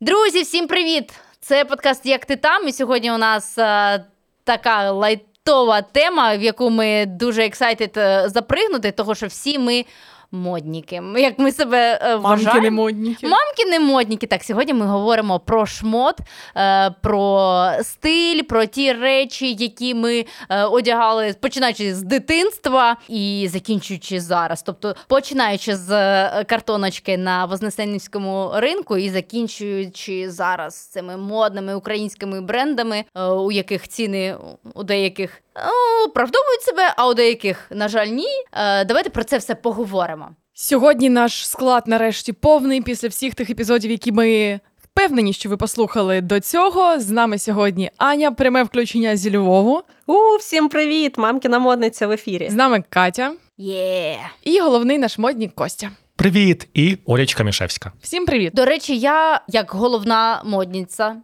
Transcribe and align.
Друзі, 0.00 0.42
всім 0.42 0.66
привіт! 0.66 1.12
Це 1.40 1.64
подкаст 1.64 2.06
Як 2.06 2.24
ти 2.24 2.36
там? 2.36 2.68
І 2.68 2.72
сьогодні 2.72 3.12
у 3.12 3.18
нас 3.18 3.58
а, 3.58 3.98
така 4.44 4.92
лайтова 4.92 5.82
тема, 5.82 6.36
в 6.36 6.42
яку 6.42 6.70
ми 6.70 7.06
дуже 7.06 7.44
ексайтед 7.44 7.96
е, 7.96 8.28
запригнути, 8.28 8.92
того 8.92 9.14
що 9.14 9.26
всі 9.26 9.58
ми 9.58 9.84
модніки. 10.32 11.02
Як 11.16 11.38
ми 11.38 11.52
себе 11.52 11.98
е, 12.02 12.16
вважаємо. 12.16 12.44
Мамки 12.44 12.60
не 12.60 12.70
модніки. 12.70 13.26
Мамки 13.26 13.64
не 13.70 13.80
модніки. 13.80 14.26
Так, 14.26 14.44
сьогодні 14.44 14.74
ми 14.74 14.86
говоримо 14.86 15.40
про 15.40 15.66
шмот, 15.66 16.16
е, 16.56 16.90
про 16.90 17.70
стиль, 17.82 18.42
про 18.42 18.66
ті 18.66 18.92
речі, 18.92 19.52
які 19.52 19.94
ми 19.94 20.24
е, 20.48 20.64
одягали, 20.64 21.34
починаючи 21.40 21.94
з 21.94 22.02
дитинства 22.02 22.96
і 23.08 23.48
закінчуючи 23.50 24.20
зараз. 24.20 24.62
Тобто, 24.62 24.94
починаючи 25.08 25.76
з 25.76 25.90
е, 25.90 26.44
картоночки 26.44 27.18
на 27.18 27.44
Вознесенівському 27.44 28.50
ринку 28.54 28.96
і 28.96 29.10
закінчуючи 29.10 30.30
зараз 30.30 30.74
цими 30.74 31.16
модними 31.16 31.74
українськими 31.74 32.40
брендами, 32.40 33.04
е, 33.14 33.24
у 33.24 33.52
яких 33.52 33.88
ціни 33.88 34.36
у 34.74 34.82
деяких 34.84 35.42
е, 35.56 35.60
оправдовують 36.06 36.62
себе, 36.62 36.94
а 36.96 37.08
у 37.08 37.14
деяких, 37.14 37.66
на 37.70 37.88
жаль, 37.88 38.06
ні. 38.06 38.28
Е, 38.52 38.84
Давайте 38.84 39.10
про 39.10 39.24
це 39.24 39.38
все 39.38 39.54
поговоримо. 39.54 40.27
Сьогодні 40.60 41.08
наш 41.08 41.48
склад 41.48 41.82
нарешті 41.86 42.32
повний 42.32 42.82
після 42.82 43.08
всіх 43.08 43.34
тих 43.34 43.50
епізодів, 43.50 43.90
які 43.90 44.12
ми 44.12 44.60
впевнені, 44.82 45.32
що 45.32 45.48
ви 45.48 45.56
послухали 45.56 46.20
до 46.20 46.40
цього. 46.40 47.00
З 47.00 47.10
нами 47.10 47.38
сьогодні 47.38 47.90
Аня, 47.96 48.32
пряме 48.32 48.62
включення 48.62 49.16
зі 49.16 49.36
Львову. 49.36 49.82
У, 50.06 50.36
всім 50.40 50.68
привіт! 50.68 51.18
Мамкіна 51.18 51.58
модниця 51.58 52.06
в 52.06 52.10
ефірі. 52.10 52.48
З 52.50 52.54
нами 52.54 52.84
Катя 52.88 53.32
Є! 53.58 54.18
і 54.44 54.60
головний 54.60 54.98
наш 54.98 55.18
моднік 55.18 55.54
Костя. 55.54 55.90
Привіт, 56.16 56.68
і 56.74 56.98
Олечка 57.04 57.44
Мішевська. 57.44 57.92
Всім 58.00 58.26
привіт! 58.26 58.52
До 58.54 58.64
речі, 58.64 58.98
я 58.98 59.40
як 59.48 59.70
головна 59.70 60.42
модниця 60.44 61.16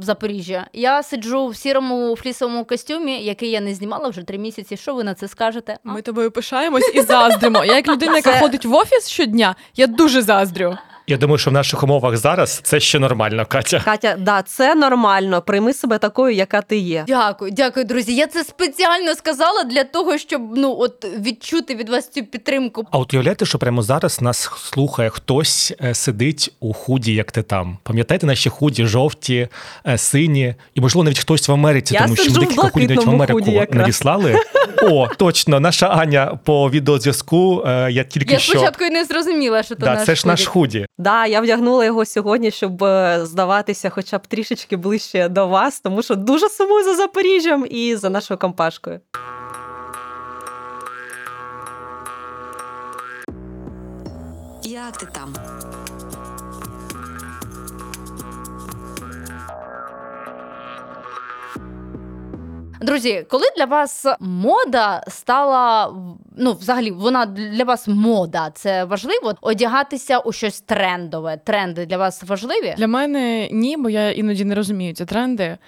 Запоріжжя, 0.00 0.66
я 0.72 1.02
сиджу 1.02 1.46
в 1.46 1.56
сірому 1.56 2.16
флісовому 2.16 2.64
костюмі, 2.64 3.24
який 3.24 3.50
я 3.50 3.60
не 3.60 3.74
знімала 3.74 4.08
вже 4.08 4.22
три 4.22 4.38
місяці. 4.38 4.76
Що 4.76 4.94
ви 4.94 5.04
на 5.04 5.14
це 5.14 5.28
скажете? 5.28 5.78
А? 5.84 5.92
Ми 5.92 6.02
тобою 6.02 6.30
пишаємось 6.30 6.90
і 6.94 7.00
заздримо. 7.02 7.64
Я 7.64 7.76
як 7.76 7.88
людина, 7.88 8.16
яка 8.16 8.32
ходить 8.32 8.64
в 8.64 8.74
офіс 8.74 9.08
щодня, 9.08 9.56
я 9.76 9.86
дуже 9.86 10.22
заздрю. 10.22 10.76
Я 11.08 11.16
думаю, 11.16 11.38
що 11.38 11.50
в 11.50 11.52
наших 11.52 11.82
умовах 11.82 12.16
зараз 12.16 12.60
це 12.62 12.80
ще 12.80 12.98
нормально, 12.98 13.46
Катя. 13.48 13.82
Катя, 13.84 14.16
да, 14.18 14.42
це 14.42 14.74
нормально. 14.74 15.42
Прийми 15.42 15.72
себе 15.72 15.98
такою, 15.98 16.34
яка 16.34 16.62
ти 16.62 16.76
є. 16.76 17.04
Дякую, 17.06 17.50
дякую, 17.50 17.86
друзі. 17.86 18.14
Я 18.14 18.26
це 18.26 18.44
спеціально 18.44 19.14
сказала 19.14 19.64
для 19.64 19.84
того, 19.84 20.18
щоб 20.18 20.42
ну 20.56 20.76
от 20.78 21.06
відчути 21.20 21.74
від 21.74 21.88
вас 21.88 22.08
цю 22.10 22.24
підтримку. 22.24 22.86
А 22.90 22.98
от 22.98 23.14
уявляєте, 23.14 23.46
що 23.46 23.58
прямо 23.58 23.82
зараз 23.82 24.20
нас 24.20 24.50
слухає 24.72 25.10
хтось 25.10 25.72
е, 25.84 25.94
сидить 25.94 26.54
у 26.60 26.72
худі, 26.72 27.14
як 27.14 27.32
ти 27.32 27.42
там. 27.42 27.78
Пам'ятаєте 27.82 28.26
наші 28.26 28.48
худі, 28.50 28.86
жовті, 28.86 29.48
е, 29.86 29.98
сині, 29.98 30.54
і 30.74 30.80
можливо 30.80 31.04
навіть 31.04 31.18
хтось 31.18 31.48
в 31.48 31.52
Америці, 31.52 31.94
Я 31.94 32.00
тому 32.02 32.16
що 32.16 32.24
сиджу 32.24 32.40
ми 32.40 32.46
в 32.46 32.48
декілька 32.48 32.68
худі 32.68 32.86
навіть 32.86 32.90
в 32.90 33.04
блакитному 33.04 33.16
Америку 33.16 33.38
худі 33.40 33.50
якраз. 33.56 33.78
надіслали. 33.80 34.36
О, 34.82 35.08
точно, 35.16 35.60
наша 35.60 35.86
Аня 35.86 36.38
по 36.44 36.70
відеозв'язку. 36.70 37.62
е, 37.66 37.88
Я 37.92 38.04
тільки 38.04 38.32
Я 38.32 38.38
що 38.38 38.52
спочатку 38.52 38.84
і 38.84 38.90
не 38.90 39.04
зрозуміла, 39.04 39.62
що 39.62 39.74
то 39.74 39.84
да, 39.86 39.94
наш 39.94 40.06
це 40.06 40.14
ж 40.14 40.28
наш 40.28 40.46
худі. 40.46 40.86
Да, 40.98 41.26
я 41.26 41.40
вдягнула 41.40 41.84
його 41.84 42.04
сьогодні, 42.04 42.50
щоб 42.50 42.84
е, 42.84 43.26
здаватися 43.26 43.90
хоча 43.90 44.18
б 44.18 44.26
трішечки 44.26 44.76
ближче 44.76 45.28
до 45.28 45.46
вас, 45.46 45.80
тому 45.80 46.02
що 46.02 46.14
дуже 46.14 46.48
сумую 46.48 46.84
за 46.84 46.94
Запоріжжям 46.94 47.66
і 47.70 47.96
за 47.96 48.10
нашою 48.10 48.38
компашкою. 48.38 49.00
Як 54.62 54.96
ти 54.96 55.06
там? 55.06 55.34
Друзі, 62.80 63.26
коли 63.30 63.44
для 63.56 63.64
вас 63.64 64.06
мода 64.20 65.02
стала 65.08 65.94
ну, 66.36 66.52
взагалі, 66.52 66.90
вона 66.90 67.26
для 67.26 67.64
вас 67.64 67.88
мода, 67.88 68.50
це 68.54 68.84
важливо 68.84 69.34
одягатися 69.40 70.18
у 70.18 70.32
щось 70.32 70.60
трендове. 70.60 71.36
Тренди 71.44 71.86
для 71.86 71.98
вас 71.98 72.22
важливі? 72.22 72.74
Для 72.78 72.86
мене 72.86 73.48
ні, 73.52 73.76
бо 73.76 73.90
я 73.90 74.10
іноді 74.10 74.44
не 74.44 74.54
розумію 74.54 74.94
ці 74.94 75.04
тренди. 75.04 75.44
Е, 75.44 75.58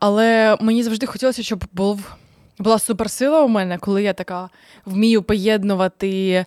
але 0.00 0.56
мені 0.60 0.82
завжди 0.82 1.06
хотілося, 1.06 1.42
щоб 1.42 1.64
був. 1.72 2.14
Була 2.60 2.78
суперсила 2.78 3.42
у 3.42 3.48
мене, 3.48 3.78
коли 3.78 4.02
я 4.02 4.12
така 4.12 4.50
вмію 4.84 5.22
поєднувати 5.22 6.10
е, 6.30 6.44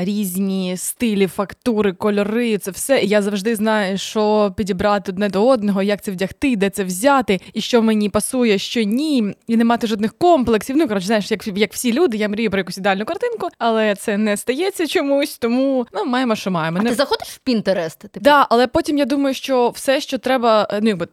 різні 0.00 0.76
стилі, 0.76 1.26
фактури, 1.26 1.92
кольори. 1.92 2.58
Це 2.58 2.70
все. 2.70 3.00
І 3.00 3.08
я 3.08 3.22
завжди 3.22 3.56
знаю, 3.56 3.98
що 3.98 4.54
підібрати 4.56 5.12
одне 5.12 5.28
до 5.28 5.48
одного, 5.48 5.82
як 5.82 6.02
це 6.02 6.10
вдягти, 6.10 6.56
де 6.56 6.70
це 6.70 6.84
взяти, 6.84 7.40
і 7.52 7.60
що 7.60 7.82
мені 7.82 8.08
пасує, 8.08 8.58
що 8.58 8.82
ні, 8.82 9.34
і 9.46 9.56
не 9.56 9.64
мати 9.64 9.86
жодних 9.86 10.18
комплексів. 10.18 10.76
Ну 10.76 10.88
коротше, 10.88 11.06
знаєш, 11.06 11.30
як, 11.30 11.46
як 11.46 11.72
всі 11.72 11.92
люди, 11.92 12.16
я 12.16 12.28
мрію 12.28 12.50
про 12.50 12.58
якусь 12.58 12.78
ідеальну 12.78 13.04
картинку, 13.04 13.48
але 13.58 13.94
це 13.94 14.18
не 14.18 14.36
стається 14.36 14.86
чомусь, 14.86 15.38
тому 15.38 15.86
ну 15.92 16.04
маємо, 16.04 16.36
що 16.36 16.50
маємо. 16.50 16.78
А 16.80 16.82
Не 16.82 16.90
ти 16.90 16.96
заходиш 16.96 17.28
в 17.28 17.38
Пінтерест? 17.38 17.98
Типу? 17.98 18.20
Да, 18.20 18.46
але 18.50 18.66
потім 18.66 18.98
я 18.98 19.04
думаю, 19.04 19.34
що 19.34 19.68
все, 19.68 20.00
що 20.00 20.18
треба, 20.18 20.68
е, 20.70 20.78
ну 20.82 20.88
якби. 20.88 21.08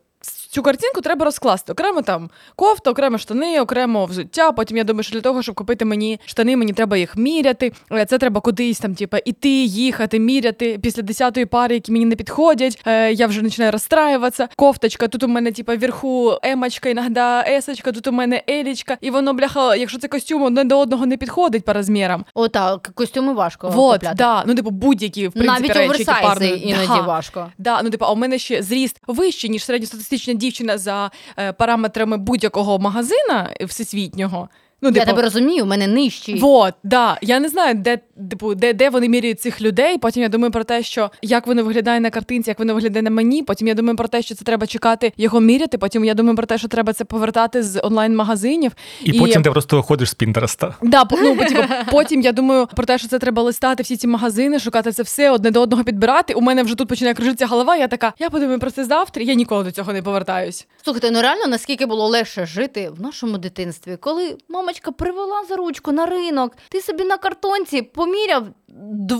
Цю 0.54 0.64
картинку 0.64 1.02
треба 1.02 1.26
розкласти. 1.26 1.72
Окремо 1.72 2.02
там 2.02 2.30
кофта, 2.56 2.92
окремо 2.92 3.18
штани, 3.18 3.62
окремо 3.62 4.06
взуття. 4.06 4.52
Потім 4.52 4.78
я 4.78 4.84
думаю, 4.84 5.04
що 5.04 5.14
для 5.14 5.22
того, 5.22 5.42
щоб 5.44 5.56
купити 5.56 5.86
мені 5.86 6.20
штани, 6.26 6.58
мені 6.58 6.74
треба 6.74 6.98
їх 6.98 7.18
міряти. 7.18 7.72
Е, 7.92 8.06
Це 8.06 8.18
треба 8.18 8.42
кудись 8.42 8.80
там, 8.80 8.96
типу, 8.96 9.18
іти, 9.26 9.50
їхати, 9.64 10.20
міряти 10.20 10.80
після 10.84 11.02
десятої 11.02 11.46
пари, 11.46 11.74
які 11.76 11.92
мені 11.92 12.06
не 12.06 12.16
підходять. 12.16 12.82
Е, 12.86 13.14
я 13.14 13.28
вже 13.28 13.42
починаю 13.42 13.72
розстраюватися. 13.72 14.48
Кофточка, 14.56 15.08
тут 15.08 15.24
у 15.24 15.28
мене, 15.28 15.52
типу, 15.52 15.76
вверху 15.78 16.38
емочка, 16.44 16.90
іноді 16.90 17.20
есочка, 17.48 17.92
тут 17.92 18.08
у 18.08 18.12
мене 18.12 18.42
елічка. 18.50 18.98
І 19.02 19.10
воно, 19.10 19.34
бляха, 19.34 19.76
якщо 19.76 20.00
це 20.00 20.08
костюм 20.08 20.42
одне 20.44 20.64
до 20.64 20.80
одного 20.80 21.06
не 21.06 21.18
підходить 21.18 21.66
по 21.66 21.74
розмірам. 21.74 22.26
О, 22.34 22.48
так, 22.48 22.92
костюми 22.96 23.34
важко 23.34 23.70
Вот, 23.70 23.94
купляти. 23.94 24.16
да. 24.16 24.44
Ну, 24.48 24.56
типу, 24.56 24.70
будь-які 24.70 25.28
в 25.28 25.32
принципі 25.32 25.62
Навіть 25.62 25.68
речі, 25.76 25.80
які 25.80 26.12
оверсайзи 26.12 26.46
парно- 26.56 26.62
іноді 26.64 26.88
Да. 26.88 27.02
важко. 27.02 27.52
Да, 27.58 27.82
ну 27.84 27.90
типу, 27.90 28.06
а 28.06 28.12
у 28.12 28.16
мене 28.16 28.38
ще 28.40 28.64
зріст 28.64 29.02
вищий, 29.08 29.50
ніж 29.50 29.64
середньостатистична 29.66 30.34
дівчина 30.44 30.78
за 30.78 31.12
е, 31.38 31.54
параметрами 31.54 32.18
будь-якого 32.18 32.80
магазина 32.80 33.50
всесвітнього. 33.62 34.50
Ну, 34.84 34.90
Я 34.90 34.94
типу, 34.94 35.06
тебе 35.06 35.22
розумію, 35.22 35.64
у 35.64 35.68
мене 35.68 35.88
нижчий. 35.88 36.40
Вот, 36.40 36.74
да. 36.84 37.18
Я 37.22 37.40
не 37.40 37.50
знаю, 37.50 37.76
де, 37.76 38.00
типу, 38.30 38.56
де, 38.56 38.74
де 38.74 38.90
вони 38.90 39.10
міряють 39.10 39.42
цих 39.42 39.62
людей. 39.62 39.98
Потім 39.98 40.24
я 40.24 40.30
думаю 40.30 40.52
про 40.52 40.64
те, 40.64 40.84
що 40.84 41.12
як 41.22 41.48
воно 41.48 41.64
виглядає 41.64 42.00
на 42.00 42.10
картинці, 42.10 42.50
як 42.50 42.60
воно 42.60 42.74
виглядає 42.74 43.04
на 43.04 43.10
мені. 43.10 43.44
Потім 43.44 43.68
я 43.68 43.74
думаю 43.74 43.98
про 43.98 44.08
те, 44.08 44.22
що 44.22 44.36
це 44.36 44.46
треба 44.46 44.68
чекати 44.68 45.14
його 45.18 45.40
міряти. 45.40 45.78
Потім 45.78 46.06
я 46.06 46.14
думаю 46.14 46.36
про 46.36 46.46
те, 46.46 46.58
що 46.58 46.68
треба 46.68 46.94
це 46.94 47.06
повертати 47.06 47.64
з 47.64 47.82
онлайн-магазинів. 47.84 48.72
І, 49.04 49.20
потім 49.20 49.44
ти 49.44 49.52
просто 49.52 49.78
виходиш 49.78 50.10
з 50.10 50.14
Пінтереста. 50.14 50.76
Да, 50.82 51.08
ну, 51.12 51.36
типу, 51.36 51.62
потім 51.92 52.22
я 52.22 52.32
думаю 52.32 52.68
про 52.76 52.86
те, 52.86 52.98
що 52.98 53.08
це 53.08 53.20
треба 53.20 53.42
листати 53.42 53.84
всі 53.84 53.98
ці 53.98 54.08
магазини, 54.08 54.60
шукати 54.60 54.92
це 54.92 55.04
все, 55.04 55.32
одне 55.32 55.52
до 55.52 55.62
одного 55.62 55.84
підбирати. 55.84 56.34
У 56.34 56.42
мене 56.42 56.64
вже 56.64 56.76
тут 56.76 56.88
починає 56.88 57.14
кружитися 57.14 57.48
голова. 57.48 57.76
Я 57.76 57.88
така, 57.88 58.14
я 58.20 58.30
подумаю 58.30 58.60
про 58.60 58.72
це 58.72 58.86
завтра. 58.86 59.24
Я 59.24 59.34
ніколи 59.34 59.64
до 59.64 59.72
цього 59.72 59.94
не 59.94 60.02
повертаюсь. 60.02 60.68
Слухайте, 60.84 61.12
ну 61.12 61.22
реально 61.22 61.48
наскільки 61.48 61.86
було 61.86 62.08
легше 62.08 62.46
жити 62.46 62.90
в 62.98 63.02
нашому 63.02 63.38
дитинстві, 63.38 63.98
коли 64.00 64.38
мамочка 64.74 64.92
привела 64.92 65.44
за 65.50 65.56
ручку 65.56 65.92
на 65.92 66.06
ринок, 66.06 66.58
ти 66.70 66.82
собі 66.82 67.04
на 67.04 67.18
картонці 67.18 67.82
поміряв 67.82 68.44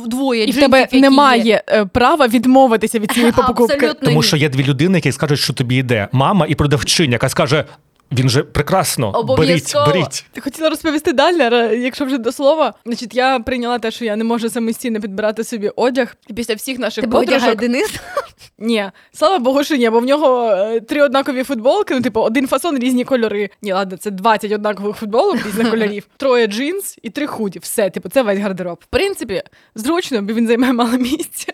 двоє 0.08 0.44
І 0.46 0.52
в 0.52 0.60
тебе 0.60 0.80
які 0.80 1.02
немає 1.02 1.42
є. 1.44 1.64
е, 1.70 1.86
права 1.86 2.28
відмовитися 2.28 3.00
від 3.00 3.12
цієї 3.12 3.32
покупки. 3.36 3.74
Абсолютно 3.74 4.06
Тому 4.06 4.18
ні. 4.18 4.24
що 4.24 4.38
є 4.38 4.50
дві 4.50 4.64
людини, 4.64 4.98
які 4.98 5.12
скажуть, 5.12 5.40
що 5.40 5.54
тобі 5.54 5.76
йде. 5.76 6.08
Мама 6.12 6.46
і 6.50 6.56
продавчиня, 6.56 7.12
яка 7.14 7.30
скаже: 7.30 7.66
він 8.14 8.30
же 8.30 8.44
прекрасно, 8.44 9.12
беріть, 9.12 9.30
Обов'язково. 9.30 9.86
беріть. 9.86 10.26
Ти 10.32 10.42
хотіла 10.42 10.70
розповісти 10.70 11.14
далі, 11.14 11.38
якщо 11.82 12.06
вже 12.06 12.18
до 12.18 12.32
слова. 12.32 12.74
Значить, 12.86 13.16
я 13.16 13.40
прийняла 13.40 13.80
те, 13.80 13.92
що 13.92 14.06
я 14.06 14.16
не 14.16 14.24
можу 14.24 14.50
самостійно 14.50 15.02
підбирати 15.02 15.44
собі 15.44 15.70
одяг. 15.76 16.16
І 16.28 16.34
після 16.34 16.56
всіх 16.56 16.80
наших 16.80 17.02
Тебе 17.04 17.20
одягає 17.20 17.56
подружок... 17.56 17.72
Денис. 17.72 18.00
Ні, 18.58 18.90
слава 19.12 19.40
Богу, 19.40 19.64
що 19.64 19.76
ні, 19.76 19.90
бо 19.90 20.00
в 20.00 20.06
нього 20.06 20.52
е, 20.52 20.80
три 20.80 21.02
однакові 21.02 21.44
футболки, 21.44 21.96
ну, 21.96 22.02
типу, 22.02 22.22
один 22.22 22.48
фасон, 22.48 22.80
різні 22.80 23.04
кольори. 23.04 23.50
Ні, 23.62 23.74
ладно, 23.74 23.98
це 23.98 24.12
20 24.12 24.52
однакових 24.52 24.96
футболок 24.96 25.46
різних 25.46 25.70
кольорів, 25.70 26.08
троє 26.18 26.48
джинс 26.48 26.98
і 27.02 27.10
три 27.10 27.28
худі. 27.28 27.60
Все, 27.60 27.90
типу, 27.90 28.10
це 28.10 28.22
весь 28.22 28.40
гардероб. 28.40 28.80
В 28.82 28.86
принципі, 28.86 29.44
зручно, 29.76 30.22
бо 30.22 30.34
він 30.34 30.48
займає 30.48 30.74
мало 30.74 30.98
місця. 30.98 31.54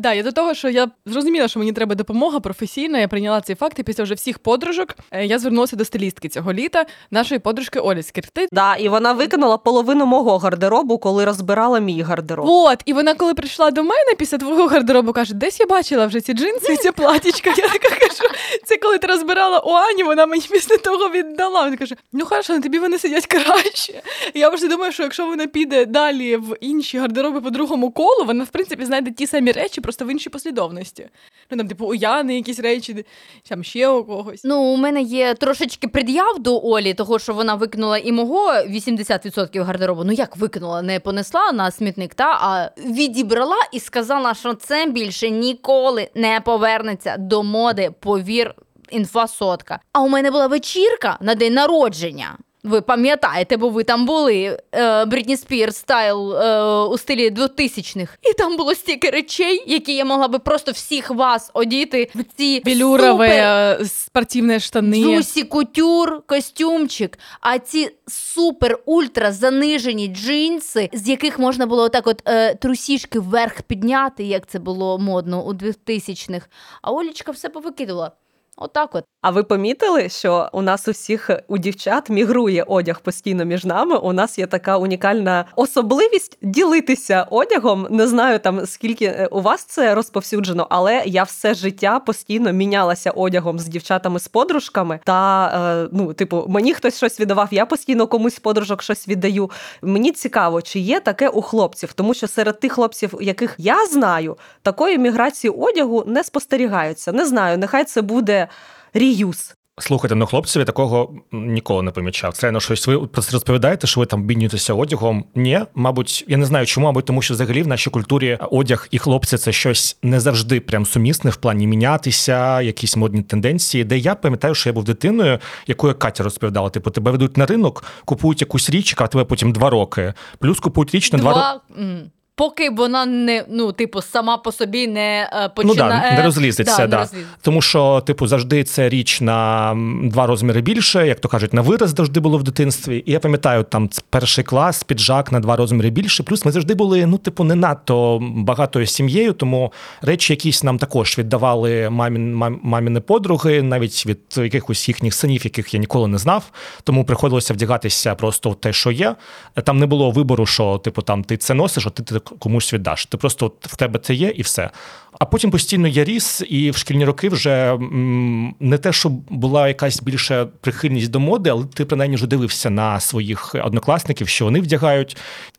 Да, 0.00 0.12
я 0.12 0.22
до 0.22 0.32
того, 0.32 0.54
що 0.54 0.68
я 0.68 0.90
зрозуміла, 1.06 1.48
що 1.48 1.58
мені 1.58 1.72
треба 1.72 1.94
допомога 1.94 2.40
професійна. 2.40 2.98
Я 2.98 3.08
прийняла 3.08 3.40
цей 3.40 3.56
факт, 3.56 3.78
і 3.78 3.82
після 3.82 4.04
вже 4.04 4.14
всіх 4.14 4.38
подружок 4.38 4.94
е, 5.10 5.26
я 5.26 5.38
звернулася 5.38 5.76
до 5.76 5.84
стилістки 5.84 6.28
цього 6.28 6.52
літа, 6.52 6.86
нашої 7.10 7.38
подружки 7.38 7.80
Олі 7.80 8.02
Скірти. 8.02 8.48
Да, 8.52 8.76
і 8.76 8.88
вона 8.88 9.12
викинула 9.12 9.58
половину 9.58 10.06
мого 10.06 10.38
гардеробу, 10.38 10.98
коли 10.98 11.24
розбирала 11.24 11.78
мій 11.78 12.02
гардероб. 12.02 12.46
От, 12.48 12.82
і 12.86 12.92
вона, 12.92 13.14
коли 13.14 13.34
прийшла 13.34 13.70
до 13.70 13.82
мене 13.82 14.14
після 14.18 14.38
твого 14.38 14.66
гардеробу, 14.66 15.12
каже: 15.12 15.34
десь 15.34 15.60
я 15.60 15.66
бачила 15.66 16.06
вже 16.06 16.20
ці 16.20 16.32
джинси 16.32 16.72
і 16.72 16.76
ця 16.76 16.92
платічка. 16.92 17.50
Я 17.50 17.68
така 17.68 17.88
кажу, 17.88 18.34
це 18.64 18.76
коли 18.76 18.98
ти 18.98 19.06
розбирала 19.06 19.58
у 19.58 19.70
Ані, 19.70 20.02
вона 20.02 20.26
мені 20.26 20.44
після 20.50 20.76
того 20.76 21.08
віддала. 21.08 21.64
Вона 21.64 21.76
каже: 21.76 21.96
ну 22.12 22.24
хорошо, 22.24 22.52
на 22.52 22.60
тобі 22.60 22.78
вони 22.78 22.98
сидять 22.98 23.26
краще. 23.26 24.02
І 24.34 24.40
я 24.40 24.48
вже 24.48 24.68
думаю, 24.68 24.92
що 24.92 25.02
якщо 25.02 25.26
вона 25.26 25.46
піде 25.46 25.86
далі 25.86 26.36
в 26.36 26.56
інші 26.60 26.98
гардероби 26.98 27.40
по 27.40 27.50
другому 27.50 27.90
колу, 27.90 28.24
вона 28.26 28.44
в 28.44 28.48
принципі 28.48 28.84
знайде 28.84 29.10
ті 29.10 29.26
самі 29.26 29.52
речі, 29.52 29.80
просто 29.90 30.04
в 30.04 30.10
іншій 30.10 30.30
послідовності. 30.30 31.08
Ну 31.50 31.56
там, 31.56 31.68
типу, 31.68 31.86
у 31.86 31.94
Яни 31.94 32.36
якісь 32.36 32.60
речі, 32.60 33.06
там 33.48 33.64
ще 33.64 33.88
у 33.88 34.04
когось. 34.04 34.40
Ну, 34.44 34.60
у 34.60 34.76
мене 34.76 35.02
є 35.02 35.34
трошечки 35.34 35.88
пред'яв 35.88 36.38
до 36.38 36.60
Олі, 36.62 36.94
того 36.94 37.18
що 37.18 37.34
вона 37.34 37.54
викинула 37.54 37.98
і 37.98 38.12
мого 38.12 38.52
80% 38.52 39.62
гардеробу. 39.62 40.04
Ну 40.04 40.12
як 40.12 40.36
викинула, 40.36 40.82
не 40.82 41.00
понесла 41.00 41.52
на 41.52 41.70
смітник, 41.70 42.14
та 42.14 42.24
а 42.24 42.70
відібрала 42.76 43.56
і 43.72 43.80
сказала, 43.80 44.34
що 44.34 44.54
це 44.54 44.86
більше 44.86 45.30
ніколи 45.30 46.08
не 46.14 46.40
повернеться 46.40 47.16
до 47.18 47.42
моди. 47.42 47.90
Повір, 48.00 48.54
інфа 48.90 49.26
сотка. 49.26 49.80
А 49.92 50.00
у 50.00 50.08
мене 50.08 50.30
була 50.30 50.46
вечірка 50.46 51.18
на 51.20 51.34
день 51.34 51.54
народження. 51.54 52.38
Ви 52.64 52.80
пам'ятаєте, 52.80 53.56
бо 53.56 53.68
ви 53.68 53.84
там 53.84 54.06
були 54.06 54.58
е, 54.72 55.04
Брітні 55.04 55.36
Спірс 55.36 55.76
стайл 55.76 56.34
е, 56.36 56.62
у 56.84 56.98
стилі 56.98 57.30
2000-х. 57.30 58.18
І 58.22 58.32
там 58.32 58.56
було 58.56 58.74
стільки 58.74 59.10
речей, 59.10 59.64
які 59.66 59.94
я 59.94 60.04
могла 60.04 60.28
би 60.28 60.38
просто 60.38 60.72
всіх 60.72 61.10
вас 61.10 61.50
одіти 61.54 62.10
в 62.14 62.24
ці 62.36 62.62
Білюрове, 62.64 63.28
супер 63.28 63.80
е, 63.80 63.84
спортивні 63.84 64.60
штани. 64.60 65.02
Джусі 65.02 65.42
кутюр, 65.42 66.22
костюмчик, 66.26 67.18
а 67.40 67.58
ці 67.58 67.90
супер 68.06 68.78
ультра 68.84 69.32
занижені 69.32 70.08
джинси, 70.08 70.90
з 70.92 71.08
яких 71.08 71.38
можна 71.38 71.66
було 71.66 71.82
отак 71.82 72.06
от 72.06 72.22
е, 72.28 72.54
трусішки 72.54 73.20
вверх 73.20 73.62
підняти, 73.62 74.24
як 74.24 74.46
це 74.46 74.58
було 74.58 74.98
модно 74.98 75.46
у 75.46 75.52
2000-х. 75.52 76.46
А 76.82 76.92
Олічка 76.92 77.32
все 77.32 77.48
повикидувала. 77.48 78.12
Отак 78.56 78.94
от. 78.94 79.04
А 79.22 79.30
ви 79.30 79.42
помітили, 79.42 80.08
що 80.08 80.48
у 80.52 80.62
нас 80.62 80.88
у 80.88 80.90
всіх 80.90 81.30
у 81.48 81.58
дівчат 81.58 82.10
мігрує 82.10 82.62
одяг 82.62 83.00
постійно 83.00 83.44
між 83.44 83.64
нами? 83.64 83.96
У 83.96 84.12
нас 84.12 84.38
є 84.38 84.46
така 84.46 84.76
унікальна 84.76 85.44
особливість 85.56 86.38
ділитися 86.42 87.26
одягом. 87.30 87.86
Не 87.90 88.06
знаю 88.06 88.38
там 88.38 88.66
скільки 88.66 89.04
е, 89.04 89.28
у 89.30 89.40
вас 89.40 89.64
це 89.64 89.94
розповсюджено, 89.94 90.66
але 90.70 91.02
я 91.06 91.22
все 91.22 91.54
життя 91.54 91.98
постійно 91.98 92.52
мінялася 92.52 93.10
одягом 93.10 93.58
з 93.58 93.66
дівчатами 93.66 94.20
з 94.20 94.28
подружками. 94.28 95.00
Та 95.04 95.48
е, 95.84 95.88
ну, 95.92 96.12
типу, 96.12 96.44
мені 96.48 96.74
хтось 96.74 96.96
щось 96.96 97.20
віддавав, 97.20 97.48
я 97.50 97.66
постійно 97.66 98.06
комусь 98.06 98.34
з 98.34 98.38
подружок 98.38 98.82
щось 98.82 99.08
віддаю. 99.08 99.50
Мені 99.82 100.12
цікаво, 100.12 100.62
чи 100.62 100.78
є 100.78 101.00
таке 101.00 101.28
у 101.28 101.42
хлопців, 101.42 101.92
тому 101.92 102.14
що 102.14 102.28
серед 102.28 102.60
тих 102.60 102.72
хлопців, 102.72 103.14
яких 103.20 103.54
я 103.58 103.86
знаю, 103.86 104.36
такої 104.62 104.98
міграції 104.98 105.50
одягу 105.50 106.04
не 106.06 106.24
спостерігаються. 106.24 107.12
Не 107.12 107.26
знаю, 107.26 107.58
нехай 107.58 107.84
це 107.84 108.02
буде 108.02 108.48
ріюз. 108.94 109.54
Слухайте, 109.78 110.14
ну 110.14 110.26
хлопців 110.26 110.60
я 110.60 110.66
такого 110.66 111.14
ніколи 111.32 111.82
не 111.82 111.90
помічав. 111.90 112.32
Це 112.32 112.50
ну, 112.50 112.60
щось 112.60 112.86
ви 112.86 113.06
про 113.06 113.22
це 113.22 113.32
розповідаєте, 113.32 113.86
що 113.86 114.00
ви 114.00 114.06
там 114.06 114.22
біднюєтеся 114.22 114.74
одягом. 114.74 115.24
Ні, 115.34 115.60
мабуть, 115.74 116.24
я 116.28 116.36
не 116.36 116.46
знаю 116.46 116.66
чому, 116.66 116.86
мабуть, 116.86 117.04
тому 117.04 117.22
що 117.22 117.34
взагалі 117.34 117.62
в 117.62 117.66
нашій 117.66 117.90
культурі 117.90 118.38
одяг 118.50 118.88
і 118.90 118.98
хлопці 118.98 119.36
це 119.36 119.52
щось 119.52 119.96
не 120.02 120.20
завжди 120.20 120.60
прям 120.60 120.86
сумісне 120.86 121.30
в 121.30 121.36
плані 121.36 121.66
мінятися, 121.66 122.60
якісь 122.62 122.96
модні 122.96 123.22
тенденції. 123.22 123.84
Де 123.84 123.98
я 123.98 124.14
пам'ятаю, 124.14 124.54
що 124.54 124.68
я 124.68 124.72
був 124.72 124.84
дитиною, 124.84 125.38
якою 125.66 125.94
Катя 125.94 126.24
розповідала: 126.24 126.70
типу, 126.70 126.90
тебе 126.90 127.10
ведуть 127.10 127.36
на 127.36 127.46
ринок, 127.46 127.84
купують 128.04 128.40
якусь 128.40 128.70
річ, 128.70 128.92
яка 128.92 129.06
тебе 129.06 129.24
потім 129.24 129.52
два 129.52 129.70
роки, 129.70 130.14
плюс 130.38 130.60
купують 130.60 130.94
річ 130.94 131.12
на 131.12 131.18
два 131.18 131.30
роки. 131.30 131.42
Два, 131.76 131.84
м, 131.84 132.10
поки 132.40 132.70
вона 132.70 133.06
не 133.06 133.44
ну, 133.48 133.72
типу, 133.72 134.02
сама 134.02 134.36
по 134.36 134.52
собі 134.52 134.86
не 134.86 135.30
е, 135.32 135.50
Ну 135.56 135.68
починає. 135.68 136.10
да, 136.10 136.16
не 136.16 136.22
розлізеться, 136.24 136.76
да, 136.76 136.86
да, 136.86 136.96
не 136.96 137.02
розлізеться. 137.02 137.36
тому 137.42 137.62
що, 137.62 138.02
типу, 138.06 138.26
завжди 138.26 138.64
це 138.64 138.88
річ 138.88 139.20
на 139.20 139.72
два 140.04 140.26
розміри 140.26 140.60
більше, 140.60 141.06
як 141.06 141.20
то 141.20 141.28
кажуть, 141.28 141.54
на 141.54 141.60
вираз 141.62 141.94
завжди 141.96 142.20
було 142.20 142.38
в 142.38 142.42
дитинстві. 142.42 143.02
І 143.06 143.12
я 143.12 143.20
пам'ятаю, 143.20 143.62
там 143.62 143.88
перший 144.10 144.44
клас, 144.44 144.82
піджак 144.82 145.32
на 145.32 145.40
два 145.40 145.56
розміри 145.56 145.90
більше. 145.90 146.22
Плюс 146.22 146.44
ми 146.44 146.52
завжди 146.52 146.74
були, 146.74 147.06
ну, 147.06 147.18
типу, 147.18 147.44
не 147.44 147.54
надто 147.54 148.18
багатою 148.22 148.86
сім'єю, 148.86 149.32
тому 149.32 149.72
речі 150.02 150.32
якісь 150.32 150.64
нам 150.64 150.78
також 150.78 151.18
віддавали 151.18 151.90
мамін, 151.90 152.34
мам, 152.34 152.60
маміни 152.62 153.00
подруги, 153.00 153.62
навіть 153.62 154.06
від 154.06 154.18
якихось 154.36 154.88
їхніх 154.88 155.14
синів, 155.14 155.44
яких 155.44 155.74
я 155.74 155.80
ніколи 155.80 156.08
не 156.08 156.18
знав. 156.18 156.50
Тому 156.84 157.04
приходилося 157.04 157.54
вдягатися 157.54 158.14
просто 158.14 158.50
в 158.50 158.60
те, 158.60 158.72
що 158.72 158.90
є. 158.90 159.16
Там 159.64 159.78
не 159.78 159.86
було 159.86 160.10
вибору, 160.10 160.46
що 160.46 160.78
типу 160.78 161.02
там 161.02 161.24
ти 161.24 161.36
це 161.36 161.54
носиш, 161.54 161.86
а 161.86 161.90
ти, 161.90 162.02
ти 162.02 162.20
комусь 162.38 162.74
віддаш. 162.74 163.06
Ти 163.06 163.16
просто 163.16 163.46
от 163.46 163.66
в 163.72 163.76
тебе 163.76 163.98
це 163.98 164.14
є 164.14 164.28
і 164.28 164.42
все. 164.42 164.70
А 165.18 165.24
потім 165.24 165.50
постійно 165.50 165.88
я 165.88 166.04
ріс, 166.04 166.42
і 166.48 166.70
в 166.70 166.76
шкільні 166.76 167.04
роки 167.04 167.28
вже 167.28 167.72
м, 167.74 168.54
не 168.60 168.78
те, 168.78 168.92
що 168.92 169.08
була 169.28 169.68
якась 169.68 170.02
більша 170.02 170.46
прихильність 170.60 171.10
до 171.10 171.20
моди, 171.20 171.50
але 171.50 171.64
ти 171.64 171.84
принаймні 171.84 172.16
вже 172.16 172.26
дивився 172.26 172.70
на 172.70 173.00
своїх 173.00 173.54
однокласників, 173.64 174.28
що 174.28 174.44
вони 174.44 174.60
вдягають. 174.60 175.16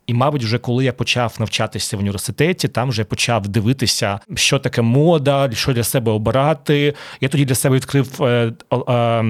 І, 0.07 0.13
мабуть, 0.13 0.43
вже 0.43 0.57
коли 0.57 0.85
я 0.85 0.93
почав 0.93 1.35
навчатися 1.39 1.97
в 1.97 1.99
університеті, 1.99 2.67
там 2.67 2.89
вже 2.89 3.03
почав 3.03 3.47
дивитися, 3.47 4.19
що 4.35 4.59
таке 4.59 4.81
мода, 4.81 5.49
що 5.53 5.73
для 5.73 5.83
себе 5.83 6.11
обирати. 6.11 6.93
Я 7.21 7.29
тоді 7.29 7.45
для 7.45 7.55
себе 7.55 7.75
відкрив 7.75 8.23
е, 8.23 8.25
е, 8.73 9.21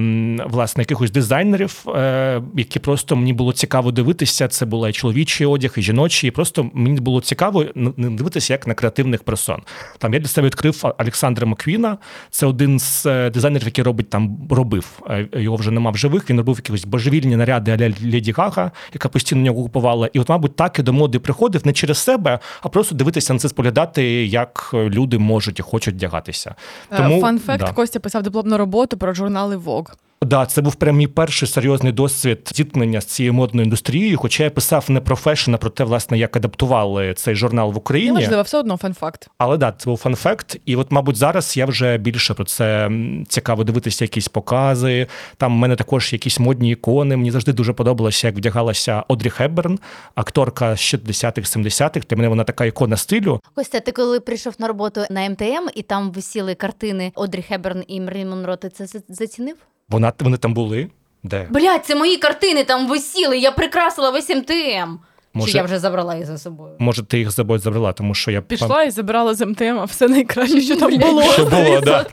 власне 0.46 0.82
якихось 0.82 1.10
дизайнерів, 1.10 1.84
е, 1.88 2.42
які 2.56 2.78
просто 2.78 3.16
мені 3.16 3.32
було 3.32 3.52
цікаво 3.52 3.92
дивитися. 3.92 4.48
Це 4.48 4.66
була 4.66 4.88
і 4.88 4.92
чоловічий 4.92 5.46
одяг, 5.46 5.74
і 5.76 5.82
жіночий. 5.82 6.28
І 6.28 6.30
просто 6.30 6.70
мені 6.74 7.00
було 7.00 7.20
цікаво 7.20 7.64
дивитися 7.96 8.52
як 8.54 8.66
на 8.66 8.74
креативних 8.74 9.22
персон. 9.22 9.62
Там 9.98 10.14
я 10.14 10.20
для 10.20 10.28
себе 10.28 10.46
відкрив 10.46 10.84
Олександра 10.98 11.46
Маквіна. 11.46 11.98
Це 12.30 12.46
один 12.46 12.78
з 12.78 13.06
е, 13.06 13.30
дизайнерів, 13.30 13.66
який 13.66 13.84
робить 13.84 14.10
там 14.10 14.38
робив. 14.50 15.02
е, 15.10 15.28
Його 15.32 15.56
вже 15.56 15.70
нема 15.70 15.90
в 15.90 15.96
живих. 15.96 16.30
Він 16.30 16.38
робив 16.38 16.62
якісь 16.64 16.84
божевільні 16.84 17.36
наряди 17.36 17.72
аля 17.72 17.92
Гага, 18.36 18.70
яка 18.94 19.08
постійно 19.08 19.42
нього 19.42 19.62
купувала. 19.62 20.10
І 20.12 20.20
от, 20.20 20.28
мабуть, 20.28 20.56
так 20.62 20.78
і 20.78 20.82
до 20.82 20.92
моди 20.92 21.18
приходив 21.18 21.66
не 21.66 21.72
через 21.72 21.98
себе, 21.98 22.38
а 22.62 22.68
просто 22.68 22.94
дивитися 22.94 23.32
на 23.32 23.38
це, 23.38 23.48
споглядати, 23.48 24.26
як 24.26 24.70
люди 24.74 25.18
можуть 25.18 25.58
і 25.58 25.62
хочуть 25.62 25.94
вдягатися. 25.94 26.54
Тому, 26.96 27.20
Fun 27.20 27.35
fact, 27.35 27.60
да. 27.60 27.72
Костя 27.72 28.00
писав 28.00 28.22
дипломну 28.22 28.58
роботу 28.58 28.96
про 28.96 29.14
журнали 29.14 29.56
Vogue. 29.56 29.92
Да, 30.24 30.46
це 30.46 30.62
був 30.62 30.74
прям 30.74 30.96
мій 30.96 31.06
перший 31.06 31.48
серйозний 31.48 31.92
досвід 31.92 32.50
зіткнення 32.54 33.00
з 33.00 33.04
цією 33.04 33.32
модною 33.32 33.64
індустрією. 33.64 34.18
Хоча 34.18 34.44
я 34.44 34.50
писав 34.50 34.84
не 34.88 35.00
про 35.00 35.16
fashion, 35.16 35.54
а 35.54 35.58
про 35.58 35.70
те, 35.70 35.84
власне, 35.84 36.18
як 36.18 36.36
адаптували 36.36 37.14
цей 37.14 37.34
журнал 37.34 37.72
в 37.72 37.76
Україні. 37.76 38.12
Неважливо, 38.12 38.42
все 38.42 38.58
одно 38.58 38.76
fun 38.76 38.96
fact. 38.96 39.30
Але 39.38 39.56
да, 39.56 39.74
це 39.78 39.90
був 39.90 39.98
fun 39.98 40.20
fact. 40.20 40.56
І 40.66 40.76
от, 40.76 40.92
мабуть, 40.92 41.16
зараз 41.16 41.56
я 41.56 41.66
вже 41.66 41.98
більше 41.98 42.34
про 42.34 42.44
це 42.44 42.90
цікаво 43.28 43.64
дивитися, 43.64 44.04
якісь 44.04 44.28
покази. 44.28 45.06
Там 45.36 45.54
в 45.54 45.56
мене 45.56 45.76
також 45.76 46.12
якісь 46.12 46.40
модні 46.40 46.70
ікони. 46.70 47.16
Мені 47.16 47.30
завжди 47.30 47.52
дуже 47.52 47.72
подобалося, 47.72 48.26
як 48.26 48.36
вдягалася 48.36 49.04
Одрі 49.08 49.30
Хепберн, 49.30 49.78
акторка 50.14 50.76
з 50.76 50.80
60-х, 50.80 51.56
70-х. 51.56 52.06
Для 52.10 52.16
мене 52.16 52.28
вона 52.28 52.44
така 52.44 52.64
ікона 52.64 52.96
стилю. 52.96 53.40
Костя, 53.54 53.80
ти 53.80 53.92
коли 53.92 54.20
прийшов 54.20 54.54
на 54.58 54.68
роботу 54.68 55.04
на 55.10 55.28
МТМ 55.30 55.68
і 55.74 55.82
там 55.82 56.10
висіли 56.10 56.54
картини 56.54 57.12
Одрі 57.14 57.42
Хеберн 57.42 57.84
і 57.86 58.00
Мерлін 58.00 58.30
Монро, 58.30 58.56
ти 58.56 58.68
це 58.68 58.86
зацінив? 59.08 59.56
Вона 59.92 60.12
вони 60.20 60.36
там 60.36 60.54
були. 60.54 60.90
Де? 61.22 61.46
Блядь, 61.50 61.86
це 61.86 61.94
мої 61.94 62.16
картини 62.16 62.64
там 62.64 62.88
висіли, 62.88 63.38
я 63.38 63.50
прикрасила 63.52 64.10
весь 64.10 64.30
МТМ. 64.30 64.90
Може- 65.34 65.52
Чи 65.52 65.58
я 65.58 65.64
вже 65.64 65.78
забрала 65.78 66.16
їх 66.16 66.26
за 66.26 66.38
собою? 66.38 66.74
Може, 66.78 67.02
ти 67.02 67.18
їх 67.18 67.30
з 67.30 67.34
собою 67.34 67.58
забрала, 67.60 67.92
тому 67.92 68.14
що 68.14 68.30
я 68.30 68.42
Пішла 68.42 68.82
і 68.82 68.90
забрала 68.90 69.34
з 69.34 69.46
МТМ, 69.46 69.78
а 69.78 69.84
все 69.84 70.08
найкраще, 70.08 70.60
що 70.60 70.76
там 70.76 70.98
було. 70.98 71.22
Що 71.22 71.44
було, 71.44 71.80
да. 71.80 72.06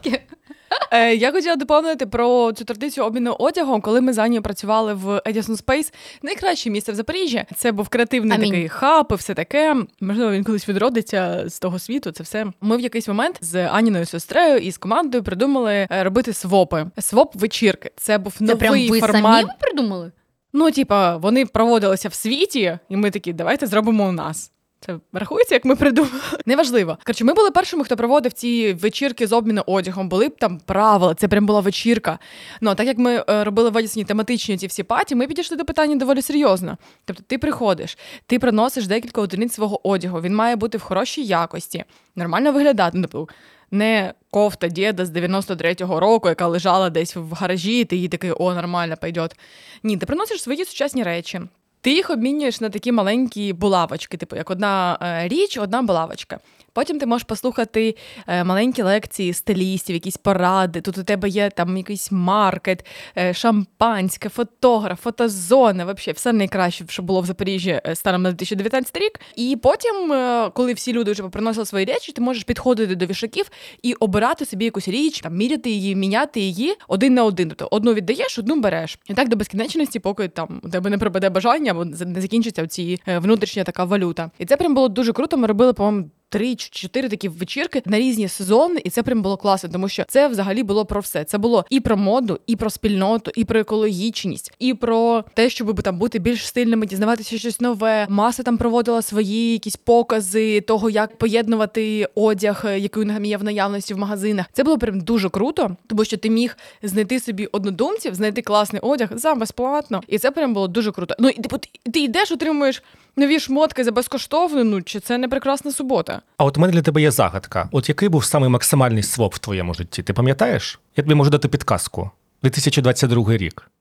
100%. 0.71 0.75
Е, 0.91 1.15
я 1.15 1.31
хотіла 1.31 1.55
доповнити 1.55 2.05
про 2.05 2.51
цю 2.51 2.65
традицію 2.65 3.05
обміну 3.05 3.35
одягом, 3.39 3.81
коли 3.81 4.01
ми 4.01 4.13
з 4.13 4.17
Анією 4.17 4.41
працювали 4.41 4.93
в 4.93 5.07
Edison 5.07 5.63
Space. 5.63 5.93
Найкраще 6.21 6.69
місце 6.69 6.91
в 6.91 6.95
Запоріжжі. 6.95 7.43
Це 7.55 7.71
був 7.71 7.89
креативний 7.89 8.37
Амінь. 8.37 8.51
такий 8.51 8.69
хаб 8.69 9.07
і 9.11 9.15
все 9.15 9.33
таке. 9.33 9.75
Можливо, 10.01 10.31
він 10.31 10.43
колись 10.43 10.69
відродиться 10.69 11.43
з 11.47 11.59
того 11.59 11.79
світу. 11.79 12.11
Це 12.11 12.23
все. 12.23 12.45
Ми 12.61 12.77
в 12.77 12.79
якийсь 12.79 13.07
момент 13.07 13.37
з 13.41 13.67
Аніною 13.67 14.05
сестрою 14.05 14.57
і 14.57 14.71
з 14.71 14.77
командою 14.77 15.23
придумали 15.23 15.87
е, 15.91 16.03
робити 16.03 16.33
свопи. 16.33 16.85
Своп 16.97 17.35
вечірки. 17.35 17.91
Це 17.95 18.17
був 18.17 18.33
Це 18.47 18.55
прям 18.55 18.73
ви 18.89 18.99
формат. 18.99 19.41
самі 19.41 19.53
придумали? 19.59 20.11
Ну, 20.53 20.71
типа, 20.71 21.17
вони 21.17 21.45
проводилися 21.45 22.09
в 22.09 22.13
світі, 22.13 22.79
і 22.89 22.97
ми 22.97 23.11
такі, 23.11 23.33
давайте 23.33 23.67
зробимо 23.67 24.09
у 24.09 24.11
нас. 24.11 24.51
Це 24.81 24.99
рахується, 25.13 25.55
як 25.55 25.65
ми 25.65 25.75
придумали. 25.75 26.13
Неважливо. 26.45 26.97
Коротше, 27.03 27.23
ми 27.25 27.33
були 27.33 27.51
першими, 27.51 27.83
хто 27.83 27.95
проводив 27.97 28.33
ці 28.33 28.73
вечірки 28.73 29.27
з 29.27 29.31
обміну 29.31 29.63
одягом. 29.65 30.09
Були 30.09 30.29
б 30.29 30.37
там 30.37 30.59
правила, 30.65 31.15
це 31.15 31.27
прям 31.27 31.45
була 31.45 31.59
вечірка. 31.59 32.19
Ну 32.61 32.75
так 32.75 32.87
як 32.87 32.97
ми 32.97 33.23
е, 33.29 33.43
робили 33.43 33.69
в 33.69 33.75
Одісні 33.75 34.03
тематичні 34.03 34.57
ці 34.57 34.67
всі 34.67 34.83
паті, 34.83 35.15
ми 35.15 35.27
підійшли 35.27 35.57
до 35.57 35.65
питання 35.65 35.95
доволі 35.95 36.21
серйозно. 36.21 36.77
Тобто, 37.05 37.23
ти 37.27 37.37
приходиш, 37.37 37.97
ти 38.25 38.39
приносиш 38.39 38.87
декілька 38.87 39.21
одиниць 39.21 39.53
свого 39.53 39.89
одягу. 39.89 40.21
Він 40.21 40.35
має 40.35 40.55
бути 40.55 40.77
в 40.77 40.81
хорошій 40.81 41.23
якості, 41.23 41.83
нормально 42.15 42.51
виглядати. 42.51 42.97
Ну, 42.97 43.07
Тобто, 43.11 43.33
не 43.71 44.13
кофта 44.31 44.67
діда 44.67 45.05
з 45.05 45.11
93-го 45.11 45.99
року, 45.99 46.29
яка 46.29 46.47
лежала 46.47 46.89
десь 46.89 47.15
в 47.15 47.33
гаражі, 47.33 47.79
і 47.79 47.85
ти 47.85 47.95
їй 47.95 48.07
такий, 48.07 48.31
о, 48.31 48.53
нормально, 48.53 48.95
пойдет. 49.01 49.39
Ні, 49.83 49.97
ти 49.97 50.05
приносиш 50.05 50.43
свої 50.43 50.65
сучасні 50.65 51.03
речі. 51.03 51.41
Ти 51.81 51.93
їх 51.93 52.09
обмінюєш 52.09 52.61
на 52.61 52.69
такі 52.69 52.91
маленькі 52.91 53.53
булавочки, 53.53 54.17
типу 54.17 54.35
як 54.35 54.49
одна 54.49 54.97
е, 55.01 55.27
річ, 55.27 55.57
одна 55.57 55.81
булавочка. 55.81 56.39
Потім 56.79 56.99
ти 56.99 57.05
можеш 57.05 57.23
послухати 57.23 57.95
е, 58.27 58.43
маленькі 58.43 58.83
лекції 58.83 59.33
стилістів, 59.33 59.93
якісь 59.93 60.17
поради. 60.17 60.81
Тут 60.81 60.97
у 60.97 61.03
тебе 61.03 61.29
є 61.29 61.49
там 61.49 61.77
якийсь 61.77 62.11
маркет, 62.11 62.85
е, 63.17 63.33
шампанське, 63.33 64.29
фотограф, 64.29 65.01
фотозона. 65.01 65.83
Взагалі, 65.83 66.15
все 66.15 66.33
найкраще, 66.33 66.85
що 66.89 67.03
було 67.03 67.21
в 67.21 67.25
Запоріжжі 67.25 67.81
е, 67.85 67.95
станом 67.95 68.21
на 68.21 68.29
2019 68.29 68.97
рік. 68.97 69.19
І 69.35 69.57
потім, 69.63 70.13
коли 70.53 70.73
всі 70.73 70.93
люди 70.93 71.11
вже 71.11 71.23
приносили 71.23 71.65
свої 71.65 71.85
речі, 71.85 72.11
ти 72.11 72.21
можеш 72.21 72.43
підходити 72.43 72.95
до 72.95 73.05
вішаків 73.05 73.51
і 73.83 73.93
обирати 73.93 74.45
собі 74.45 74.65
якусь 74.65 74.87
річ, 74.87 75.19
там 75.19 75.37
міряти 75.37 75.69
її, 75.69 75.95
міняти 75.95 76.39
її 76.39 76.75
один 76.87 77.13
на 77.13 77.23
один. 77.23 77.49
Тобто 77.49 77.67
одну 77.71 77.93
віддаєш, 77.93 78.39
одну 78.39 78.59
береш. 78.59 78.99
І 79.09 79.13
так 79.13 79.29
до 79.29 79.35
безкінечності, 79.35 79.99
поки 79.99 80.27
там 80.27 80.61
у 80.63 80.69
тебе 80.69 80.89
не 80.89 80.97
пропаде 80.97 81.29
бажання, 81.29 81.71
або 81.71 81.85
не 81.85 82.21
закінчиться 82.21 82.67
ці 82.67 82.99
внутрішня 83.07 83.63
така 83.63 83.83
валюта. 83.83 84.31
І 84.39 84.45
це 84.45 84.57
прям 84.57 84.75
було 84.75 84.89
дуже 84.89 85.13
круто. 85.13 85.37
Ми 85.37 85.47
робили, 85.47 85.73
по-моєму, 85.73 86.09
три 86.29 86.55
чи 86.55 86.69
чотири 86.69 87.09
такі 87.09 87.29
вечірки 87.29 87.81
на 87.85 87.99
різні 87.99 88.27
сезони, 88.27 88.81
і 88.83 88.89
це 88.89 89.03
прям 89.03 89.21
було 89.21 89.37
класно, 89.37 89.69
тому 89.69 89.89
що 89.89 90.05
це 90.07 90.27
взагалі 90.27 90.63
було 90.63 90.85
про 90.85 91.01
все. 91.01 91.23
Це 91.23 91.37
було 91.37 91.65
і 91.69 91.79
про 91.79 91.97
моду, 91.97 92.39
і 92.47 92.55
про 92.55 92.69
спільноту, 92.69 93.31
і 93.35 93.45
про 93.45 93.59
екологічність, 93.59 94.53
і 94.59 94.73
про 94.73 95.23
те, 95.33 95.49
щоб 95.49 95.81
там 95.81 95.97
бути 95.97 96.19
більш 96.19 96.47
стильними, 96.47 96.85
дізнаватися 96.85 97.37
щось 97.37 97.61
нове. 97.61 98.07
Маса 98.09 98.43
там 98.43 98.57
проводила 98.57 99.01
свої 99.01 99.51
якісь 99.51 99.75
покази 99.75 100.61
того, 100.61 100.89
як 100.89 101.17
поєднувати 101.17 102.09
одяг, 102.15 102.63
е, 102.65 102.79
який 102.79 103.03
у 103.03 103.05
них 103.05 103.19
є 103.25 103.37
в 103.37 103.43
наявності 103.43 103.93
в 103.93 103.97
магазинах. 103.97 104.45
Це 104.53 104.63
було 104.63 104.77
прям 104.77 105.01
дуже 105.01 105.29
круто, 105.29 105.75
тому 105.87 106.05
що 106.05 106.17
ти 106.17 106.29
міг 106.29 106.57
знайти 106.83 107.19
собі 107.19 107.45
однодумців, 107.45 108.15
знайти 108.15 108.41
класний 108.41 108.81
одяг 108.81 109.09
за 109.11 109.35
безплатно, 109.35 110.01
і 110.07 110.17
це 110.17 110.31
прям 110.31 110.53
було 110.53 110.67
дуже 110.67 110.91
круто. 110.91 111.15
Ну 111.19 111.29
і 111.29 111.33
типу, 111.33 111.57
ти 111.93 111.99
йдеш, 111.99 112.31
отримуєш 112.31 112.83
нові 113.15 113.39
шмотки 113.39 113.83
за 113.83 113.91
безкоштовно. 113.91 114.63
Ну 114.63 114.81
чи 114.81 114.99
це 114.99 115.17
не 115.17 115.27
прекрасна 115.27 115.71
субота? 115.71 116.21
А 116.37 116.45
от 116.45 116.57
у 116.57 116.61
мене 116.61 116.73
для 116.73 116.81
тебе 116.81 117.01
є 117.01 117.11
загадка. 117.11 117.69
От 117.71 117.89
який 117.89 118.09
був 118.09 118.25
самий 118.25 118.49
максимальний 118.49 119.03
своп 119.03 119.35
в 119.35 119.39
твоєму 119.39 119.73
житті? 119.73 120.03
Ти 120.03 120.13
пам'ятаєш? 120.13 120.79
Я 120.95 121.03
тобі 121.03 121.15
можу 121.15 121.29
дати 121.29 121.47
підказку. 121.47 122.11
2022 122.43 123.37
рік. 123.37 123.71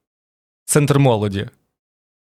Центр 0.64 0.98
молоді. 0.98 1.48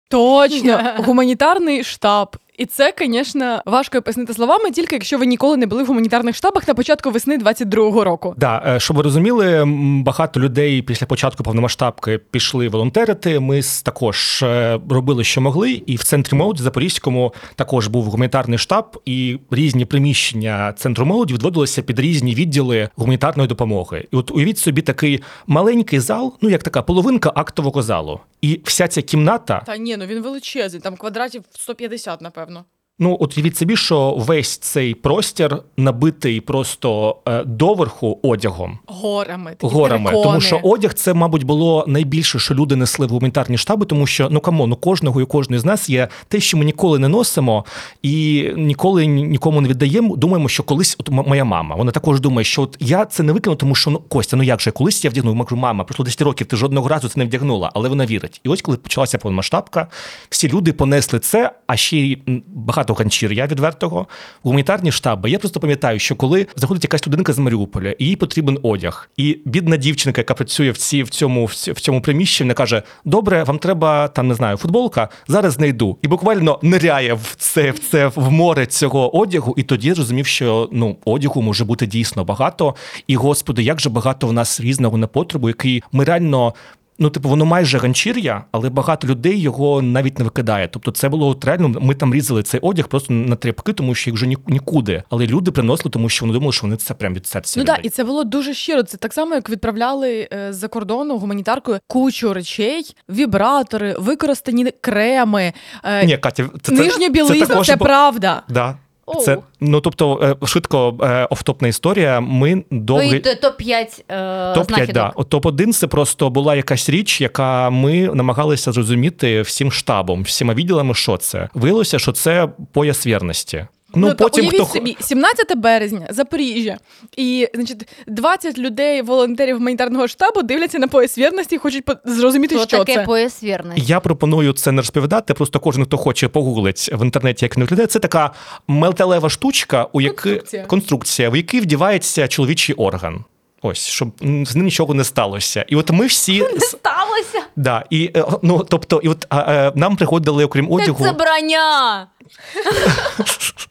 Точно, 0.09 0.95
гуманітарний 0.99 1.85
штаб. 1.85 2.37
І 2.61 2.67
це, 2.67 2.95
звісно, 2.99 3.63
важко 3.67 4.03
пояснити 4.03 4.35
словами, 4.35 4.71
тільки 4.71 4.95
якщо 4.95 5.19
ви 5.19 5.27
ніколи 5.27 5.57
не 5.57 5.67
були 5.67 5.83
в 5.83 5.87
гуманітарних 5.87 6.37
штабах 6.37 6.69
на 6.69 6.75
початку 6.75 7.11
весни 7.11 7.39
22-го 7.39 8.05
року. 8.05 8.35
Да, 8.37 8.63
е, 8.67 8.81
щоб 8.81 8.97
ви 8.97 9.03
розуміли, 9.03 9.65
багато 10.05 10.41
людей 10.41 10.83
після 10.83 11.07
початку 11.07 11.43
повномасштабки 11.43 12.19
пішли 12.19 12.69
волонтерити. 12.69 13.41
Ми 13.41 13.61
також 13.85 14.43
е, 14.43 14.81
робили, 14.91 15.25
що 15.25 15.41
могли, 15.41 15.73
і 15.73 15.97
в 15.97 16.05
центрі 16.05 16.37
молоді 16.37 16.63
Запорізькому 16.63 17.35
також 17.55 17.87
був 17.87 18.05
гуманітарний 18.05 18.59
штаб, 18.59 19.01
і 19.05 19.39
різні 19.51 19.85
приміщення 19.85 20.75
центру 20.77 21.07
молоді 21.07 21.35
відводилися 21.35 21.83
під 21.83 21.99
різні 22.01 22.35
відділи 22.35 22.89
гуманітарної 22.97 23.49
допомоги. 23.49 24.05
І 24.13 24.17
от 24.17 24.31
уявіть 24.31 24.59
собі 24.59 24.83
такий 24.83 25.23
маленький 25.47 26.01
зал, 26.01 26.35
ну 26.41 26.49
як 26.49 26.63
така 26.63 26.83
половинка 26.83 27.33
актового 27.35 27.83
залу, 27.83 28.21
і 28.41 28.61
вся 28.65 28.89
ця 28.89 29.03
кімната. 29.03 29.63
Та 29.67 29.77
ні, 29.77 29.97
ну 29.97 30.07
він 30.07 30.23
величезний, 30.23 30.83
там 30.83 30.97
квадратів 30.97 31.43
150, 31.55 32.21
напевно 32.21 32.50
гарно. 32.51 32.80
Ну, 33.03 33.17
от 33.21 33.39
уявіть 33.39 33.57
собі, 33.57 33.77
що 33.77 34.15
весь 34.19 34.59
цей 34.59 34.95
простір 34.95 35.59
набитий 35.77 36.41
просто 36.41 37.17
е, 37.29 37.45
доверху 37.45 38.19
одягом. 38.23 38.79
Горами. 38.87 39.55
Такі 39.59 39.75
Горами. 39.75 40.05
терикони. 40.05 40.25
Тому 40.25 40.41
що 40.41 40.61
одяг 40.63 40.95
це, 40.95 41.15
мабуть, 41.15 41.45
було 41.45 41.85
найбільше, 41.89 42.39
що 42.39 42.55
люди 42.55 42.77
несли 42.77 43.07
в 43.07 43.11
гуманітарні 43.11 43.59
штаби, 43.59 43.87
тому 43.87 44.07
що 44.07 44.29
ну 44.31 44.41
камо, 44.41 44.67
ну 44.67 44.77
кожного 44.77 45.21
і 45.21 45.25
кожної 45.25 45.61
з 45.61 45.65
нас 45.65 45.91
є 45.91 46.09
те, 46.29 46.41
що 46.41 46.57
ми 46.57 46.65
ніколи 46.65 46.99
не 46.99 47.09
носимо 47.09 47.65
і 48.03 48.47
ніколи 48.57 49.07
нікому 49.07 49.61
не 49.61 49.69
віддаємо. 49.69 50.17
Думаємо, 50.17 50.49
що 50.49 50.63
колись 50.63 50.97
от 50.99 51.11
моя 51.11 51.45
мама. 51.45 51.77
Вона 51.77 51.93
також 51.93 52.21
думає, 52.21 52.45
що 52.45 52.63
от 52.63 52.77
я 52.81 53.05
це 53.05 53.23
не 53.23 53.33
викину, 53.33 53.57
тому 53.57 53.75
що 53.75 53.91
ну 53.91 53.99
Костя, 54.09 54.37
ну 54.37 54.43
як 54.43 54.61
же 54.61 54.71
колись 54.71 55.05
я 55.05 55.11
вдягнув? 55.11 55.45
Кажу, 55.45 55.57
мама, 55.57 55.85
пройшло 55.85 56.05
10 56.05 56.23
років, 56.23 56.47
ти 56.47 56.57
жодного 56.57 56.89
разу 56.89 57.09
це 57.09 57.19
не 57.21 57.25
вдягнула, 57.25 57.71
але 57.75 57.89
вона 57.89 58.07
вірить. 58.07 58.41
І 58.45 58.49
ось 58.49 58.63
коли 58.63 58.77
почалася 58.77 59.19
повномасштабка, 59.19 59.87
всі 60.31 60.49
люди 60.49 60.73
понесли 60.73 61.19
це, 61.19 61.53
а 61.67 61.77
ще 61.77 61.97
й 61.97 62.19
багато 62.47 62.90
ганчір'я 62.95 63.47
відвертого, 63.47 64.07
гуманітарні 64.43 64.93
штаби. 64.93 65.31
Я 65.31 65.39
просто 65.39 65.61
пам'ятаю, 65.61 65.99
що 65.99 66.17
коли 66.17 66.47
заходить 66.57 66.85
якась 66.85 67.07
людинка 67.07 67.33
з 67.33 67.39
Маріуполя, 67.39 67.95
і 67.99 68.05
їй 68.05 68.17
потрібен 68.17 68.59
одяг, 68.63 69.11
і 69.17 69.39
бідна 69.45 69.77
дівчинка, 69.77 70.21
яка 70.21 70.35
працює 70.35 70.71
в 70.71 70.77
ці 70.77 71.03
в 71.03 71.09
цьому 71.09 71.45
в 71.47 71.81
цьому 71.81 72.03
приміщенні, 72.03 72.55
каже: 72.55 72.83
Добре, 73.05 73.45
вам 73.45 73.59
треба 73.59 74.09
там 74.09 74.29
не 74.29 74.35
знаю, 74.35 74.57
футболка. 74.57 75.09
Зараз 75.29 75.53
знайду. 75.53 75.99
І 76.03 76.09
буквально 76.09 76.59
ниряє 76.63 77.15
в 77.15 77.35
це 77.39 77.71
в 77.71 77.79
це 77.79 78.07
в 78.07 78.31
море 78.31 78.67
цього 78.67 79.17
одягу. 79.17 79.55
І 79.57 79.63
тоді 79.63 79.93
зрозумів, 79.93 80.27
що 80.27 80.69
ну 80.73 80.97
одягу 81.05 81.43
може 81.43 81.65
бути 81.65 81.87
дійсно 81.87 82.25
багато. 82.25 82.75
І 83.07 83.17
господи, 83.17 83.63
як 83.63 83.81
же 83.81 83.91
багато 83.91 84.27
в 84.27 84.33
нас 84.33 84.61
різного 84.61 84.97
непотребу, 84.97 85.49
який 85.49 85.83
ми 85.93 86.05
реально 86.05 86.55
ну, 87.01 87.11
типу, 87.11 87.29
воно 87.29 87.45
майже 87.45 87.79
ганчір'я, 87.79 88.45
але 88.53 88.71
багато 88.71 89.07
людей 89.07 89.41
його 89.41 89.83
навіть 89.83 90.19
не 90.19 90.25
викидає. 90.25 90.69
Тобто, 90.69 90.91
це 90.91 91.09
було 91.09 91.29
от 91.29 91.45
реально. 91.45 91.69
Ми 91.69 91.95
там 91.95 92.15
різали 92.15 92.43
цей 92.43 92.61
одяг 92.61 92.89
просто 92.89 93.13
на 93.13 93.37
тряпки, 93.37 93.73
тому 93.73 93.95
що 93.95 94.11
їх 94.11 94.15
вже 94.15 94.27
нікуди. 94.27 95.03
Але 95.11 95.27
люди 95.27 95.51
приносили, 95.51 95.91
тому 95.91 96.09
що 96.09 96.25
вони 96.25 96.35
думали, 96.35 96.53
що 96.53 96.63
вони 96.63 96.77
це 96.77 96.95
прям 96.95 97.15
від 97.15 97.27
серця. 97.27 97.61
Ну 97.61 97.67
так, 97.67 97.81
і 97.83 97.89
це 97.89 98.05
було 98.05 98.25
дуже 98.25 98.55
щиро. 98.55 98.83
Це 98.83 98.97
так 98.97 99.13
само, 99.13 99.35
як 99.35 99.51
відправляли 99.51 100.29
е, 100.33 100.53
з-за 100.53 100.69
кордону 100.69 101.19
гуманітаркою 101.19 101.79
кучу 101.87 102.35
речей, 102.35 102.95
вібратори, 103.09 103.97
використані 103.99 104.73
креми, 104.81 105.53
е, 105.85 106.07
Ні, 106.07 106.19
Катя, 106.19 106.49
це, 106.63 106.73
нижня 106.73 107.09
білизна, 107.09 107.47
це, 107.47 107.65
це 107.65 107.77
правда. 107.77 108.43
Да. 108.49 108.77
Це 109.19 109.39
ну 109.61 109.81
тобто 109.81 110.37
е, 110.43 110.47
швидко 110.47 110.97
е, 111.03 111.27
офтопна 111.31 111.69
історія. 111.69 112.21
Ми 112.21 112.65
довгий... 112.71 113.21
топ 113.21 113.57
5 113.57 114.05
е, 114.09 114.55
топ 114.55 114.67
5 114.67 114.93
да. 114.93 115.13
топ 115.29 115.47
1 115.47 115.73
це 115.73 115.87
просто 115.87 116.31
була 116.31 116.55
якась 116.55 116.89
річ, 116.89 117.21
яка 117.21 117.71
ми 117.71 118.11
намагалися 118.15 118.73
зрозуміти 118.73 119.43
всім 119.43 119.73
штабом, 119.73 120.23
всіма 120.23 120.55
відділами, 120.55 120.95
що 120.95 121.17
це 121.17 121.49
виявилося, 121.55 121.99
що 121.99 122.13
це 122.13 122.49
пояс 122.73 123.07
вірності. 123.07 123.67
Ну, 123.95 124.09
ну 124.09 124.15
потім 124.15 124.45
уявіть 124.45 124.61
хто... 124.61 124.73
собі 124.73 124.97
17 125.01 125.59
березня, 125.59 126.07
Запоріжжя, 126.11 126.79
і 127.17 127.49
значить 127.55 127.89
20 128.07 128.59
людей, 128.59 129.03
волонтерів 129.03 129.57
гуманітарного 129.57 130.09
штабу 130.09 130.43
дивляться 130.43 130.79
на 130.79 130.89
пояс 130.89 131.19
вірності 131.19 131.55
і 131.55 131.59
хочуть 131.59 131.85
зрозуміти, 132.05 132.55
що, 132.55 132.67
що 132.67 132.79
таке 132.79 132.95
це. 132.95 133.05
пояс 133.05 133.43
вірності. 133.43 133.83
Я 133.87 134.01
пропоную 134.01 134.53
це 134.53 134.73
не 134.73 134.83
розповідати. 134.83 135.35
Просто 135.35 135.61
кожен, 135.61 135.85
хто 135.85 135.97
хоче 135.97 136.29
погуглить 136.29 136.91
в 136.93 137.05
інтернеті, 137.05 137.45
як 137.45 137.57
не 137.57 137.65
виглядає. 137.65 137.87
Це 137.87 137.99
така 137.99 138.31
металева 138.69 139.29
штучка, 139.29 139.87
у 139.93 140.01
якій 140.01 140.15
конструкція. 140.15 140.65
конструкція, 140.65 141.31
в 141.31 141.37
якій 141.37 141.61
вдівається 141.61 142.29
чоловічий 142.29 142.75
орган. 142.75 143.25
Ось, 143.63 143.87
щоб 143.87 144.09
з 144.21 144.57
ним 144.57 144.65
нічого 144.65 144.95
не 144.95 145.05
сталося. 145.05 145.65
І 145.69 145.77
от 145.77 145.91
ми 145.91 146.07
всі 146.07 146.41
не 146.41 146.61
сталося. 146.61 147.43
Да, 147.57 147.85
і 147.91 148.11
е, 148.17 148.25
ну 148.43 148.67
тобто, 148.69 149.01
і 149.05 149.09
от 149.09 149.27
а, 149.29 149.37
а, 149.37 149.53
е, 149.53 149.73
нам 149.75 149.97
приходили, 149.97 150.45
окрім 150.45 150.73
одягу. 150.73 151.05
Це 151.05 151.13
броня. 151.13 152.07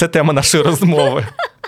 Це 0.00 0.08
тема 0.08 0.32
нашої 0.32 0.64
розмови. 0.64 1.26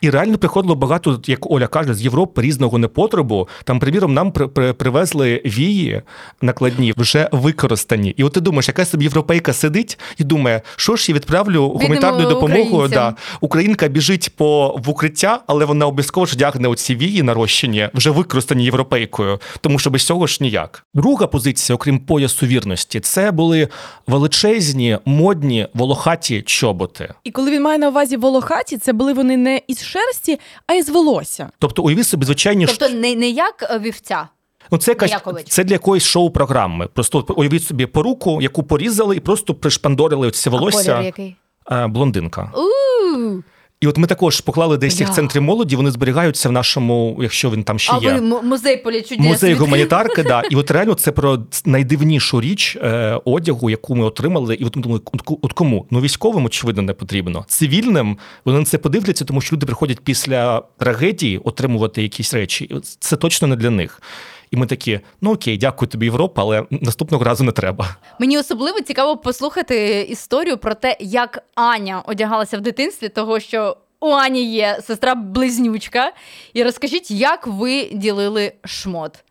І 0.00 0.10
реально 0.10 0.38
приходило 0.38 0.74
багато, 0.74 1.20
як 1.26 1.50
Оля 1.50 1.66
каже, 1.66 1.94
з 1.94 2.02
Європи 2.02 2.42
різного 2.42 2.78
непотребу. 2.78 3.48
Там, 3.64 3.80
приміром, 3.80 4.14
нам 4.14 4.32
при, 4.32 4.46
при, 4.48 4.72
привезли 4.72 5.42
вії 5.44 6.02
накладні, 6.42 6.94
вже 6.96 7.28
використані. 7.32 8.14
І 8.16 8.24
от 8.24 8.32
ти 8.32 8.40
думаєш, 8.40 8.68
яка 8.68 8.84
собі 8.84 9.04
європейка 9.04 9.52
сидить 9.52 9.98
і 10.18 10.24
думає, 10.24 10.62
що 10.76 10.96
ж 10.96 11.12
я 11.12 11.14
відправлю 11.14 11.68
гуманітарною 11.68 12.28
допомогою. 12.28 12.88
Да. 12.88 13.14
Українка 13.40 13.88
біжить 13.88 14.32
по 14.36 14.80
в 14.84 14.90
укриття, 14.90 15.40
але 15.46 15.64
вона 15.64 15.86
обов'язково 15.86 16.26
ж 16.26 16.34
вдягне 16.34 16.68
оці 16.68 16.96
вії 16.96 17.22
нарощені, 17.22 17.88
вже 17.94 18.10
використані 18.10 18.64
європейкою, 18.64 19.40
тому 19.60 19.78
що 19.78 19.90
без 19.90 20.02
цього 20.06 20.26
ж 20.26 20.38
ніяк. 20.40 20.84
Друга 20.94 21.26
позиція, 21.26 21.74
окрім 21.74 21.98
поясу 21.98 22.46
вірності, 22.46 23.00
це 23.00 23.30
були 23.30 23.68
величезні, 24.06 24.98
модні 25.04 25.66
волохаті 25.74 26.42
чоботи. 26.42 27.14
І 27.24 27.30
коли 27.30 27.50
він 27.50 27.62
має 27.62 27.78
на 27.78 27.88
увазі 27.88 28.16
волохаті, 28.16 28.78
це 28.78 28.92
були 28.92 29.12
вони 29.12 29.36
не 29.36 29.57
із 29.66 29.84
шерсті, 29.84 30.40
а 30.66 30.74
із 30.74 30.88
волосся. 30.88 31.50
Тобто, 31.58 31.82
уявіть 31.82 32.06
собі, 32.06 32.26
звичайні 32.26 32.66
Тобто 32.66 32.88
не, 32.88 33.14
не 33.14 33.28
як 33.28 33.68
е, 33.70 33.78
вівця. 33.78 34.28
Ну, 34.70 34.78
це 34.78 34.90
якась 34.90 35.16
це 35.48 35.64
для 35.64 35.74
якоїсь 35.74 36.04
шоу-програми. 36.04 36.86
Просто 36.86 37.24
уявіть 37.36 37.64
собі 37.64 37.86
поруку, 37.86 38.42
яку 38.42 38.62
порізали, 38.62 39.16
і 39.16 39.20
просто 39.20 39.54
пришпандорили 39.54 40.30
ці 40.30 40.50
волосся. 40.50 40.96
А 40.98 41.02
який? 41.02 41.36
Е, 41.70 41.86
блондинка. 41.86 42.52
У-у-у. 42.54 43.42
І 43.80 43.86
от 43.86 43.98
ми 43.98 44.06
також 44.06 44.40
поклали 44.40 44.76
десь 44.76 45.00
їх 45.00 45.08
в 45.08 45.12
центрі 45.12 45.40
молоді. 45.40 45.76
Вони 45.76 45.90
зберігаються 45.90 46.48
в 46.48 46.52
нашому, 46.52 47.18
якщо 47.22 47.50
він 47.50 47.64
там 47.64 47.78
ще 47.78 47.92
а 47.92 47.98
є. 47.98 48.12
ви 48.12 48.42
музей 48.42 48.76
полі 48.76 49.02
чудес 49.02 49.26
Музей 49.26 49.54
гуманітарки, 49.54 50.22
да. 50.22 50.42
І 50.50 50.56
от 50.56 50.70
реально 50.70 50.94
це 50.94 51.12
про 51.12 51.38
найдивнішу 51.64 52.40
річ 52.40 52.76
е, 52.76 53.20
одягу, 53.24 53.70
яку 53.70 53.94
ми 53.94 54.04
отримали. 54.04 54.54
І 54.54 54.64
от 54.64 54.76
ми 54.76 54.82
думали, 54.82 55.00
от, 55.12 55.38
от 55.42 55.52
кому? 55.52 55.86
Ну 55.90 56.00
військовим, 56.00 56.44
очевидно, 56.44 56.82
не 56.82 56.92
потрібно. 56.92 57.44
Цивільним 57.48 58.18
вони 58.44 58.58
на 58.58 58.64
це 58.64 58.78
подивляться, 58.78 59.24
тому 59.24 59.40
що 59.40 59.56
люди 59.56 59.66
приходять 59.66 60.00
після 60.00 60.62
трагедії 60.78 61.38
отримувати 61.38 62.02
якісь 62.02 62.34
речі. 62.34 62.76
Це 62.98 63.16
точно 63.16 63.48
не 63.48 63.56
для 63.56 63.70
них. 63.70 64.02
І 64.50 64.56
ми 64.56 64.66
такі: 64.66 65.00
ну 65.20 65.32
окей, 65.32 65.58
дякую 65.58 65.88
тобі, 65.88 66.06
Європа, 66.06 66.42
але 66.42 66.64
наступного 66.70 67.24
разу 67.24 67.44
не 67.44 67.52
треба. 67.52 67.96
Мені 68.18 68.38
особливо 68.38 68.80
цікаво 68.80 69.16
послухати 69.16 70.00
історію 70.10 70.58
про 70.58 70.74
те, 70.74 70.96
як 71.00 71.44
Аня 71.54 72.02
одягалася 72.06 72.58
в 72.58 72.60
дитинстві, 72.60 73.08
того 73.08 73.40
що 73.40 73.76
у 74.00 74.08
Ані 74.10 74.52
є 74.52 74.78
сестра 74.86 75.14
близнючка. 75.14 76.12
І 76.52 76.62
розкажіть, 76.62 77.10
як 77.10 77.46
ви 77.46 77.84
ділили 77.84 78.52
шмот. 78.64 79.24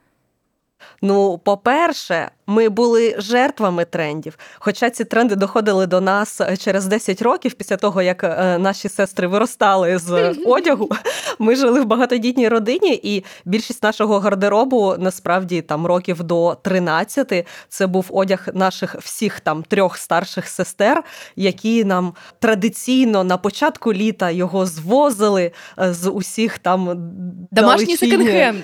Ну, 1.01 1.37
по-перше, 1.37 2.31
ми 2.47 2.69
були 2.69 3.15
жертвами 3.17 3.85
трендів. 3.85 4.37
Хоча 4.59 4.89
ці 4.89 5.05
тренди 5.05 5.35
доходили 5.35 5.87
до 5.87 6.01
нас 6.01 6.41
е, 6.41 6.57
через 6.57 6.85
10 6.85 7.21
років 7.21 7.53
після 7.53 7.77
того, 7.77 8.01
як 8.01 8.23
е, 8.23 8.57
наші 8.57 8.89
сестри 8.89 9.27
виростали 9.27 9.97
з 9.97 10.35
одягу. 10.45 10.89
Ми 11.39 11.55
жили 11.55 11.81
в 11.81 11.85
багатодітній 11.85 12.47
родині, 12.47 12.99
і 13.03 13.23
більшість 13.45 13.83
нашого 13.83 14.19
гардеробу 14.19 14.95
насправді 14.99 15.61
там 15.61 15.85
років 15.85 16.23
до 16.23 16.57
13 16.61 17.47
це 17.69 17.87
був 17.87 18.05
одяг 18.09 18.47
наших 18.53 18.95
всіх 18.95 19.39
там 19.39 19.63
трьох 19.63 19.97
старших 19.97 20.47
сестер, 20.47 21.03
які 21.35 21.85
нам 21.85 22.13
традиційно 22.39 23.23
на 23.23 23.37
початку 23.37 23.93
літа 23.93 24.31
його 24.31 24.65
звозили 24.65 25.51
е, 25.79 25.93
з 25.93 26.09
усіх 26.09 26.59
там 26.59 27.11
Домашній 27.51 27.95
секонд-хенд. 27.97 28.63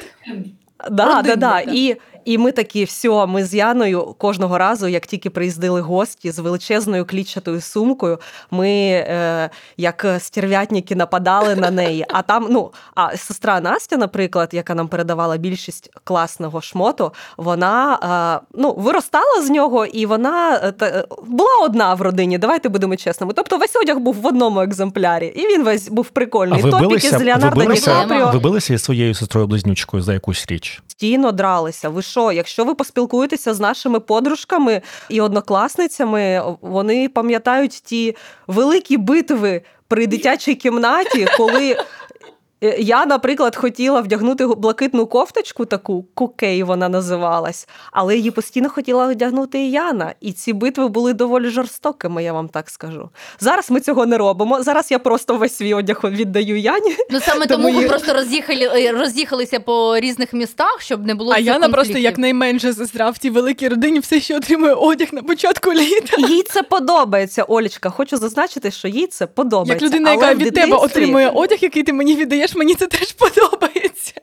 Да, 0.92 1.22
да, 1.22 1.22
да. 1.22 1.36
да. 1.36 1.60
І, 1.60 1.98
і 2.26 2.38
ми 2.38 2.52
такі, 2.52 2.84
все, 2.84 3.26
ми 3.26 3.46
з 3.46 3.54
Яною 3.54 4.16
кожного 4.18 4.58
разу, 4.58 4.88
як 4.88 5.08
тільки 5.08 5.30
приїздили 5.30 5.82
гості 5.82 6.32
з 6.32 6.40
величезною 6.40 7.06
клітчатою 7.06 7.62
сумкою, 7.62 8.20
ми 8.52 8.70
е, 8.70 9.50
як 9.78 10.06
стерв'ятники 10.20 10.96
нападали 10.96 11.56
на 11.56 11.72
неї. 11.72 12.06
А 12.10 12.22
там, 12.22 12.48
ну, 12.50 12.72
а 12.96 13.18
сестра 13.18 13.62
Настя, 13.62 13.98
наприклад, 13.98 14.50
яка 14.52 14.76
нам 14.76 14.88
передавала 14.88 15.38
більшість 15.38 15.90
класного 16.04 16.62
шмоту, 16.62 17.14
вона 17.38 18.00
е, 18.44 18.46
ну, 18.54 18.74
виростала 18.74 19.42
з 19.42 19.50
нього, 19.50 19.86
і 19.86 20.06
вона 20.06 20.74
е, 20.82 21.06
була 21.28 21.56
одна 21.64 21.94
в 21.94 22.02
родині. 22.02 22.38
Давайте 22.38 22.70
будемо 22.70 22.96
чесними. 22.96 23.34
Тобто 23.36 23.58
весь 23.58 23.76
одяг 23.76 24.00
був 24.00 24.16
в 24.16 24.28
одному 24.28 24.62
екземплярі, 24.62 25.28
і 25.28 25.48
він 25.48 25.64
весь 25.64 25.90
був 25.90 26.10
прикольний. 26.10 26.60
А 26.60 26.64
ви 26.64 26.72
Топіки 26.72 26.88
билися, 26.88 27.20
з 27.20 27.24
Леонардо 27.24 27.74
Ді 27.74 27.82
Капріо. 27.82 28.32
ви 28.34 28.40
билися 28.40 28.74
зі 28.78 28.84
своєю 28.84 29.14
сестрою 29.14 29.48
близнючкою 29.48 30.04
за 30.04 30.14
якусь 30.14 30.46
річ. 30.48 30.82
постійно 31.04 31.32
дралися. 31.32 31.90
Ви 31.90 32.02
що? 32.14 32.32
Якщо 32.32 32.66
ви 32.66 32.76
поспілкуєтеся 32.76 33.54
з 33.54 33.60
нашими 33.60 34.00
подружками 34.00 34.82
і 35.10 35.22
однокласницями, 35.22 36.44
вони 36.62 37.10
пам'ятають 37.10 37.72
ті 37.72 38.16
великі 38.48 38.98
битви 38.98 39.62
при 39.88 40.08
дитячій 40.08 40.56
кімнаті, 40.56 41.28
коли. 41.38 41.78
Е, 42.64 42.76
Я, 42.80 43.06
наприклад, 43.06 43.56
хотіла 43.56 44.02
вдягнути 44.02 44.48
блакитну 44.48 45.06
кофточку, 45.06 45.66
таку 45.66 46.06
кукей 46.14 46.64
вона 46.64 46.90
називалась, 46.90 47.68
але 47.92 48.16
її 48.18 48.32
постійно 48.32 48.70
хотіла 48.70 49.08
вдягнути 49.08 49.60
і 49.60 49.72
Яна. 49.72 50.14
І 50.22 50.32
ці 50.32 50.54
битви 50.54 50.88
були 50.88 51.14
доволі 51.14 51.50
жорстокими, 51.50 52.24
я 52.24 52.34
вам 52.34 52.50
так 52.50 52.70
скажу. 52.70 53.10
Зараз 53.40 53.72
ми 53.72 53.80
цього 53.80 54.06
не 54.06 54.18
робимо. 54.18 54.64
Зараз 54.64 54.92
я 54.92 55.00
просто 55.00 55.38
весь 55.38 55.56
свій 55.56 55.74
одяг 55.74 56.00
віддаю 56.04 56.60
Яні. 56.60 56.96
Ну 57.10 57.20
саме 57.20 57.46
Тому 57.46 57.64
тому 57.64 57.80
ви 57.80 57.88
просто 57.88 58.14
роз'їхали, 58.14 58.92
роз'їхалися 58.92 59.60
по 59.60 60.00
різних 60.00 60.34
містах, 60.34 60.78
щоб 60.82 61.06
не 61.06 61.16
було 61.16 61.34
А 61.34 61.40
Яна 61.40 61.60
просто 61.60 61.76
конфліктів. 61.76 62.04
як 62.04 62.18
найменша 62.18 62.74
сестра 62.74 63.10
в 63.10 63.18
тій 63.18 63.30
великій 63.30 63.68
родині 63.68 64.00
все 64.00 64.20
ще 64.20 64.38
отримує 64.38 64.74
одяг 64.74 65.08
на 65.12 65.24
початку 65.24 65.74
літа. 65.74 66.28
Їй 66.30 66.44
це 66.44 66.64
подобається, 66.64 67.44
Олічка. 67.44 67.90
Хочу 67.90 68.18
зазначити, 68.18 68.72
що 68.72 68.88
їй 68.88 69.08
це 69.08 69.28
подобається. 69.28 69.86
Як 69.86 69.94
людина, 69.94 70.12
яка 70.12 70.34
від 70.34 70.54
тебе 70.54 70.78
отримує 70.78 71.30
одяг, 71.30 71.58
який 71.62 71.84
ти 71.84 71.94
мені 71.94 72.16
віддаєш, 72.16 72.53
мені 72.56 72.76
це 72.76 72.88
теж 72.88 73.12
подобається. 73.12 74.14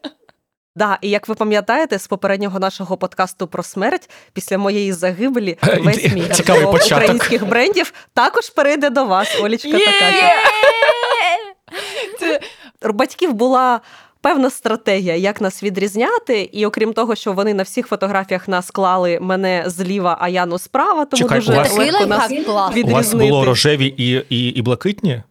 Да, 0.76 0.98
і 1.02 1.10
як 1.10 1.28
ви 1.28 1.34
пам'ятаєте 1.34 1.98
з 1.98 2.06
попереднього 2.06 2.58
нашого 2.58 2.96
подкасту 2.96 3.46
про 3.46 3.62
смерть, 3.62 4.10
після 4.32 4.58
моєї 4.58 4.92
загибелі 4.92 5.58
Е, 5.68 5.80
весь 5.80 6.12
мій 6.12 6.24
цікавий 6.32 6.66
початок. 6.66 6.98
українських 6.98 7.48
брендів 7.48 7.92
також 8.14 8.50
перейде 8.50 8.90
до 8.90 9.04
вас. 9.04 9.40
Олічка 9.42 9.70
така. 9.70 10.12
Це 12.20 12.40
У 12.88 12.92
батьків 12.92 13.32
була. 13.34 13.80
Певна 14.22 14.50
стратегія, 14.50 15.16
як 15.16 15.40
нас 15.40 15.62
відрізняти, 15.62 16.40
і 16.52 16.66
окрім 16.66 16.92
того, 16.92 17.14
що 17.14 17.32
вони 17.32 17.54
на 17.54 17.62
всіх 17.62 17.86
фотографіях 17.86 18.48
нас 18.48 18.70
клали 18.70 19.18
мене 19.20 19.64
зліва, 19.66 20.16
а 20.20 20.28
Яну 20.28 20.58
справа, 20.58 21.04
тому 21.04 21.22
Чекай, 21.22 21.38
дуже 21.38 21.52
у 21.52 21.56
вас- 21.56 21.76
легко 21.78 22.06
нас 22.06 22.18
лайфхак 22.30 22.44
клас. 22.46 22.74
від- 22.74 22.86
У 22.88 22.90
вас 22.92 23.14
було 23.14 23.44
рожеві 23.44 23.86
і, 23.96 24.24
і, 24.28 24.48
і 24.48 24.62
блакитні? 24.62 25.22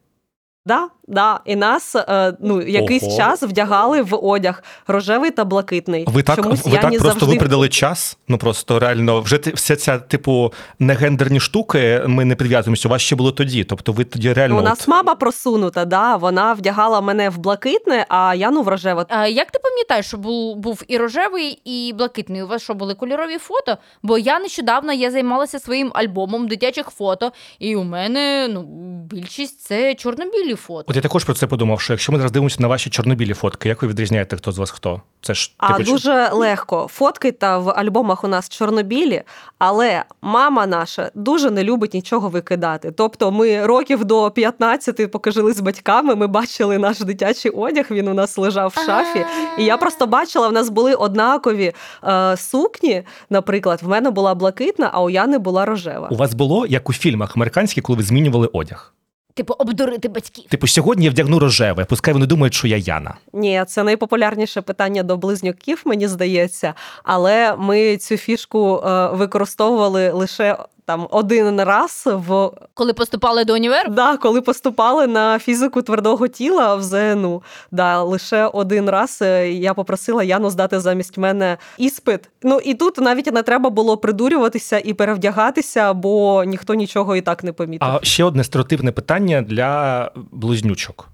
Да, 0.66 0.88
да. 1.10 1.40
І 1.44 1.56
нас 1.56 1.96
е, 1.96 2.36
ну, 2.40 2.62
якийсь 2.62 3.02
Ого. 3.02 3.16
час 3.16 3.42
вдягали 3.42 4.02
в 4.02 4.14
одяг 4.24 4.62
рожевий 4.86 5.30
та 5.30 5.44
блакитний. 5.44 6.04
Ви 6.08 6.22
так, 6.22 6.36
Чомусь 6.36 6.64
ви 6.64 6.70
Яні 6.70 6.80
так 6.80 6.90
просто 6.90 7.20
завжди... 7.20 7.26
випередили 7.26 7.68
час. 7.68 8.18
Ну 8.28 8.38
просто 8.38 8.78
реально, 8.78 9.20
вже 9.20 9.40
вся 9.54 9.76
ця, 9.76 9.98
типу, 9.98 10.52
негендерні 10.78 11.40
штуки, 11.40 12.02
ми 12.06 12.24
не 12.24 12.36
прив'язуємося. 12.36 12.88
У 12.88 12.90
вас 12.90 13.02
ще 13.02 13.16
було 13.16 13.32
тоді. 13.32 13.64
Тобто 13.64 13.92
ви 13.92 14.04
тоді 14.04 14.32
реально. 14.32 14.54
Ну, 14.54 14.60
у 14.60 14.64
от- 14.64 14.68
нас 14.68 14.88
мама 14.88 15.14
просунута, 15.14 15.84
да, 15.84 16.16
вона 16.16 16.52
вдягала 16.52 17.00
мене 17.00 17.30
в 17.30 17.38
блакитне, 17.38 18.06
а 18.08 18.34
Яну 18.34 18.62
в 18.62 18.68
рожеве. 18.68 19.06
А 19.08 19.26
як 19.26 19.50
ти 19.50 19.58
пам'ятаєш, 19.62 20.06
що 20.06 20.16
був, 20.16 20.56
був 20.56 20.82
і 20.88 20.98
рожевий, 20.98 21.60
і 21.64 21.92
блакитний? 21.92 22.42
У 22.42 22.46
вас 22.46 22.62
що 22.62 22.74
були 22.74 22.94
кольорові 22.94 23.38
фото? 23.38 23.78
Бо 24.02 24.18
я 24.18 24.38
нещодавно 24.38 24.92
я 24.92 25.10
займалася 25.10 25.58
своїм 25.58 25.90
альбомом 25.94 26.48
дитячих 26.48 26.86
фото, 26.86 27.32
і 27.58 27.76
у 27.76 27.84
мене 27.84 28.48
ну 28.50 28.62
більшість 29.10 29.60
це 29.60 29.94
чорно-білі 29.94 30.54
фото. 30.54 30.92
Я 31.00 31.02
також 31.02 31.24
про 31.24 31.34
це 31.34 31.46
подумав, 31.46 31.80
що 31.80 31.92
якщо 31.92 32.12
ми 32.12 32.18
зараз 32.18 32.32
дивимося 32.32 32.56
на 32.60 32.68
ваші 32.68 32.90
чорнобілі 32.90 33.34
фотки, 33.34 33.68
як 33.68 33.82
ви 33.82 33.88
відрізняєте, 33.88 34.36
хто 34.36 34.52
з 34.52 34.58
вас 34.58 34.70
хто? 34.70 35.00
Це 35.22 35.34
ж 35.34 35.52
А 35.58 35.72
типу, 35.72 35.90
дуже 35.90 36.28
легко. 36.32 36.88
Фотки 36.90 37.32
та 37.32 37.58
в 37.58 37.70
альбомах 37.70 38.24
у 38.24 38.28
нас 38.28 38.48
чорнобілі, 38.48 39.22
але 39.58 40.04
мама 40.22 40.66
наша 40.66 41.10
дуже 41.14 41.50
не 41.50 41.64
любить 41.64 41.94
нічого 41.94 42.28
викидати. 42.28 42.90
Тобто, 42.90 43.30
ми 43.30 43.66
років 43.66 44.04
до 44.04 44.30
15, 44.30 45.10
поки 45.10 45.30
жили 45.30 45.52
з 45.52 45.60
батьками, 45.60 46.14
ми 46.14 46.26
бачили 46.26 46.78
наш 46.78 47.00
дитячий 47.00 47.50
одяг. 47.50 47.86
Він 47.90 48.08
у 48.08 48.14
нас 48.14 48.38
лежав 48.38 48.72
в 48.76 48.86
шафі. 48.86 49.24
І 49.58 49.64
я 49.64 49.76
просто 49.76 50.06
бачила, 50.06 50.48
в 50.48 50.52
нас 50.52 50.68
були 50.68 50.94
однакові 50.94 51.72
е, 52.04 52.36
сукні. 52.36 53.02
Наприклад, 53.30 53.82
в 53.82 53.88
мене 53.88 54.10
була 54.10 54.34
блакитна, 54.34 54.90
а 54.92 55.02
у 55.02 55.10
Яни 55.10 55.38
була 55.38 55.64
рожева. 55.64 56.08
у 56.10 56.16
вас 56.16 56.34
було 56.34 56.66
як 56.66 56.90
у 56.90 56.92
фільмах 56.92 57.36
американських, 57.36 57.84
коли 57.84 57.96
ви 57.96 58.02
змінювали 58.02 58.46
одяг. 58.52 58.94
Типу, 59.40 59.54
обдурити 59.58 60.08
батьків. 60.08 60.44
Типу, 60.48 60.66
сьогодні 60.66 61.04
я 61.04 61.10
вдягну 61.10 61.38
рожеве, 61.38 61.84
пускай 61.84 62.14
вони 62.14 62.26
думають, 62.26 62.54
що 62.54 62.68
я 62.68 62.76
Яна. 62.76 63.14
Ні, 63.32 63.64
це 63.68 63.82
найпопулярніше 63.82 64.60
питання 64.60 65.02
до 65.02 65.16
близнюків, 65.16 65.82
мені 65.84 66.08
здається. 66.08 66.74
Але 67.04 67.56
ми 67.58 67.96
цю 67.96 68.16
фішку 68.16 68.76
е, 68.76 69.08
використовували 69.08 70.10
лише 70.10 70.56
там 70.90 71.06
один 71.10 71.60
раз 71.60 72.02
в 72.06 72.50
Коли 72.74 72.92
поступали 72.92 73.44
до 73.44 73.54
універу, 73.54 73.90
да, 73.90 74.16
коли 74.16 74.40
поступали 74.40 75.06
на 75.06 75.38
фізику 75.38 75.82
твердого 75.82 76.28
тіла 76.28 76.74
в 76.74 76.82
ЗНУ. 76.82 77.42
Да, 77.70 78.02
лише 78.02 78.46
один 78.46 78.90
раз 78.90 79.18
е, 79.22 79.52
я 79.52 79.74
попросила 79.74 80.22
Яну 80.22 80.50
здати 80.50 80.80
замість 80.80 81.18
мене 81.18 81.58
іспит. 81.78 82.20
Ну 82.42 82.60
і 82.64 82.74
тут 82.74 82.98
навіть 82.98 83.32
не 83.32 83.42
треба 83.42 83.70
було 83.70 83.96
придурюватися 83.96 84.78
і 84.84 84.94
перевдягатися, 84.94 85.92
бо 85.92 86.44
ніхто 86.44 86.74
нічого 86.74 87.16
і 87.16 87.20
так 87.20 87.44
не 87.44 87.52
помітив. 87.52 87.88
А 87.88 88.00
ще 88.02 88.24
одне 88.24 88.44
стереотипне 88.44 88.92
питання 88.92 89.42
для 89.42 90.10
близнючок. 90.32 91.08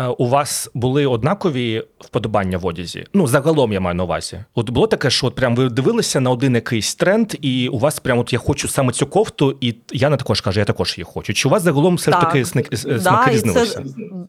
Е, 0.00 0.06
У 0.06 0.28
вас 0.28 0.70
були 0.74 1.06
однакові 1.06 1.82
вподобання 2.00 2.58
в 2.58 2.66
одязі? 2.66 3.06
Ну, 3.14 3.26
загалом 3.26 3.72
я 3.72 3.80
маю 3.80 3.94
на 3.94 4.04
увазі. 4.04 4.44
От 4.54 4.70
було 4.70 4.86
таке, 4.86 5.10
що 5.10 5.26
от 5.26 5.34
прям 5.34 5.56
ви 5.56 5.68
дивилися 5.68 6.20
на 6.20 6.30
один 6.30 6.54
якийсь 6.54 6.94
тренд, 6.94 7.34
і 7.40 7.68
у 7.68 7.78
вас 7.78 7.98
прям 8.00 8.18
от 8.18 8.32
я 8.32 8.38
хочу 8.38 8.68
саме 8.68 8.92
цю 8.92 9.06
кофту, 9.06 9.56
і 9.60 9.74
Яна 9.92 10.16
також 10.16 10.40
каже, 10.40 10.60
я 10.60 10.64
також 10.66 10.94
її 10.98 11.04
хочу. 11.04 11.34
Чи 11.34 11.48
у 11.48 11.50
вас 11.50 11.62
загалом 11.62 11.94
все 11.94 12.10
ж 12.12 12.20
таки 12.20 12.42
сник- 12.44 12.88
е, 12.90 12.94
Да, 12.94 13.00
смаки 13.00 13.30
і 13.30 13.34
різнилися? 13.34 13.74
це, 13.74 13.82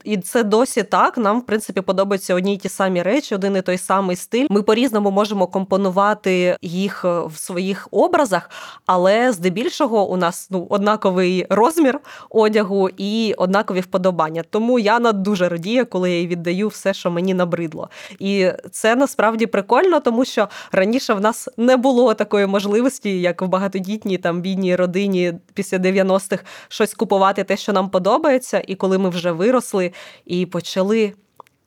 і 0.03 0.17
це 0.17 0.43
досі 0.43 0.83
так. 0.83 1.17
Нам, 1.17 1.39
в 1.39 1.45
принципі, 1.45 1.81
подобаються 1.81 2.35
одні 2.35 2.53
й 2.53 2.57
ті 2.57 2.69
самі 2.69 3.01
речі, 3.01 3.35
один 3.35 3.55
і 3.57 3.61
той 3.61 3.77
самий 3.77 4.15
стиль. 4.15 4.47
Ми 4.49 4.61
по-різному 4.61 5.11
можемо 5.11 5.47
компонувати 5.47 6.57
їх 6.61 7.05
е, 7.05 7.19
в 7.27 7.37
своїх 7.37 7.87
образах, 7.91 8.49
але 8.85 9.31
здебільшого 9.31 10.09
у 10.09 10.17
нас 10.17 10.47
ну, 10.51 10.67
однаковий 10.69 11.45
розмір 11.49 11.99
одягу 12.29 12.89
і 12.97 13.33
однакові 13.37 13.79
вподобання. 13.79 14.43
Тому 14.49 14.79
Яна 14.79 15.11
дуже 15.11 15.49
радіє, 15.55 15.85
коли 15.85 16.11
я 16.11 16.19
їй 16.19 16.27
віддаю 16.27 16.67
все, 16.67 16.93
що 16.93 17.11
мені 17.11 17.33
набридло. 17.33 17.89
І 18.19 18.51
це 18.71 18.95
насправді 18.95 19.45
прикольно, 19.45 19.99
тому 19.99 20.25
що 20.25 20.47
раніше 20.71 21.13
в 21.13 21.21
нас 21.21 21.49
не 21.57 21.77
було 21.77 22.13
такої 22.13 22.45
можливості, 22.45 23.21
як 23.21 23.41
в 23.41 23.47
багатодітній 23.47 24.17
там 24.17 24.41
бідній 24.41 24.75
родині 24.75 25.33
після 25.53 25.77
90-х 25.77 26.43
щось 26.67 26.93
купувати 26.93 27.43
те, 27.43 27.57
що 27.57 27.73
нам 27.73 27.89
подобається. 27.89 28.63
І 28.67 28.75
коли 28.75 28.97
ми 28.97 29.09
вже 29.09 29.31
виросли 29.31 29.91
і 30.25 30.45
почали 30.45 31.13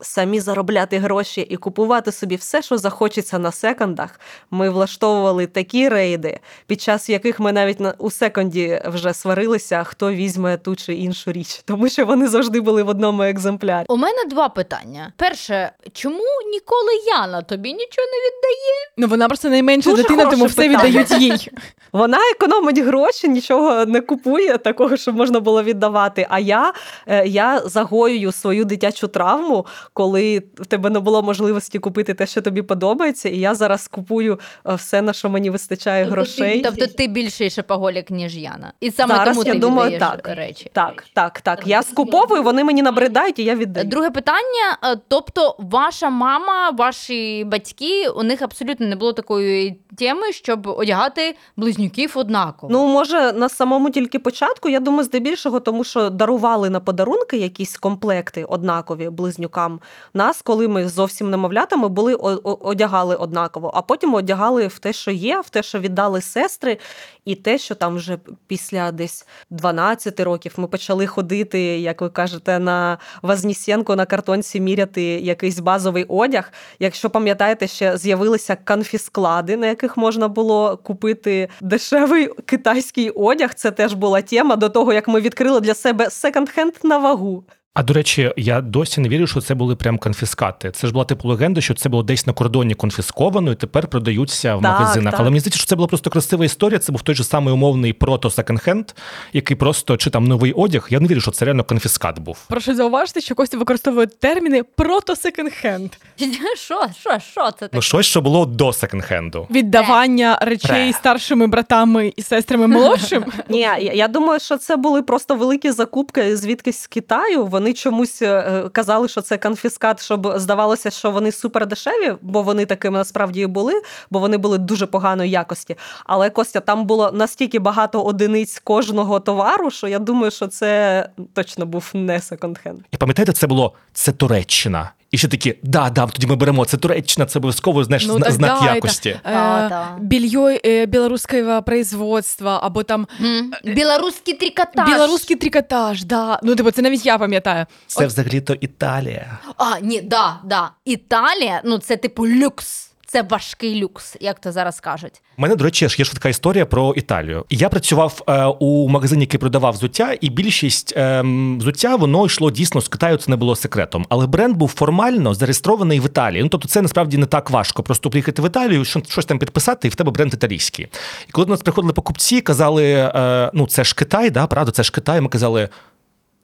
самі 0.01 0.41
заробляти 0.41 0.99
гроші 0.99 1.41
і 1.41 1.57
купувати 1.57 2.13
собі 2.13 2.37
все, 2.37 2.63
що 2.63 2.79
захочеться 2.79 3.39
на 3.39 3.53
секондах. 3.53 4.21
Ми 4.51 4.71
влаштовували 4.71 5.47
такі 5.47 5.89
рейди, 5.89 6.39
під 6.67 6.81
час 6.81 7.09
яких 7.09 7.41
ми 7.41 7.53
навіть 7.53 7.81
на 7.81 7.95
у 7.99 8.11
секонді 8.11 8.83
вже 8.85 9.15
сварилися, 9.15 9.85
хто 9.85 10.13
візьме 10.13 10.57
ту 10.57 10.77
чи 10.77 10.95
іншу 10.95 11.33
річ, 11.33 11.63
тому 11.65 11.89
що 11.89 12.07
вони 12.07 12.29
завжди 12.29 12.61
були 12.61 12.83
в 12.83 12.89
одному 12.89 13.23
екземплярі. 13.23 13.87
У 13.89 13.97
мене 13.97 14.25
два 14.31 14.49
питання. 14.49 15.13
Перше, 15.17 15.73
чому 15.93 16.25
ніколи 16.53 16.93
Яна 17.07 17.43
тобі 17.43 17.73
нічого 17.73 18.07
не 18.07 18.19
віддає? 18.19 18.93
Ну 18.97 19.07
вона 19.07 19.27
просто 19.29 19.49
найменша 19.49 19.91
Дуже 19.91 20.03
дитина, 20.03 20.27
тому 20.27 20.45
все 20.45 20.57
питання. 20.69 21.01
віддають 21.01 21.11
їй. 21.11 21.51
Вона 21.93 22.19
економить 22.35 22.79
гроші, 22.79 23.29
нічого 23.29 23.87
не 23.87 24.01
купує, 24.01 24.59
такого, 24.59 24.97
щоб 24.97 25.17
можна 25.17 25.41
було 25.41 25.63
віддавати. 25.63 26.27
А 26.31 26.39
я, 26.39 26.73
е, 27.07 27.27
я 27.27 27.61
загоюю 27.65 28.33
свою 28.33 28.65
дитячу 28.65 29.09
травму, 29.09 29.67
коли 29.92 30.42
в 30.55 30.66
тебе 30.66 30.90
не 30.90 31.01
було 31.01 31.22
можливості 31.22 31.79
купити 31.79 32.14
те, 32.14 32.27
що 32.27 32.42
тобі 32.42 32.62
подобається. 32.62 33.29
І 33.29 33.38
я 33.38 33.55
зараз 33.55 33.88
купую 33.88 34.40
е, 34.66 34.74
все, 34.74 35.03
на 35.03 35.12
що 35.12 35.29
мені 35.29 35.51
вистачає 35.51 36.05
грошей. 36.05 36.61
Тобто 36.62 36.87
ти 36.87 37.07
більший 37.07 37.51
шопоголік, 37.51 38.11
ніж 38.11 38.37
Яна. 38.37 38.72
І 38.81 38.90
саме 38.90 39.14
Зараз 39.14 39.37
тому 39.37 39.46
я 39.46 39.53
ти 39.53 39.59
думаю, 39.59 39.90
віддаєш 39.90 40.20
так. 40.22 40.37
речі. 40.37 40.70
Так, 40.72 41.05
так, 41.12 41.40
так. 41.40 41.66
Я 41.66 41.83
скуповую, 41.83 42.42
вони 42.42 42.64
мені 42.64 42.83
набридають, 42.83 43.38
і 43.38 43.44
я 43.44 43.55
віддаю. 43.55 43.87
Друге 43.87 44.11
питання: 44.11 44.79
е, 44.85 44.96
тобто, 45.09 45.57
ваша 45.59 46.11
мама, 46.11 46.70
ваші 46.70 47.44
батьки, 47.44 48.09
у 48.09 48.22
них 48.22 48.42
абсолютно 48.42 48.87
не 48.87 48.96
було 48.96 49.12
такої 49.12 49.81
теми, 49.98 50.33
щоб 50.33 50.66
одягати 50.66 51.37
близнюків 51.57 52.12
однаково. 52.14 52.72
Ну, 52.72 52.87
може, 52.87 53.33
на 53.33 53.48
самому 53.48 53.90
тільки 53.90 54.18
початку, 54.18 54.68
я 54.68 54.81
думаю, 54.81 55.05
здебільшого, 55.05 55.61
тому 55.61 55.85
що 55.85 56.11
дарували 56.11 56.70
на 56.70 56.81
подарунки 56.81 57.37
якісь 57.37 57.77
комплекти 57.77 58.44
однакові 58.44 59.09
близнюкам. 59.11 59.78
Нас, 60.14 60.43
коли 60.43 60.69
ми 60.69 60.88
зовсім 60.88 61.31
немовлятами 61.31 61.88
були, 61.88 62.14
одягали 62.14 63.17
однаково, 63.17 63.71
а 63.75 63.83
потім 63.83 64.14
одягали 64.14 64.67
в 64.67 64.79
те, 64.79 64.93
що 64.93 65.11
є, 65.11 65.41
в 65.41 65.51
те, 65.51 65.62
що 65.62 65.79
віддали 65.79 66.21
сестри, 66.21 66.79
і 67.25 67.35
те, 67.35 67.59
що 67.59 67.75
там 67.75 67.97
вже 67.97 68.19
після 68.47 68.93
десь 68.93 69.27
12 69.51 70.21
років 70.21 70.55
ми 70.57 70.67
почали 70.67 71.07
ходити, 71.07 71.61
як 71.61 72.01
ви 72.01 72.09
кажете, 72.09 72.59
на 72.59 72.99
Вознесенку 73.23 73.97
на 73.97 74.07
картонці 74.07 74.61
міряти 74.61 75.03
якийсь 75.03 75.59
базовий 75.59 76.05
одяг. 76.05 76.53
Якщо 76.79 77.11
пам'ятаєте, 77.11 77.67
ще 77.67 77.97
з'явилися 77.97 78.57
конфісклади, 78.64 79.57
на 79.57 79.67
яких 79.67 79.97
можна 79.97 80.29
було 80.29 80.77
купити 80.77 81.49
дешевий 81.61 82.27
китайський 82.47 83.11
одяг. 83.11 83.55
Це 83.55 83.71
теж 83.71 83.95
була 83.95 84.23
тема 84.23 84.57
до 84.57 84.69
того, 84.69 84.93
як 84.93 85.09
ми 85.09 85.21
відкрили 85.21 85.61
для 85.61 85.75
себе 85.75 86.05
секонд-хенд 86.05 86.73
на 86.83 86.99
вагу. 86.99 87.45
А 87.79 87.83
до 87.83 87.93
речі, 87.93 88.33
я 88.37 88.61
досі 88.61 89.01
не 89.01 89.09
вірю, 89.09 89.27
що 89.27 89.41
це 89.41 89.55
були 89.55 89.77
прям 89.77 89.99
конфіскати. 89.99 90.71
Це 90.71 90.87
ж 90.87 90.93
була 90.93 91.05
типу 91.05 91.29
легенда, 91.29 91.61
що 91.61 91.75
це 91.75 91.88
було 91.88 92.03
десь 92.03 92.27
на 92.27 92.33
кордоні 92.33 92.75
конфісковано 92.75 93.53
і 93.53 93.55
тепер 93.55 93.87
продаються 93.88 94.57
в 94.57 94.62
Так, 94.62 94.81
магазинах. 94.81 95.11
так. 95.12 95.21
Але 95.21 95.31
мені 95.31 95.41
здається, 95.41 95.59
що 95.59 95.67
це 95.69 95.77
була 95.77 95.88
просто 95.88 96.11
красива 96.11 96.45
історія. 96.45 96.79
Це 96.79 96.93
був 96.93 97.03
той 97.03 97.14
же 97.14 97.25
самий 97.25 97.55
умовний 97.55 97.93
прото 97.93 98.29
секонд-хенд, 98.29 98.85
який 99.33 99.57
просто 99.57 99.97
чи 99.97 100.11
там 100.11 100.25
новий 100.25 100.53
одяг. 100.53 100.87
Я 100.91 101.01
не 101.01 101.09
вірю, 101.09 101.21
що 101.21 101.31
це 101.31 101.45
реально 101.45 101.64
конфіскат 101.64 102.19
був. 102.19 102.38
Прошу 102.49 102.75
зауважити, 102.75 103.21
що 103.21 103.35
Костя 103.35 103.59
використовує 103.59 104.07
терміни 104.07 104.62
прото 104.62 105.12
секонд-хенд. 105.12 105.88
Що, 106.57 106.81
що, 107.01 107.19
що 107.33 107.45
це 107.45 107.59
таке? 107.59 107.71
Ну 107.73 107.83
щось, 107.83 108.07
що 108.07 108.21
було 108.21 108.47
до 108.47 108.69
секонд-хенду. 108.69 109.47
Віддавання 109.51 110.38
речей 110.43 110.93
старшими 110.93 111.47
братами 111.47 112.12
і 112.17 112.23
сестрами 112.23 112.67
молодшим. 112.67 113.25
Ні, 113.49 113.61
я, 113.61 113.77
я 113.77 114.09
думаю, 114.09 114.41
що 114.41 114.57
це 114.57 114.77
були 114.77 115.03
просто 115.03 115.35
великі 115.35 115.71
закупки 115.71 116.37
звідкись 116.37 116.81
з 116.81 116.87
Китаю. 116.87 117.47
Вони 117.47 117.67
чомусь 117.72 118.22
е, 118.22 118.64
казали, 118.72 119.09
що 119.09 119.20
це 119.20 119.38
конфіскат, 119.38 120.02
щоб 120.02 120.33
здавалося, 120.37 120.90
що 120.90 121.11
вони 121.11 121.33
супердешеві, 121.33 122.14
бо 122.22 122.42
вони 122.42 122.66
такими 122.66 122.98
насправді 122.98 123.40
і 123.40 123.46
були, 123.46 123.83
бо 124.11 124.18
вони 124.18 124.37
були 124.37 124.59
дуже 124.59 124.87
поганої 124.87 125.31
якості. 125.31 125.76
Але 126.07 126.31
Костя, 126.31 126.61
там 126.61 126.87
було 126.87 127.12
настільки 127.12 127.59
багато 127.59 128.02
одиниць 128.02 128.59
кожного 128.59 129.20
товару, 129.20 129.70
що 129.70 129.88
я 129.88 129.98
думаю, 129.98 130.31
що 130.31 130.46
це 130.46 131.09
точно 131.33 131.66
був 131.66 131.90
не 131.94 132.18
секонд-хенд. 132.18 132.78
І 132.92 132.96
пам'ятаєте, 132.96 133.33
це 133.33 133.46
було 133.46 133.74
це 133.92 134.12
Туреччина. 134.12 134.90
І 135.11 135.18
ще 135.18 135.29
такі, 135.29 135.55
да, 135.62 135.90
да, 135.90 136.07
тоді 136.07 136.27
ми 136.27 136.37
беремо 136.37 136.64
це 136.64 136.77
Туреччина, 136.77 137.27
це 137.27 137.38
обов'язково 137.38 137.85
знаєш, 137.85 138.07
Ну, 138.07 138.21
так 138.21 138.33
знак 138.33 138.59
да, 138.62 138.75
якості. 138.75 139.09
Е, 139.09 139.21
А, 139.25 139.68
да. 139.68 139.97
Більйо 140.01 140.59
е, 140.64 140.87
білоруського 140.87 141.62
производства, 141.62 142.61
або 142.62 142.83
там 142.83 143.07
mm. 143.23 143.75
Білоруський 143.75 144.35
трикотаж. 144.35 144.88
білоруський 144.88 145.37
трикотаж. 145.37 146.05
Да. 146.05 146.40
Ну, 146.42 146.57
типу, 146.57 146.71
це 146.71 146.83
навіть 146.83 147.07
я 147.07 147.18
пам'ятаю. 147.18 147.66
Це 147.87 148.07
взагалі-то 148.07 148.55
Італія. 148.61 149.38
А, 149.57 149.81
ні, 149.81 150.01
да, 150.01 150.40
да. 150.44 150.71
Італія, 150.85 151.62
ну 151.64 151.79
це 151.79 151.97
типу 151.97 152.29
люкс. 152.29 152.88
Це 153.11 153.23
важкий 153.23 153.83
люкс, 153.83 154.16
як 154.21 154.40
то 154.40 154.53
зараз 154.53 154.81
кажуть. 154.81 155.23
У 155.38 155.42
мене, 155.42 155.57
до 155.57 155.64
речі, 155.64 155.88
є 155.99 156.05
така 156.05 156.29
історія 156.29 156.66
про 156.66 156.94
Італію. 156.94 157.44
Я 157.51 157.68
працював 157.68 158.23
е, 158.29 158.44
у 158.44 158.88
магазині, 158.88 159.23
який 159.23 159.40
продавав 159.40 159.75
взуття, 159.75 160.16
і 160.21 160.31
більшість 160.31 160.94
е, 160.97 161.23
взуття 161.59 161.97
воно 161.97 162.27
йшло 162.27 162.51
дійсно 162.51 162.81
з 162.81 162.88
Китаю, 162.88 163.16
це 163.16 163.31
не 163.31 163.37
було 163.37 163.57
секретом. 163.57 164.07
Але 164.09 164.27
бренд 164.27 164.57
був 164.57 164.68
формально 164.68 165.35
зареєстрований 165.35 166.01
в 166.01 166.05
Італії. 166.05 166.42
Ну 166.42 166.49
тобто, 166.49 166.68
це 166.68 166.83
насправді 166.83 167.16
не 167.18 167.27
так 167.27 167.51
важко. 167.51 167.83
Просто 167.83 168.11
приїхати 168.11 168.42
в 168.42 168.47
Італію, 168.47 168.85
що- 168.85 169.03
щось 169.09 169.27
там 169.27 169.38
підписати, 169.38 169.88
і 169.88 169.90
в 169.90 169.94
тебе 169.94 170.11
бренд 170.11 170.35
італійський. 170.35 170.87
І 171.29 171.33
коли 171.33 171.44
до 171.44 171.51
нас 171.51 171.62
приходили 171.62 171.92
покупці, 171.92 172.40
казали: 172.40 172.92
е, 173.14 173.51
ну 173.55 173.66
це 173.66 173.85
ж 173.85 173.94
Китай, 173.94 174.31
да, 174.31 174.47
правда, 174.47 174.73
це 174.73 174.83
ж 174.83 174.92
Китай. 174.92 175.21
Ми 175.21 175.29
казали, 175.29 175.68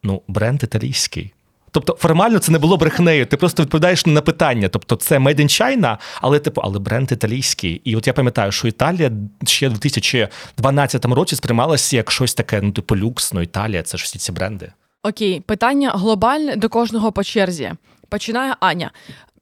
ну, 0.03 0.21
бренд 0.27 0.63
італійський. 0.63 1.33
Тобто 1.75 1.97
формально 1.99 2.39
це 2.39 2.51
не 2.51 2.59
було 2.59 2.77
брехнею. 2.77 3.25
Ти 3.25 3.37
просто 3.37 3.63
відповідаєш 3.63 4.05
на 4.05 4.21
питання. 4.21 4.69
Тобто 4.69 4.95
це 4.95 5.17
Made 5.17 5.39
in 5.39 5.61
China, 5.61 5.97
але 6.21 6.39
типу, 6.39 6.61
але 6.63 6.79
бренд 6.79 7.11
італійський. 7.11 7.81
І 7.83 7.95
от 7.95 8.07
я 8.07 8.13
пам'ятаю, 8.13 8.51
що 8.51 8.67
Італія 8.67 9.11
ще 9.45 9.69
в 9.69 9.73
2012 9.73 11.05
році 11.05 11.35
сприймалася 11.35 11.95
як 11.95 12.11
щось 12.11 12.33
таке, 12.33 12.61
ну 12.61 12.71
типу 12.71 12.97
люкс, 12.97 13.33
ну 13.33 13.41
Італія, 13.41 13.83
це 13.83 13.97
ж 13.97 14.03
всі 14.03 14.19
ці 14.19 14.31
бренди. 14.31 14.71
Окей, 15.03 15.39
питання 15.39 15.91
глобальне 15.91 16.55
до 16.55 16.69
кожного 16.69 17.11
по 17.11 17.23
черзі. 17.23 17.71
Починає 18.09 18.55
Аня. 18.59 18.91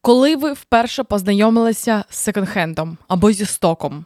Коли 0.01 0.35
ви 0.35 0.53
вперше 0.53 1.03
познайомилися 1.03 2.03
з 2.09 2.27
секонд-хендом 2.27 2.97
або 3.07 3.31
зі 3.31 3.45
стоком? 3.45 4.05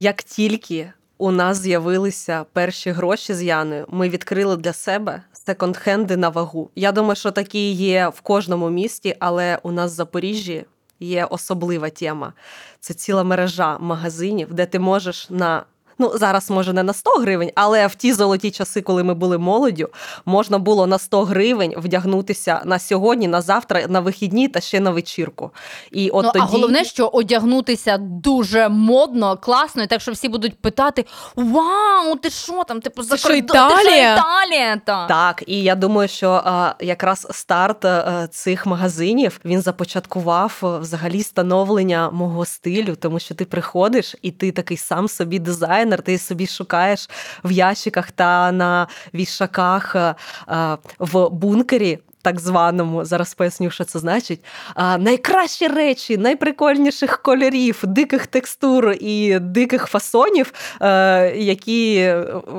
Як 0.00 0.22
тільки 0.22 0.92
у 1.20 1.30
нас 1.30 1.58
з'явилися 1.58 2.44
перші 2.52 2.90
гроші 2.90 3.34
з 3.34 3.42
Яною, 3.42 3.86
ми 3.88 4.08
відкрили 4.08 4.56
для 4.56 4.72
себе 4.72 5.22
секонд-хенди 5.46 6.16
на 6.16 6.28
вагу. 6.28 6.70
Я 6.74 6.92
думаю, 6.92 7.16
що 7.16 7.30
такі 7.30 7.72
є 7.72 8.08
в 8.08 8.20
кожному 8.20 8.70
місті, 8.70 9.16
але 9.18 9.58
у 9.62 9.72
нас 9.72 9.92
в 9.92 9.94
Запоріжжі 9.94 10.64
є 11.00 11.24
особлива 11.24 11.90
тема. 11.90 12.32
Це 12.80 12.94
ціла 12.94 13.24
мережа 13.24 13.78
магазинів, 13.78 14.54
де 14.54 14.66
ти 14.66 14.78
можеш 14.78 15.30
на. 15.30 15.64
Ну, 16.00 16.12
зараз 16.14 16.50
може 16.50 16.72
не 16.72 16.82
на 16.82 16.92
100 16.92 17.10
гривень, 17.10 17.50
але 17.54 17.86
в 17.86 17.94
ті 17.94 18.12
золоті 18.12 18.50
часи, 18.50 18.80
коли 18.80 19.04
ми 19.04 19.14
були 19.14 19.38
молоддю, 19.38 19.88
можна 20.24 20.58
було 20.58 20.86
на 20.86 20.98
100 20.98 21.24
гривень 21.24 21.74
вдягнутися 21.76 22.60
на 22.64 22.78
сьогодні, 22.78 23.28
на 23.28 23.40
завтра, 23.40 23.86
на 23.88 24.00
вихідні 24.00 24.48
та 24.48 24.60
ще 24.60 24.80
на 24.80 24.90
вечірку. 24.90 25.50
І 25.92 26.10
от 26.10 26.24
ну, 26.24 26.30
тоді... 26.32 26.44
А 26.44 26.46
головне, 26.46 26.84
що 26.84 27.06
одягнутися 27.06 27.98
дуже 27.98 28.68
модно, 28.68 29.36
класно, 29.36 29.82
і 29.82 29.86
так 29.86 30.00
що 30.00 30.12
всі 30.12 30.28
будуть 30.28 30.58
питати: 30.58 31.04
Вау, 31.36 32.16
ти 32.22 32.30
що 32.30 32.64
там? 32.64 32.80
Типу, 32.80 33.02
за 33.02 33.16
що, 33.16 33.32
Італія?» 33.32 34.14
Італія 34.14 34.80
та. 34.84 35.06
Так, 35.06 35.44
і 35.46 35.62
я 35.62 35.74
думаю, 35.74 36.08
що 36.08 36.42
а, 36.44 36.74
якраз 36.80 37.26
старт 37.30 37.84
е, 37.84 38.28
цих 38.30 38.66
магазинів 38.66 39.40
він 39.44 39.60
започаткував 39.60 40.60
е, 40.62 40.78
взагалі 40.78 41.22
становлення 41.22 42.10
мого 42.10 42.44
стилю, 42.44 42.96
тому 42.96 43.18
що 43.18 43.34
ти 43.34 43.44
приходиш 43.44 44.16
і 44.22 44.30
ти 44.30 44.52
такий 44.52 44.76
сам 44.76 45.08
собі 45.08 45.38
дизайнер, 45.90 46.02
ти 46.02 46.18
собі 46.18 46.46
шукаєш 46.46 47.10
в 47.44 47.50
ящиках 47.50 48.10
та 48.10 48.52
на 48.52 48.86
вішаках 49.14 49.96
е, 49.96 50.14
е, 50.48 50.78
в 50.98 51.28
бункері. 51.30 51.98
Так 52.22 52.40
званому, 52.40 53.04
зараз 53.04 53.34
поясню, 53.34 53.70
що 53.70 53.84
це 53.84 53.98
значить. 53.98 54.44
Найкращі 54.98 55.66
речі, 55.66 56.16
найприкольніших 56.16 57.22
кольорів, 57.22 57.80
диких 57.82 58.26
текстур 58.26 58.92
і 59.00 59.38
диких 59.38 59.86
фасонів, 59.86 60.52
е, 60.82 61.36
які 61.36 62.14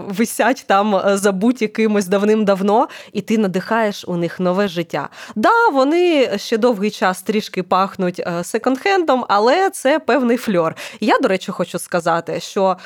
висять 0.07 0.63
там 0.67 0.95
е, 0.95 1.17
забуті 1.17 1.67
кимось 1.67 2.07
давним-давно, 2.07 2.87
і 3.13 3.21
ти 3.21 3.37
надихаєш 3.37 4.05
у 4.07 4.17
них 4.17 4.39
нове 4.39 4.67
життя. 4.67 5.09
Да, 5.35 5.69
вони 5.73 6.29
ще 6.37 6.57
довгий 6.57 6.91
час 6.91 7.21
трішки 7.21 7.63
пахнуть 7.63 8.19
е, 8.19 8.43
секонд-хендом, 8.43 9.23
але 9.27 9.69
це 9.69 9.99
певний 9.99 10.37
фльор. 10.37 10.75
Я, 10.99 11.19
до 11.19 11.27
речі, 11.27 11.51
хочу 11.51 11.79
сказати, 11.79 12.39
що 12.39 12.77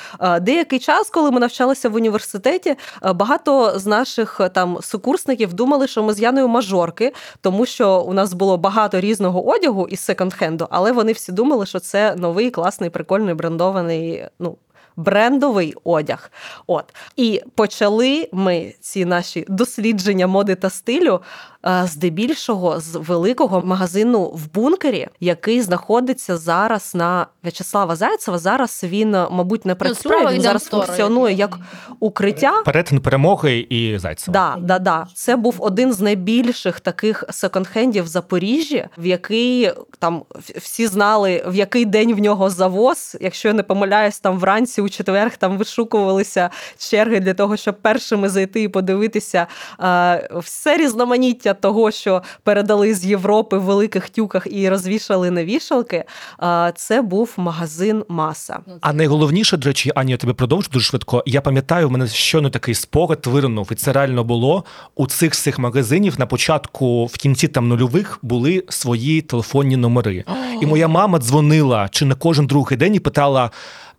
деякий 0.42 0.80
час, 0.80 1.10
коли 1.10 1.32
ми 1.32 1.40
навчалися 1.40 1.90
в 1.90 1.96
університеті, 1.96 2.76
багато 3.14 3.80
з 3.80 3.86
наших 3.86 4.42
там 4.54 4.78
сукурсників 4.82 5.54
думали, 5.54 5.88
що 5.88 6.04
ми 6.04 6.14
з 6.14 6.20
Яною 6.20 6.48
мажорки, 6.66 7.14
тому 7.42 7.66
що 7.66 8.02
у 8.02 8.14
нас 8.14 8.34
було 8.34 8.58
багато 8.58 9.00
різного 9.00 9.48
одягу 9.48 9.88
із 9.88 10.10
секонд-хенду, 10.10 10.68
але 10.70 10.92
вони 10.92 11.12
всі 11.12 11.32
думали, 11.32 11.66
що 11.66 11.80
це 11.80 12.16
новий 12.16 12.52
класний, 12.52 12.90
прикольний 12.90 13.34
брендований. 13.34 14.26
Ну, 14.40 14.58
брендовий 14.96 15.74
одяг. 15.84 16.32
От 16.68 16.86
і 17.16 17.42
почали 17.56 18.30
ми 18.32 18.74
ці 18.82 19.06
наші 19.06 19.46
дослідження 19.50 20.28
моди 20.28 20.56
та 20.56 20.70
стилю. 20.70 21.22
е, 21.68 21.88
Здебільшого 21.88 22.80
з 22.80 22.96
великого 22.96 23.62
магазину 23.66 24.24
в 24.24 24.54
бункері, 24.54 25.08
який 25.20 25.62
знаходиться 25.62 26.38
зараз 26.38 26.96
на 26.96 27.28
В'ячеслава 27.44 27.96
Зайцева. 27.96 28.38
Зараз 28.38 28.84
він, 28.84 29.16
е, 29.16 29.28
мабуть, 29.32 29.66
не 29.66 29.76
працює. 29.76 30.12
він 30.34 30.42
зараз 30.42 30.64
функціонує 30.64 31.36
як 31.36 31.58
укриття. 32.00 32.62
Перетин 32.66 33.00
перемоги 33.00 33.58
і 33.70 33.98
Зайцева. 33.98 34.34
Да, 34.34 34.56
да, 34.62 34.80
да. 34.80 35.08
Це 35.14 35.36
був 35.36 35.56
один 35.60 35.94
з 35.94 36.00
найбільших 36.02 36.80
таких 36.80 37.24
секонд-хендів 37.30 38.04
в 38.04 38.08
Запоріжжі, 38.08 38.86
в 38.98 39.06
який 39.06 39.72
там 40.00 40.24
всі 40.56 40.88
знали, 40.88 41.44
в 41.48 41.56
який 41.56 41.86
день 41.86 42.14
в 42.14 42.20
нього 42.20 42.50
завоз. 42.50 43.18
Якщо 43.22 43.48
я 43.48 43.54
не 43.54 43.64
помиляюсь, 43.64 44.20
там 44.20 44.40
вранці 44.40 44.82
у 44.86 44.90
четверг 44.90 45.38
там 45.38 45.58
вишукувалися 45.58 46.50
черги 46.78 47.20
для 47.20 47.34
того, 47.34 47.58
щоб 47.58 47.82
першими 47.82 48.30
зайти 48.30 48.62
і 48.64 48.68
подивитися 48.68 49.48
е, 49.80 50.30
все 50.36 50.78
різноманіття 50.78 51.54
того, 51.54 51.92
що 51.92 52.24
передали 52.44 52.94
з 52.94 53.06
Європи 53.06 53.58
в 53.58 53.62
великих 53.62 54.10
тюках 54.10 54.48
і 54.52 54.70
розвішали 54.70 55.32
на 55.32 55.46
вішалки. 55.46 56.04
Е, 56.44 56.74
це 56.76 57.02
був 57.02 57.34
магазин 57.38 58.04
Маса. 58.08 58.60
А 58.82 58.94
найголовніше, 58.94 59.58
до 59.58 59.70
речі, 59.70 59.92
Ані, 59.96 60.12
я 60.12 60.18
тебе 60.18 60.34
продовжу 60.34 60.70
дуже 60.74 60.86
швидко. 60.86 61.24
Я 61.26 61.42
пам'ятаю, 61.42 61.88
в 61.88 61.92
мене 61.92 62.08
щойно 62.08 62.50
такий 62.50 62.76
спогад 62.76 63.26
виринув, 63.26 63.70
і 63.72 63.76
це 63.76 63.94
реально 63.94 64.24
було 64.24 64.64
у 64.96 65.08
цих 65.08 65.32
всіх 65.32 65.60
магазинів 65.60 66.20
на 66.20 66.26
початку, 66.26 67.06
в 67.06 67.14
кінці 67.14 67.48
там 67.48 67.68
нульових 67.68 68.20
були 68.22 68.64
свої 68.70 69.22
телефонні 69.22 69.78
номери. 69.78 70.24
І 70.62 70.66
моя 70.66 70.88
мама 70.88 71.20
дзвонила 71.20 71.90
чи 71.92 72.06
не 72.06 72.16
кожен 72.16 72.48
другий 72.48 72.78
день 72.78 72.96
і 72.96 73.00
питала: 73.00 73.52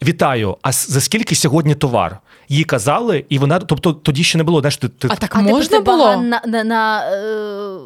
Вітаю, 0.02 0.56
а 0.62 0.72
за 0.72 1.00
скільки 1.00 1.34
сьогодні 1.34 1.74
товар? 1.74 2.18
Їй 2.48 2.64
казали, 2.64 3.24
і 3.28 3.38
вона, 3.38 3.58
тобто 3.58 3.92
тоді 3.92 4.24
ще 4.24 4.38
не 4.38 4.44
було. 4.44 4.60
Знаєш, 4.60 4.76
ти, 4.76 4.88
ти 4.88 5.08
А 5.10 5.16
так 5.16 5.36
А 5.36 5.38
типу, 5.38 5.50
можна 5.50 5.76
це 5.78 5.80
було? 5.80 5.98
бага 6.04 6.16
на, 6.16 6.42
на, 6.46 6.64
на 6.64 7.10
е, 7.12 7.78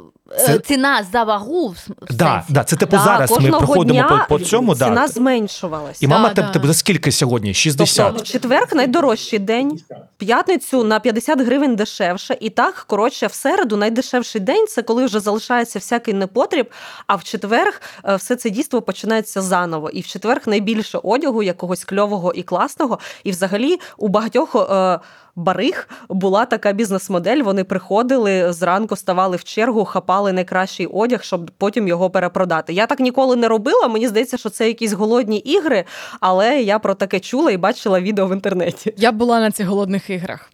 Це- 0.47 0.55
е, 0.55 0.59
ціна 0.59 1.07
за 1.13 1.25
вагу 1.25 1.69
в, 1.69 1.77
с- 1.77 1.89
в 2.11 2.15
да, 2.15 2.45
да, 2.49 2.65
це 2.65 2.77
типу 2.77 2.97
Да, 2.97 3.03
зараз 3.03 3.31
ми 3.41 3.49
проходимо 3.51 3.85
дня 4.01 4.27
по, 4.29 4.39
по 4.39 4.45
цьому. 4.45 4.75
ціна 4.75 4.91
Да. 4.95 5.09
зменшувалася. 5.09 6.05
І 6.05 6.09
мама 6.09 6.29
Да, 6.29 6.35
тебе, 6.35 6.61
да. 6.61 6.67
за 6.67 6.75
скільки 6.75 7.13
сьогодні? 7.13 7.55
60. 7.55 8.09
Тобто 8.09 8.25
четверг 8.25 8.69
найдорожчий 8.75 9.39
день, 9.39 9.81
п'ятницю 10.17 10.85
на 10.85 11.01
50 11.01 11.41
гривень 11.41 11.77
дешевше. 11.77 12.37
І 12.41 12.51
так, 12.51 12.85
коротше, 12.87 13.27
в 13.27 13.33
середу 13.33 13.77
найдешевший 13.77 14.41
день 14.41 14.67
це 14.67 14.83
коли 14.83 15.05
вже 15.05 15.21
залишається 15.21 15.79
всякий 15.79 16.15
непотріб. 16.15 16.71
А 17.07 17.15
в 17.17 17.25
четверг 17.25 17.81
е, 18.05 18.17
все 18.17 18.37
це 18.37 18.51
дійство 18.51 18.83
починається 18.83 19.43
заново. 19.43 19.91
І 19.91 20.01
в 20.01 20.07
четверг 20.07 20.43
найбільше 20.47 20.99
одягу, 21.03 21.43
якогось 21.43 21.85
кльового 21.85 22.33
і 22.33 22.43
класного. 22.43 22.99
І 23.25 23.31
взагалі 23.31 23.81
у 23.99 24.09
багатьох. 24.09 24.50
Е, 24.57 24.99
Бариг 25.37 25.89
була 26.09 26.47
така 26.47 26.73
бізнес-модель. 26.73 27.43
Вони 27.43 27.65
приходили 27.65 28.53
зранку, 28.53 28.97
ставали 28.97 29.37
в 29.37 29.45
чергу, 29.45 29.85
хапали 29.85 30.33
найкращий 30.33 30.87
одяг, 30.87 31.23
щоб 31.23 31.51
потім 31.59 31.89
його 31.89 32.11
перепродати. 32.11 32.73
Я 32.73 32.87
так 32.87 33.01
ніколи 33.01 33.37
не 33.37 33.49
робила. 33.49 33.89
Мені 33.89 34.09
здається, 34.09 34.37
що 34.37 34.51
це 34.51 34.67
якісь 34.69 34.93
голодні 34.93 35.39
ігри, 35.39 35.85
але 36.21 36.63
я 36.63 36.79
про 36.79 36.95
таке 36.95 37.21
чула 37.21 37.51
і 37.51 37.57
бачила 37.57 38.01
відео 38.01 38.27
в 38.27 38.33
інтернеті. 38.33 38.95
Я 38.97 39.13
була 39.13 39.41
на 39.41 39.51
цих 39.51 39.67
голодних 39.67 40.11
іграх. 40.11 40.51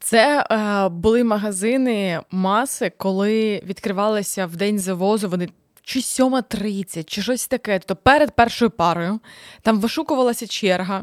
Це 0.00 0.46
е, 0.50 0.88
були 0.88 1.24
магазини 1.24 2.20
маси, 2.30 2.92
коли 2.96 3.62
відкривалися 3.66 4.46
в 4.46 4.56
день 4.56 4.78
завозу. 4.78 5.28
Вони 5.28 5.48
чи 5.82 5.98
7.30, 5.98 7.04
чи 7.04 7.22
щось 7.22 7.46
таке. 7.46 7.78
Тобто 7.78 8.02
перед 8.02 8.36
першою 8.36 8.70
парою 8.70 9.20
там 9.62 9.80
вишукувалася 9.80 10.46
черга. 10.46 11.02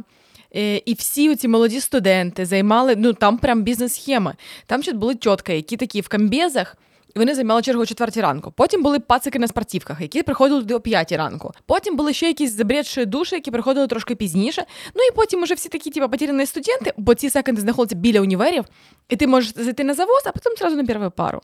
Е, 0.55 0.81
І 0.85 0.93
всі 0.93 1.35
ці 1.35 1.47
молоді 1.47 1.79
студенти 1.81 2.45
займали, 2.45 2.95
ну 2.95 3.13
там 3.13 3.37
прям 3.37 3.63
бізнес-схема. 3.63 4.33
Там 4.65 4.83
ще 4.83 4.93
були 4.93 5.15
тітки, 5.15 5.55
які 5.55 5.77
такі 5.77 6.01
в 6.01 6.07
камбезах, 6.07 6.77
вони 7.15 7.35
займали 7.35 7.61
чергу 7.61 7.83
о 7.83 7.85
4 7.85 8.21
ранку. 8.21 8.53
Потім 8.55 8.83
були 8.83 8.99
пацики 8.99 9.39
на 9.39 9.47
спортивках, 9.47 10.01
які 10.01 10.23
приходили 10.23 10.59
туди 10.61 10.73
о 10.73 10.79
5 10.79 11.11
ранку. 11.11 11.51
Потім 11.65 11.95
були 11.95 12.13
ще 12.13 12.27
якісь 12.27 12.57
забрідші 12.57 13.05
душі, 13.05 13.35
які 13.35 13.51
приходили 13.51 13.87
трошки 13.87 14.15
пізніше. 14.15 14.65
Ну 14.95 15.03
і 15.03 15.15
потім 15.15 15.43
уже 15.43 15.53
всі 15.53 15.69
такі, 15.69 15.89
типу, 15.89 16.09
потеряні 16.09 16.45
студенти, 16.45 16.93
бо 16.97 17.15
ці 17.15 17.29
секонди 17.29 17.61
знаходяться 17.61 17.95
біля 17.95 18.21
універів, 18.21 18.65
і 19.09 19.15
ти 19.15 19.27
можеш 19.27 19.53
зайти 19.55 19.83
на 19.83 19.93
завоз, 19.93 20.21
а 20.25 20.31
потім 20.31 20.51
зразу 20.57 20.75
на 20.75 20.85
першу 20.85 21.11
пару. 21.11 21.41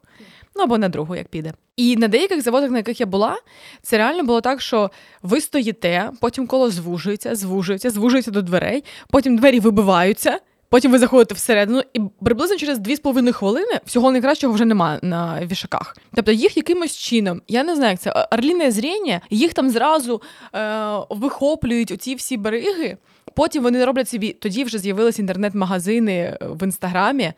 Ну 0.56 0.64
або 0.64 0.78
на 0.78 0.90
другу, 0.90 1.16
як 1.16 1.28
піде. 1.28 1.54
І 1.76 1.96
на 1.98 2.08
деяких 2.08 2.42
заводах, 2.42 2.72
на 2.72 2.78
яких 2.78 3.00
я 3.00 3.06
була, 3.06 3.38
це 3.82 3.98
реально 3.98 4.24
було 4.24 4.42
так, 4.42 4.62
що 4.62 4.92
ви 5.24 5.42
стоїте, 5.42 6.12
потім 6.22 6.48
коло 6.48 6.70
звужується, 6.70 7.36
звужується, 7.36 7.90
звужується 7.90 8.32
до 8.32 8.42
дверей, 8.42 8.84
потім 9.10 9.38
двері 9.38 9.60
вибиваються. 9.60 10.40
Потім 10.70 10.92
ви 10.92 11.00
заходите 11.00 11.36
всередину, 11.36 11.82
і 11.94 12.02
приблизно 12.24 12.58
через 12.58 12.80
2,5 12.80 13.32
хвилини 13.32 13.80
всього 13.86 14.12
найкращого 14.12 14.54
вже 14.54 14.66
немає 14.66 15.00
на 15.02 15.46
вішаках. 15.46 15.98
Тобто 16.16 16.32
їх 16.32 16.58
якимось 16.58 16.98
чином, 16.98 17.42
я 17.48 17.64
не 17.64 17.76
знаю, 17.76 17.92
як 17.92 18.00
це 18.00 18.28
орліне 18.32 18.72
зріння, 18.72 19.22
їх 19.30 19.54
там 19.54 19.70
зразу 19.70 20.22
е, 20.56 20.88
вихоплюють 21.10 21.92
оці 21.92 22.16
всі 22.16 22.38
береги. 22.38 22.98
Потім 23.36 23.64
вони 23.64 23.86
роблять 23.86 24.10
собі, 24.10 24.34
тоді 24.34 24.64
вже 24.64 24.80
з'явилися 24.80 25.22
інтернет-магазини 25.22 26.14
е, 26.14 26.38
в 26.42 26.64
інстаграмі. 26.64 27.34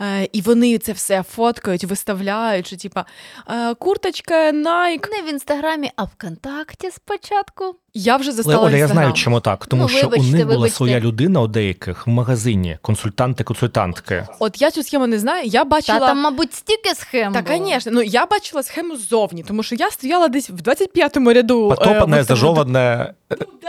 Е, 0.00 0.28
і 0.32 0.40
вони 0.40 0.78
це 0.78 0.92
все 0.92 1.22
фоткають, 1.22 1.84
виставляють, 1.84 2.66
що 2.66 2.76
типа 2.76 3.04
е, 3.50 3.74
курточка 3.74 4.52
Nike. 4.52 5.10
Не 5.10 5.22
в 5.22 5.30
інстаграмі, 5.30 5.90
а 5.96 6.04
ВКонтакті 6.04 6.90
спочатку. 6.90 7.74
Я 7.94 8.16
вже 8.16 8.30
Але 8.30 8.36
застала 8.36 8.66
Оля, 8.66 8.76
я 8.76 8.88
знаю, 8.88 9.12
чому 9.12 9.40
так. 9.40 9.66
Тому 9.66 9.82
Ну, 9.82 9.88
що 9.88 10.02
вибачте, 10.08 10.26
у 10.26 10.30
них 10.32 10.44
була 10.46 10.56
вибачте. 10.56 10.76
своя 10.76 11.00
людина 11.00 11.40
у 11.40 11.46
деяких 11.46 12.06
в 12.06 12.10
магазині, 12.10 12.78
консультанти-консультантки. 12.82 14.26
От 14.38 14.62
я 14.62 14.70
цю 14.70 14.82
схему 14.82 15.06
не 15.06 15.18
знаю. 15.18 15.46
Я 15.46 15.64
Та 15.64 15.98
там, 15.98 16.18
мабуть, 16.20 16.54
стільки 16.54 16.94
схем. 16.94 17.32
Та, 17.32 17.44
звісно, 17.58 17.92
ну 17.94 18.02
я 18.02 18.26
бачила 18.26 18.62
схему 18.62 18.96
ззовні, 18.96 19.42
тому 19.42 19.62
що 19.62 19.74
я 19.74 19.90
стояла 19.90 20.28
десь 20.28 20.50
в 20.50 20.54
25-му 20.54 21.32
ряду. 21.32 21.66
е, 21.66 21.68
Потопане, 21.76 22.20
в- 22.20 22.24
зажоване. 22.24 23.14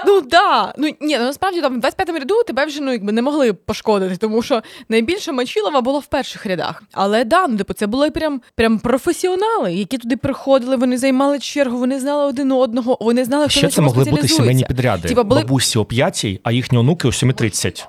Ну 0.06 0.22
да. 0.22 0.74
Ну 0.78 0.88
ні, 1.02 1.18
ну 1.18 1.24
насправді 1.24 1.62
там 1.62 1.82
в 1.82 1.84
25-му 1.86 2.20
ряду 2.20 2.44
тебе 2.48 2.66
вже 2.66 2.82
ну 2.82 2.92
якби 2.92 3.12
не 3.12 3.22
могли 3.22 3.54
пошкодити, 3.54 4.18
тому 4.18 4.42
що 4.42 4.62
найбільше 4.90 5.32
Мочилова 5.32 5.82
було 5.82 6.00
в 6.00 6.06
перших 6.06 6.46
рядах. 6.46 6.84
Але 6.92 7.24
да, 7.24 7.48
ну 7.48 7.58
типу, 7.58 7.74
це 7.74 7.88
були 7.88 8.10
прям 8.12 8.42
прям 8.56 8.80
професіонали, 8.80 9.74
які 9.74 9.98
туди 9.98 10.18
приходили, 10.18 10.76
вони 10.76 10.98
займали 10.98 11.40
чергу, 11.40 11.78
вони 11.78 12.00
знали 12.00 12.26
один 12.26 12.52
одного, 12.52 12.98
вони 13.02 13.26
знали, 13.26 13.44
хто 13.44 13.52
Ще 13.52 13.64
на 13.68 13.72
це 13.72 13.82
могли 13.82 14.04
бути 14.12 14.28
сімейні 14.28 14.63
підряди. 14.67 15.08
Типа 15.08 15.24
були 15.24 15.41
Бабусі 15.41 15.80
о 15.80 15.86
5, 15.86 16.26
а 16.43 16.52
їхні 16.52 16.78
онуки 16.78 17.08
о 17.08 17.12
7.30. 17.12 17.86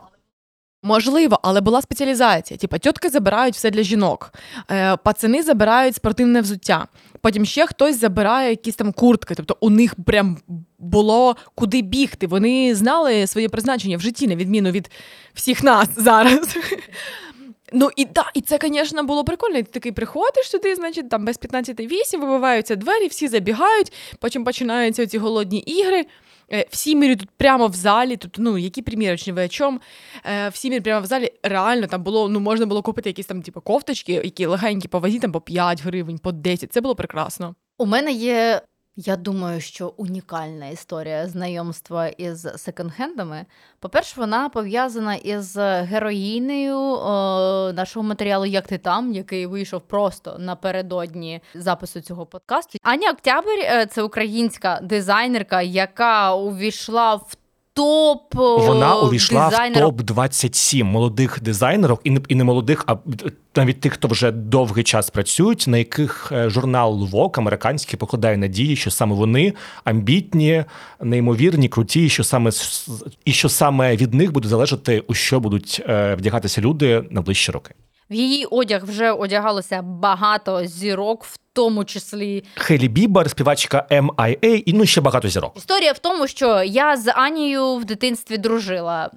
Можливо, 0.84 1.38
але 1.42 1.60
була 1.60 1.82
спеціалізація. 1.82 2.58
Типа 2.58 2.78
тітки 2.78 3.08
забирають 3.08 3.54
все 3.54 3.70
для 3.70 3.82
жінок, 3.82 4.32
е, 4.70 4.96
пацани 4.96 5.42
забирають 5.42 5.96
спортивне 5.96 6.40
взуття. 6.40 6.86
Потім 7.20 7.44
ще 7.44 7.66
хтось 7.66 8.00
забирає 8.00 8.50
якісь 8.50 8.74
там 8.74 8.92
куртки. 8.92 9.34
Тобто 9.34 9.56
у 9.60 9.70
них 9.70 9.94
прям 10.06 10.38
було 10.78 11.36
куди 11.54 11.82
бігти. 11.82 12.26
Вони 12.26 12.74
знали 12.74 13.26
своє 13.26 13.48
призначення 13.48 13.96
в 13.96 14.00
житті, 14.00 14.26
на 14.26 14.36
відміну 14.36 14.70
від 14.70 14.90
всіх 15.34 15.62
нас 15.62 15.88
зараз. 15.96 16.56
Ну 17.72 17.90
і 17.96 18.04
да, 18.04 18.30
і 18.34 18.40
це, 18.40 18.58
звісно, 18.62 19.02
було 19.02 19.24
прикольно. 19.24 19.58
І 19.58 19.62
Ти 19.62 19.70
такий 19.70 19.92
приходиш 19.92 20.50
сюди, 20.50 20.74
значить, 20.74 21.08
там 21.08 21.24
без 21.24 21.38
15.08 21.38 22.20
вибиваються 22.20 22.76
двері, 22.76 23.06
всі 23.06 23.28
забігають, 23.28 23.92
потім 24.20 24.44
починаються 24.44 25.06
ці 25.06 25.18
голодні 25.18 25.58
ігри. 25.58 26.06
Е, 26.52 26.66
Всі 26.70 26.96
міряють 26.96 27.20
тут 27.20 27.30
прямо 27.36 27.66
в 27.66 27.74
залі. 27.74 28.16
Тут 28.16 28.36
ну 28.38 28.58
які 28.58 28.82
примірочні 28.82 29.32
ви 29.32 29.44
о 29.44 29.48
чому? 29.48 29.80
Е, 30.26 30.48
Всі 30.48 30.68
міряють 30.68 30.84
прямо 30.84 31.00
в 31.02 31.06
залі. 31.06 31.32
Реально 31.42 31.86
там 31.86 32.02
було, 32.02 32.28
ну 32.28 32.40
можна 32.40 32.66
було 32.66 32.82
купити 32.82 33.08
якісь 33.08 33.26
там, 33.26 33.42
типу, 33.42 33.60
кофточки, 33.60 34.12
які 34.12 34.46
легенькі 34.46 34.88
по 34.88 34.98
вазі, 34.98 35.18
там 35.18 35.32
по 35.32 35.40
5 35.40 35.82
гривень, 35.82 36.18
по 36.18 36.32
10. 36.32 36.72
Це 36.72 36.80
було 36.80 36.94
прекрасно. 36.94 37.54
У 37.78 37.86
мене 37.86 38.12
є, 38.12 38.62
я 38.96 39.16
думаю, 39.16 39.60
що 39.60 39.94
унікальна 39.96 40.68
історія 40.68 41.28
знайомства 41.28 42.08
із 42.08 42.46
секонд-хендами. 42.46 43.44
По-перше, 43.80 44.20
вона 44.20 44.48
пов'язана 44.48 45.14
із 45.14 45.56
героїнею 45.58 46.78
о, 46.78 47.72
нашого 47.72 48.06
матеріалу 48.06 48.46
Як 48.46 48.68
ти 48.68 48.78
там, 48.78 49.12
який 49.12 49.46
вийшов 49.46 49.80
просто 49.80 50.36
напередодні 50.38 51.40
запису 51.54 52.00
цього 52.00 52.26
подкасту. 52.26 52.78
Аня 52.82 53.10
Октябрь 53.10 53.60
е, 53.62 53.86
це 53.86 54.02
українська 54.02 54.80
дизайнерка, 54.82 55.62
яка 55.62 56.34
увійшла 56.34 57.14
в 57.14 57.34
топ. 57.74 58.34
Вона 58.34 58.96
увійшла 58.96 59.48
дизайнерок 59.50 59.94
в 59.94 59.96
топ 59.96 60.06
27 60.06 60.86
молодих 60.86 61.42
дизайнерок, 61.42 62.00
і 62.04 62.10
не 62.10 62.20
і 62.28 62.34
не 62.34 62.44
молодих, 62.44 62.84
а 62.86 62.96
навіть 63.56 63.80
тих, 63.80 63.92
хто 63.92 64.08
вже 64.08 64.30
довгий 64.30 64.84
час 64.84 65.10
працюють, 65.10 65.64
на 65.68 65.78
яких 65.78 66.32
е, 66.32 66.50
журнал 66.50 67.08
Vogue 67.12 67.38
американський 67.38 67.98
покладає 67.98 68.36
надії, 68.36 68.76
що 68.76 68.90
саме 68.90 69.14
вони 69.14 69.54
амбітні, 69.84 70.64
неймовірні, 71.00 71.68
круті, 71.68 72.04
і 72.04 72.08
що 72.08 72.24
саме 72.24 72.50
і 73.24 73.32
що 73.32 73.48
саме 73.48 73.96
від 73.96 74.14
них 74.14 74.32
буде 74.32 74.48
залежати, 74.48 75.00
у 75.06 75.14
що 75.14 75.40
будуть 75.40 75.82
е, 75.88 76.14
вдягатися 76.14 76.60
люди 76.60 77.04
на 77.10 77.22
ближчі 77.22 77.52
роки. 77.52 77.74
В 78.10 78.14
її 78.14 78.44
одяг 78.44 78.84
вже 78.84 79.12
одягалося 79.12 79.82
багато 79.82 80.66
зірок 80.66 81.24
в 81.24 81.36
тому 81.52 81.84
числі. 81.84 82.44
Хелі 82.54 82.88
Бібер, 82.88 83.30
співачка 83.30 83.86
MIA 83.90 84.62
і 84.66 84.72
ну 84.72 84.86
ще 84.86 85.00
багато 85.00 85.28
зірок. 85.28 85.52
Історія 85.56 85.92
в 85.92 85.98
тому, 85.98 86.26
що 86.26 86.62
я 86.62 86.96
з 86.96 87.12
Анією 87.14 87.74
в 87.74 87.84
дитинстві 87.84 88.38
дружила. 88.38 89.10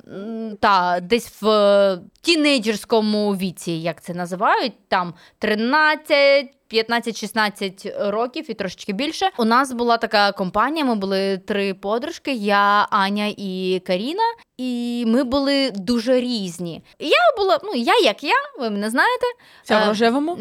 Та 0.59 0.99
десь 1.01 1.41
в 1.41 1.49
е, 1.49 1.99
тінейджерському 2.21 3.35
віці, 3.35 3.71
як 3.71 4.01
це 4.01 4.13
називають, 4.13 4.73
там 4.87 5.13
13. 5.39 6.51
15-16 6.71 8.09
років 8.11 8.51
і 8.51 8.53
трошечки 8.53 8.93
більше. 8.93 9.29
У 9.37 9.45
нас 9.45 9.71
була 9.71 9.97
така 9.97 10.31
компанія. 10.31 10.85
Ми 10.85 10.95
були 10.95 11.37
три 11.37 11.73
подружки: 11.73 12.33
я, 12.33 12.87
Аня 12.89 13.33
і 13.37 13.81
Каріна. 13.87 14.23
І 14.57 15.03
ми 15.07 15.23
були 15.23 15.71
дуже 15.71 16.19
різні. 16.19 16.83
Я 16.99 17.17
була, 17.37 17.59
ну 17.63 17.71
я 17.75 17.99
як 17.99 18.23
я, 18.23 18.35
ви 18.59 18.69
мене 18.69 18.89
знаєте. 18.89 19.25
Ця 19.63 19.85
в 19.85 19.87
рожевому? 19.87 20.37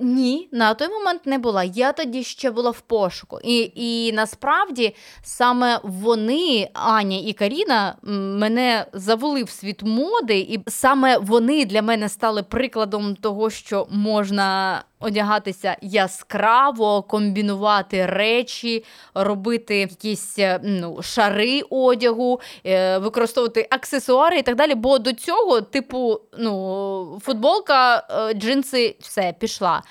Ні, 0.00 0.48
на 0.52 0.74
той 0.74 0.88
момент 0.88 1.26
не 1.26 1.38
була. 1.38 1.64
Я 1.64 1.92
тоді 1.92 2.22
ще 2.22 2.50
була 2.50 2.70
в 2.70 2.80
пошуку. 2.80 3.38
І, 3.44 3.72
і 3.74 4.12
насправді 4.12 4.94
саме 5.22 5.80
вони, 5.82 6.70
Аня 6.74 7.18
і 7.18 7.32
Каріна, 7.32 7.96
мене 8.38 8.86
завели 8.92 9.44
в 9.44 9.50
світ 9.50 9.82
моди, 9.82 10.38
і 10.38 10.60
саме 10.66 11.18
вони 11.18 11.64
для 11.64 11.82
мене 11.82 12.08
стали 12.08 12.42
прикладом 12.42 13.16
того, 13.16 13.50
що 13.50 13.86
можна 13.90 14.82
одягатися 15.00 15.76
яскраво, 15.82 17.02
комбінувати 17.02 18.06
речі, 18.06 18.84
робити 19.14 19.76
якісь 19.76 20.38
е, 20.38 20.60
ну, 20.62 21.02
шари 21.02 21.62
одягу, 21.70 22.40
е, 22.66 22.98
використовувати 22.98 23.66
аксесуари 23.70 24.38
і 24.38 24.42
так 24.42 24.56
далі. 24.56 24.74
Бо 24.74 24.98
до 24.98 25.12
цього, 25.12 25.60
типу, 25.60 26.20
ну, 26.38 27.18
футболка, 27.22 28.06
е, 28.10 28.34
джинси, 28.34 28.96
все, 29.00 29.34
пішла. 29.38 29.82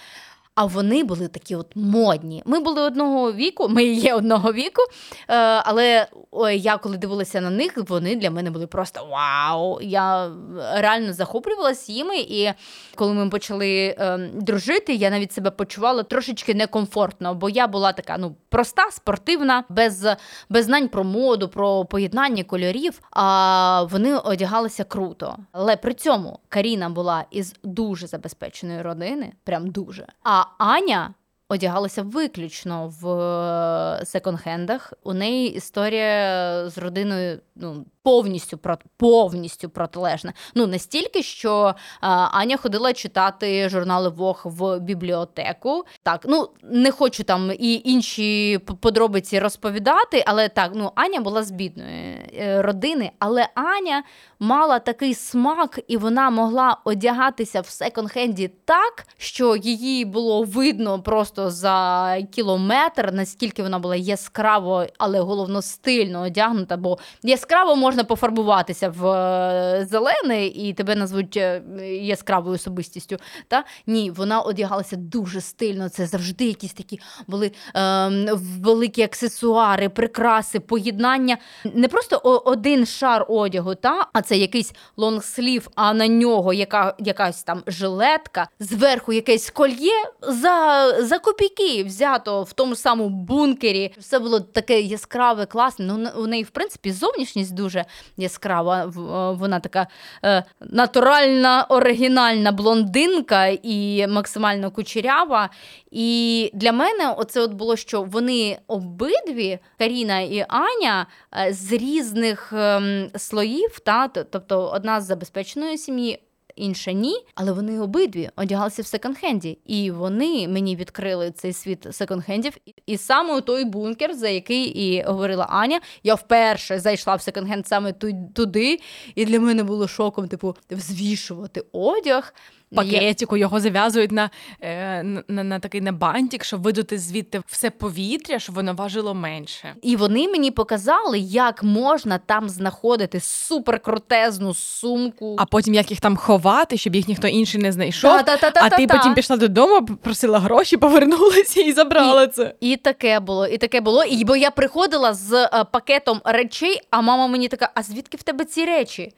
А 0.59 0.65
вони 0.65 1.03
були 1.03 1.27
такі 1.27 1.55
от 1.55 1.75
модні. 1.75 2.43
Ми 2.45 2.59
були 2.59 2.81
одного 2.81 3.33
віку, 3.33 3.69
ми 3.69 3.83
є 3.83 4.13
одного 4.13 4.53
віку. 4.53 4.81
Е, 5.29 5.35
але 5.65 6.07
я 6.55 6.77
коли 6.77 6.97
дивилася 6.97 7.41
на 7.41 7.49
них, 7.49 7.73
вони 7.77 8.15
для 8.15 8.31
мене 8.31 8.51
були 8.51 8.67
просто 8.67 9.05
вау! 9.05 9.81
Я 9.81 10.31
реально 10.73 11.13
захоплювалася 11.13 11.91
їми. 11.91 12.19
І 12.19 12.51
коли 12.95 13.13
ми 13.13 13.29
почали 13.29 13.95
е, 13.99 14.17
дружити, 14.33 14.93
я 14.93 15.09
навіть 15.09 15.31
себе 15.31 15.51
почувала 15.51 16.03
трошечки 16.03 16.53
некомфортно, 16.53 17.35
бо 17.35 17.49
я 17.49 17.67
була 17.67 17.93
така 17.93 18.17
ну 18.17 18.35
проста, 18.49 18.91
спортивна, 18.91 19.63
без, 19.69 20.07
без 20.49 20.65
знань 20.65 20.87
про 20.87 21.03
моду, 21.03 21.49
про 21.49 21.85
поєднання 21.85 22.43
кольорів. 22.43 23.01
А 23.11 23.83
вони 23.83 24.17
одягалися 24.17 24.83
круто. 24.83 25.37
Але 25.51 25.77
при 25.77 25.93
цьому 25.93 26.39
Каріна 26.49 26.89
була 26.89 27.25
із 27.31 27.55
дуже 27.63 28.07
забезпеченої 28.07 28.81
родини, 28.81 29.33
прям 29.43 29.69
дуже. 29.69 30.07
А 30.23 30.43
Аня. 30.57 31.13
Одягалася 31.51 32.01
виключно 32.01 32.87
в 33.01 33.07
е, 33.09 34.05
секонд-хендах. 34.05 34.93
У 35.03 35.13
неї 35.13 35.53
історія 35.53 36.69
з 36.69 36.77
родиною 36.77 37.39
ну, 37.55 37.85
повністю 38.03 38.59
повністю 38.97 39.69
протилежна. 39.69 40.33
Ну 40.55 40.67
настільки, 40.67 41.23
що 41.23 41.75
а, 42.01 42.09
Аня 42.09 42.57
ходила 42.57 42.93
читати 42.93 43.69
журнали 43.69 44.09
Вог 44.09 44.41
в 44.45 44.79
бібліотеку. 44.79 45.83
Так, 46.03 46.25
ну 46.27 46.49
не 46.63 46.91
хочу 46.91 47.23
там 47.23 47.51
і 47.59 47.81
інші 47.85 48.59
подробиці 48.81 49.39
розповідати, 49.39 50.23
але 50.27 50.49
так, 50.49 50.71
ну 50.75 50.91
Аня 50.95 51.19
була 51.19 51.43
з 51.43 51.51
бідної 51.51 52.31
е, 52.33 52.61
родини, 52.61 53.11
але 53.19 53.47
Аня 53.55 54.03
мала 54.39 54.79
такий 54.79 55.13
смак, 55.13 55.79
і 55.87 55.97
вона 55.97 56.29
могла 56.29 56.77
одягатися 56.83 57.61
в 57.61 57.65
секонд-хенді 57.65 58.49
так, 58.65 59.07
що 59.17 59.55
її 59.55 60.05
було 60.05 60.43
видно 60.43 61.01
просто 61.01 61.49
за 61.49 62.17
кілометр, 62.31 63.11
наскільки 63.13 63.63
вона 63.63 63.79
була 63.79 63.95
яскраво, 63.95 64.85
але 64.97 65.19
головно 65.19 65.61
стильно 65.61 66.21
одягнута, 66.21 66.77
бо 66.77 66.97
яскраво 67.23 67.75
можна 67.75 67.88
пофарбуватися 67.97 68.89
в 68.89 69.07
е, 69.07 69.87
зелений 69.89 70.47
і 70.47 70.73
тебе 70.73 70.95
назвуть 70.95 71.37
е, 71.37 71.61
яскравою 72.01 72.55
особистістю. 72.55 73.17
Та? 73.47 73.63
Ні, 73.87 74.11
вона 74.11 74.41
одягалася 74.41 74.95
дуже 74.95 75.41
стильно. 75.41 75.89
Це 75.89 76.05
завжди 76.05 76.45
якісь 76.45 76.73
такі 76.73 76.99
були 77.27 77.51
ем, 77.73 78.25
великі 78.61 79.01
аксесуари, 79.01 79.89
прикраси, 79.89 80.59
поєднання. 80.59 81.37
Не 81.73 81.87
просто 81.87 82.41
один 82.45 82.85
шар 82.85 83.25
одягу, 83.29 83.75
та? 83.75 84.07
а 84.13 84.21
це 84.21 84.37
якийсь 84.37 84.73
лонгслів, 84.97 85.67
а 85.75 85.93
на 85.93 86.07
нього 86.07 86.53
яка, 86.53 86.95
якась 86.99 87.43
там 87.43 87.63
жилетка, 87.67 88.47
зверху 88.59 89.13
якесь 89.13 89.49
кольє 89.49 90.03
за, 90.21 90.95
за 91.03 91.19
копійки 91.19 91.83
взято 91.83 92.43
в 92.43 92.53
тому 92.53 92.75
самому 92.75 93.09
бункері. 93.09 93.93
Все 93.97 94.19
було 94.19 94.39
таке 94.39 94.81
яскраве, 94.81 95.45
класне. 95.45 95.85
Ну, 95.85 96.09
у 96.23 96.27
неї, 96.27 96.43
в 96.43 96.49
принципі, 96.49 96.91
зовнішність 96.91 97.53
дуже 97.53 97.78
яскрава. 98.17 98.85
В- 98.85 98.99
е, 98.99 99.35
Вона 99.35 99.59
така 99.59 99.87
е, 100.25 100.43
натуральна, 100.61 101.65
оригінальна 101.69 102.51
блондинка 102.51 103.47
і 103.63 104.07
максимально 104.07 104.71
кучерява. 104.71 105.49
І 105.91 106.51
для 106.53 106.71
мене 106.71 107.13
оце 107.17 107.41
от 107.41 107.53
було, 107.53 107.75
що 107.75 108.01
вони 108.03 108.57
обидві, 108.67 109.59
Каріна 109.79 110.19
і 110.19 110.45
Аня, 110.49 111.05
е, 111.47 111.53
з 111.53 111.71
різних 111.71 112.53
е, 112.53 112.81
слоїв, 113.17 113.79
та, 113.79 114.07
тобто 114.07 114.67
одна 114.73 115.01
з 115.01 115.05
забезпеченої 115.05 115.77
сім'ї. 115.77 116.19
Інша 116.59 116.91
ні, 116.91 117.15
але 117.35 117.51
вони 117.51 117.79
обидві 117.79 118.29
одягалися 118.35 118.81
в 118.81 118.85
секонд-хенді. 118.85 119.57
І 119.65 119.91
вони 119.91 120.47
мені 120.47 120.75
відкрили 120.75 121.31
цей 121.31 121.53
світ 121.53 121.85
секонд-хендів. 121.85 122.57
І- 122.85 122.97
саме 122.97 123.41
той 123.41 123.65
бункер, 123.65 124.13
за 124.15 124.29
який 124.29 124.63
і 124.65 125.03
говорила 125.03 125.43
Аня, 125.49 125.79
я 126.03 126.15
вперше 126.15 126.79
зайшла 126.79 127.15
в 127.15 127.19
секонд-хенд 127.19 127.67
саме 127.67 127.93
ту- 127.93 128.29
туди. 128.35 128.79
І 129.15 129.25
для 129.25 129.39
мене 129.39 129.63
було 129.63 129.87
шоком, 129.87 130.27
типу, 130.27 130.55
взвішувати 130.71 131.63
одяг. 131.71 132.33
Пакетику 132.75 133.37
його 133.37 133.59
зав'язують 133.59 134.11
на, 134.11 134.29
е, 134.61 135.03
на, 135.03 135.23
на, 135.27 135.43
на 135.43 135.59
такий 135.59 135.81
на 135.81 135.91
бантик, 135.91 136.43
щоб 136.43 136.61
видути 136.61 136.97
звідти 136.97 137.41
все 137.47 137.69
повітря, 137.69 138.39
щоб 138.39 138.55
воно 138.55 138.73
важило 138.73 139.13
менше. 139.13 139.75
І 139.81 139.95
вони 139.95 140.27
мені 140.27 140.51
показали, 140.51 141.19
як 141.19 141.63
можна 141.63 142.17
там 142.17 142.49
знаходити 142.49 143.19
суперкрутезну 143.19 144.53
сумку. 144.53 145.35
А 145.39 145.45
потім 145.45 145.73
як 145.73 145.91
їх 145.91 145.99
там 145.99 146.17
ховати, 146.17 146.77
щоб 146.77 146.95
їх 146.95 147.07
ніхто 147.07 147.27
інший 147.27 147.61
не 147.61 147.71
знайшов. 147.71 148.11
Та-та-та-та-та-та. 148.11 148.75
А 148.75 148.77
ти 148.77 148.87
потім 148.87 149.13
пішла 149.13 149.37
додому, 149.37 149.85
просила 149.85 150.39
гроші, 150.39 150.77
повернулася 150.77 151.61
і 151.61 151.71
забрала 151.71 152.27
це. 152.27 152.53
І 152.59 152.75
таке 152.75 153.19
було, 153.19 153.47
і 153.47 153.57
таке 153.57 153.81
було. 153.81 154.03
І 154.03 154.25
бо 154.25 154.35
я 154.35 154.51
приходила 154.51 155.13
з 155.13 155.33
е, 155.33 155.65
пакетом 155.71 156.21
речей, 156.25 156.81
а 156.89 157.01
мама 157.01 157.27
мені 157.27 157.47
така: 157.47 157.69
а 157.75 157.83
звідки 157.83 158.17
в 158.17 158.23
тебе 158.23 158.45
ці 158.45 158.65
речі? 158.65 159.13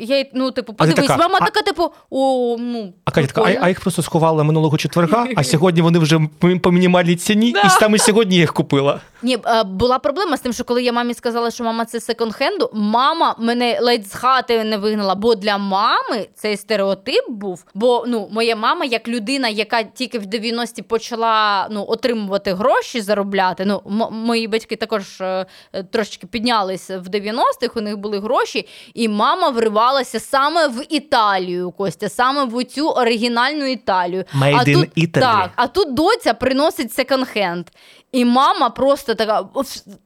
Я, 0.00 0.24
ну, 0.34 0.50
типу, 0.50 0.72
подивись, 0.72 1.06
така, 1.06 1.16
мама 1.16 1.38
а- 1.40 1.44
така, 1.44 1.62
типу, 1.62 1.92
о, 2.10 2.56
ну. 2.58 2.92
А 3.04 3.10
Катя 3.10 3.26
така, 3.26 3.42
а, 3.42 3.56
а 3.60 3.68
їх 3.68 3.80
просто 3.80 4.02
сховали 4.02 4.44
минулого 4.44 4.76
четверга, 4.76 5.26
а 5.36 5.44
сьогодні 5.44 5.82
вони 5.82 5.98
вже 5.98 6.20
по 6.62 6.70
мінімальній 6.70 7.16
ціні, 7.16 7.50
і 7.64 7.68
саме 7.68 7.98
сьогодні 7.98 8.36
їх 8.36 8.52
купила. 8.52 9.00
Ні, 9.22 9.38
була 9.64 9.98
проблема 9.98 10.36
з 10.36 10.40
тим, 10.40 10.52
що 10.52 10.64
коли 10.64 10.82
я 10.82 10.92
мамі 10.92 11.14
сказала, 11.14 11.50
що 11.50 11.64
мама 11.64 11.84
це 11.84 11.98
секонд-хенду, 11.98 12.68
мама 12.72 13.34
мене 13.38 13.78
ледь 13.80 14.06
з 14.06 14.14
хати 14.14 14.64
не 14.64 14.76
вигнала. 14.76 15.14
Бо 15.14 15.34
для 15.34 15.58
мами 15.58 16.28
цей 16.34 16.56
стереотип 16.56 17.30
був. 17.30 17.64
Бо 17.74 18.04
ну, 18.08 18.28
моя 18.32 18.56
мама, 18.56 18.84
як 18.84 19.08
людина, 19.08 19.48
яка 19.48 19.82
тільки 19.82 20.18
в 20.18 20.22
90-ті 20.22 20.82
почала 20.82 21.68
ну, 21.70 21.84
отримувати 21.88 22.54
гроші, 22.54 23.00
заробляти. 23.00 23.64
Ну, 23.66 23.82
м- 23.86 24.14
мої 24.14 24.48
батьки 24.48 24.76
також 24.76 25.20
е, 25.20 25.46
е, 25.72 25.82
трошечки 25.82 26.26
піднялись 26.26 26.90
в 26.90 27.08
90-х, 27.08 27.76
у 27.76 27.80
них 27.80 27.96
були 27.98 28.18
гроші, 28.18 28.68
і 28.94 29.08
мама 29.08 29.50
вривалася 29.90 30.20
саме 30.20 30.68
в 30.68 30.84
Італію, 30.88 31.70
Костя, 31.70 32.08
саме 32.08 32.44
в 32.44 32.64
цю 32.64 32.88
оригінальну 32.88 33.66
Італію. 33.66 34.24
Made 34.40 34.54
а 34.54 34.64
in 34.64 34.74
тут, 34.74 34.88
Italy. 34.96 35.20
Так, 35.20 35.50
а 35.56 35.66
тут 35.66 35.94
доця 35.94 36.34
приносить 36.34 36.98
секонд-хенд. 36.98 37.64
І 38.12 38.24
мама 38.24 38.70
просто 38.70 39.14
така. 39.14 39.44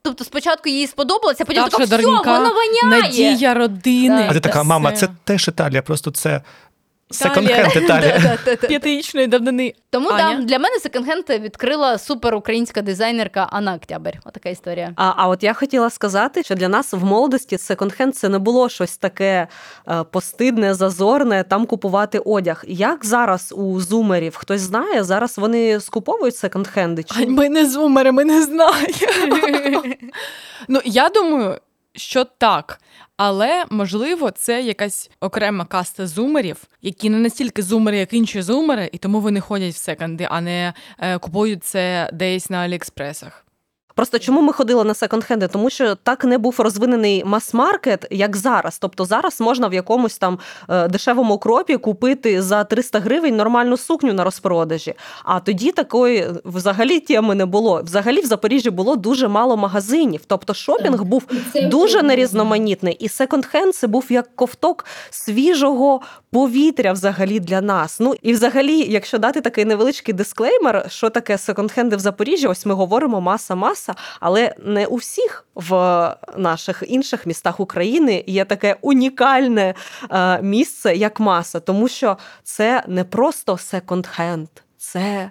Тобто 0.02 0.24
спочатку 0.24 0.68
їй 0.68 0.86
сподобалося, 0.86 1.44
а 1.44 1.46
потім 1.46 1.64
така, 1.64 1.84
все, 1.84 1.96
воно 2.06 2.50
воняє. 2.50 3.02
надія 3.02 3.54
родини. 3.54 4.26
А 4.30 4.32
ти 4.32 4.40
така, 4.40 4.62
мама, 4.62 4.92
це 4.92 5.08
теж 5.24 5.48
Італія, 5.48 5.82
просто 5.82 6.10
це. 6.10 6.40
Секонд-хенд 7.10 7.84
Італія. 7.84 8.38
П'ятирічної 8.68 9.26
давнини. 9.26 9.74
Тому 9.90 10.08
Аня? 10.08 10.36
да, 10.36 10.42
для 10.42 10.58
мене 10.58 10.76
секонд-хенд 10.84 11.40
відкрила 11.40 11.98
супер 11.98 12.34
українська 12.34 12.82
дизайнерка 12.82 13.48
Анна 13.50 13.74
Октябрь. 13.74 14.14
Отака 14.24 14.48
історія. 14.48 14.92
А, 14.96 15.12
а 15.16 15.28
от 15.28 15.42
я 15.42 15.52
хотіла 15.52 15.90
сказати, 15.90 16.42
що 16.42 16.54
для 16.54 16.68
нас 16.68 16.92
в 16.92 17.04
молодості 17.04 17.56
секонд-хенд 17.56 18.12
це 18.12 18.28
не 18.28 18.38
було 18.38 18.68
щось 18.68 18.96
таке 18.96 19.46
е, 19.88 20.04
постидне, 20.04 20.74
зазорне, 20.74 21.44
там 21.44 21.66
купувати 21.66 22.18
одяг. 22.18 22.64
Як 22.68 23.04
зараз 23.04 23.54
у 23.56 23.80
зумерів 23.80 24.36
хтось 24.36 24.60
знає, 24.60 25.04
зараз 25.04 25.38
вони 25.38 25.80
скуповують 25.80 26.34
секонд-хенди? 26.34 27.14
Чи 27.14 27.22
Ань, 27.22 27.30
ми 27.30 27.48
не 27.48 27.66
зумери, 27.66 28.12
ми 28.12 28.24
не 28.24 28.42
знаємо. 28.42 28.88
ну, 30.68 30.80
я 30.84 31.08
думаю, 31.08 31.58
що 31.96 32.24
так. 32.24 32.80
Але 33.16 33.64
можливо, 33.70 34.30
це 34.30 34.62
якась 34.62 35.10
окрема 35.20 35.64
каста 35.64 36.06
зумерів, 36.06 36.64
які 36.82 37.10
не 37.10 37.18
настільки 37.18 37.62
зумери, 37.62 37.98
як 37.98 38.12
інші 38.12 38.42
зумери, 38.42 38.90
і 38.92 38.98
тому 38.98 39.20
вони 39.20 39.40
ходять 39.40 39.74
в 39.74 39.76
секонди, 39.76 40.26
а 40.30 40.40
не 40.40 40.72
е, 40.98 41.18
купують 41.18 41.64
це 41.64 42.10
десь 42.12 42.50
на 42.50 42.58
Аліекспресах. 42.58 43.43
Просто 43.94 44.18
чому 44.18 44.42
ми 44.42 44.52
ходили 44.52 44.84
на 44.84 44.92
секонд-хенди? 44.92 45.48
Тому 45.48 45.70
що 45.70 45.94
так 45.94 46.24
не 46.24 46.38
був 46.38 46.54
розвинений 46.58 47.24
мас-маркет, 47.24 48.06
як 48.10 48.36
зараз. 48.36 48.78
Тобто 48.78 49.04
зараз 49.04 49.40
можна 49.40 49.68
в 49.68 49.74
якомусь 49.74 50.18
там 50.18 50.38
е, 50.68 50.88
дешевому 50.88 51.38
кропі 51.38 51.76
купити 51.76 52.42
за 52.42 52.64
300 52.64 53.00
гривень 53.00 53.36
нормальну 53.36 53.76
сукню 53.76 54.12
на 54.12 54.24
розпродажі. 54.24 54.94
А 55.24 55.40
тоді 55.40 55.72
такої 55.72 56.26
взагалі 56.44 57.00
теми 57.00 57.34
не 57.34 57.46
було. 57.46 57.82
Взагалі 57.84 58.20
в 58.20 58.26
Запоріжжі 58.26 58.70
було 58.70 58.96
дуже 58.96 59.28
мало 59.28 59.56
магазинів. 59.56 60.20
Тобто 60.26 60.54
шопінг 60.54 61.02
був 61.02 61.26
дуже 61.62 62.02
нерізноманітний. 62.02 62.94
І 62.94 63.08
секонд-хенд 63.08 63.72
це 63.72 63.86
був 63.86 64.06
як 64.08 64.36
ковток 64.36 64.84
свіжого 65.10 66.00
повітря 66.30 66.92
взагалі 66.92 67.40
для 67.40 67.60
нас. 67.60 68.00
Ну 68.00 68.14
і 68.22 68.32
взагалі, 68.32 68.78
якщо 68.78 69.18
дати 69.18 69.40
такий 69.40 69.64
невеличкий 69.64 70.14
дисклеймер, 70.14 70.86
що 70.88 71.10
таке 71.10 71.36
секонд-хенди 71.36 71.96
в 71.96 71.98
Запоріжжі, 71.98 72.46
ось 72.46 72.66
ми 72.66 72.74
говоримо 72.74 73.20
маса-маса 73.20 73.83
маса, 73.88 74.00
але 74.20 74.54
не 74.58 74.86
у 74.86 74.96
всіх 74.96 75.46
в 75.54 76.16
наших 76.36 76.82
інших 76.86 77.26
містах 77.26 77.60
України 77.60 78.24
є 78.26 78.44
таке 78.44 78.76
унікальне 78.80 79.74
е, 80.10 80.42
місце, 80.42 80.96
як 80.96 81.20
маса, 81.20 81.60
тому 81.60 81.88
що 81.88 82.16
це 82.42 82.84
не 82.88 83.04
просто 83.04 83.52
секонд-хенд, 83.52 84.48
це 84.78 85.30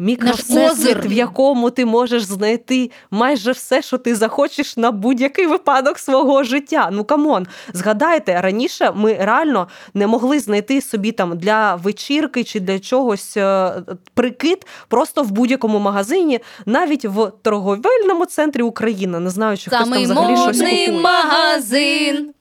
мікросвіт, 0.00 1.06
в 1.06 1.12
якому 1.12 1.70
ти 1.70 1.84
можеш 1.86 2.22
знайти 2.22 2.90
майже 3.10 3.52
все, 3.52 3.82
що 3.82 3.98
ти 3.98 4.14
захочеш 4.14 4.76
на 4.76 4.90
будь-який 4.90 5.46
випадок 5.46 5.98
свого 5.98 6.42
життя. 6.42 6.88
Ну 6.92 7.04
come 7.04 7.28
on, 7.28 7.46
згадайте, 7.72 8.40
раніше 8.40 8.92
ми 8.94 9.14
реально 9.20 9.68
не 9.94 10.06
могли 10.06 10.40
знайти 10.40 10.80
собі 10.80 11.12
там 11.12 11.38
для 11.38 11.74
вечірки 11.74 12.44
чи 12.44 12.60
для 12.60 12.78
чогось 12.78 13.36
е, 13.36 13.72
прикид 14.14 14.66
просто 14.88 15.22
в 15.22 15.30
будь-якому 15.30 15.78
магазині, 15.78 16.40
навіть 16.66 17.04
в 17.04 17.32
торговельному 17.42 18.26
центрі 18.26 18.62
України, 18.62 19.20
не 19.20 19.30
знаю, 19.30 19.56
чи 19.56 19.70
Самий 19.70 20.04
хтось 20.04 20.16
там 20.16 20.34
взагалі 20.34 20.54
щось 20.54 20.70
купує. 20.70 21.00
магазин. 21.00 22.34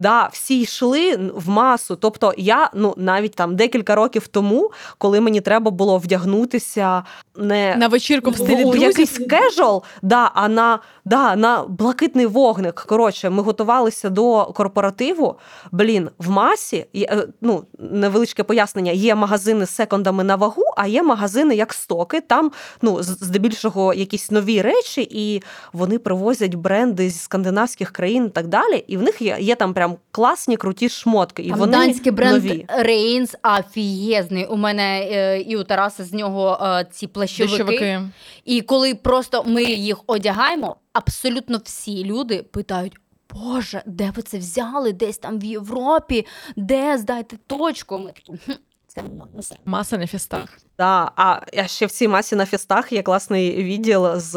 Да, 0.00 0.28
всі 0.32 0.60
йшли 0.60 1.16
в 1.34 1.48
масу. 1.48 1.96
Тобто, 1.96 2.34
я 2.36 2.70
ну 2.74 2.94
навіть 2.96 3.34
там 3.34 3.56
декілька 3.56 3.94
років 3.94 4.28
тому, 4.28 4.70
коли 4.98 5.20
мені 5.20 5.40
треба 5.40 5.70
було 5.70 5.98
вдягнутися 5.98 7.02
не 7.36 7.76
на 7.76 7.88
вечірку 7.88 8.30
в 8.30 8.36
стилі 8.36 8.64
в 8.64 8.70
друзів. 8.70 8.82
якийсь 8.82 9.18
casual, 9.18 9.82
да, 10.02 10.30
а 10.34 10.48
на 10.48 10.78
да, 11.04 11.36
на 11.36 11.64
блакитний 11.68 12.26
вогник. 12.26 12.74
Коротше, 12.74 13.30
ми 13.30 13.42
готувалися 13.42 14.10
до 14.10 14.44
корпоративу. 14.44 15.36
Блін, 15.72 16.10
в 16.18 16.30
масі 16.30 16.86
е, 16.96 17.26
ну 17.40 17.64
невеличке 17.78 18.42
пояснення. 18.42 18.92
Є 18.92 19.14
магазини 19.14 19.66
з 19.66 19.70
секондами 19.70 20.24
на 20.24 20.36
вагу, 20.36 20.64
а 20.76 20.86
є 20.86 21.02
магазини 21.02 21.54
як 21.54 21.72
стоки. 21.72 22.20
Там 22.20 22.52
ну 22.82 23.02
здебільшого 23.02 23.94
якісь 23.94 24.30
нові 24.30 24.62
речі, 24.62 25.08
і 25.10 25.42
вони 25.72 25.98
привозять 25.98 26.54
бренди 26.54 27.10
зі 27.10 27.18
скандинавських 27.18 27.90
країн 27.90 28.26
і 28.26 28.30
так 28.30 28.46
далі. 28.46 28.84
І 28.86 28.96
в 28.96 29.02
них 29.02 29.22
є, 29.22 29.36
є 29.40 29.54
там 29.54 29.74
прям 29.74 29.85
класні 30.10 30.56
круті 30.56 30.88
шмотки. 30.88 31.42
І 31.42 31.48
Там 31.50 31.58
вони 31.58 31.72
данський 31.72 32.12
бренд 32.12 32.44
нові. 32.44 32.66
Рейнс 32.68 33.34
афієзний. 33.42 34.46
У 34.46 34.56
мене 34.56 35.08
е, 35.12 35.40
і 35.40 35.56
у 35.56 35.64
Тараса 35.64 36.04
з 36.04 36.12
нього 36.12 36.58
е, 36.62 36.86
ці 36.92 37.06
плащовики. 37.06 37.58
Дощовики. 37.58 38.02
І 38.44 38.60
коли 38.62 38.94
просто 38.94 39.44
ми 39.46 39.64
їх 39.64 40.00
одягаємо, 40.06 40.76
абсолютно 40.92 41.60
всі 41.64 42.04
люди 42.04 42.42
питають. 42.42 42.96
Боже, 43.34 43.82
де 43.86 44.12
ви 44.16 44.22
це 44.22 44.38
взяли? 44.38 44.92
Десь 44.92 45.18
там 45.18 45.38
в 45.38 45.44
Європі, 45.44 46.26
де 46.56 46.98
здайте 46.98 47.36
точку? 47.46 47.98
Ми 47.98 48.12
такі, 48.12 48.32
«Хм, 48.46 48.52
це 48.86 49.02
маса. 49.34 49.56
Маса 49.64 49.98
на 49.98 50.06
фістах. 50.06 50.58
Да, 50.78 51.10
а 51.16 51.40
ще 51.66 51.86
в 51.86 51.90
цій 51.90 52.08
масі 52.08 52.36
на 52.36 52.46
фестах 52.46 52.92
є 52.92 53.02
класний 53.02 53.62
відділ 53.62 54.16
з 54.16 54.34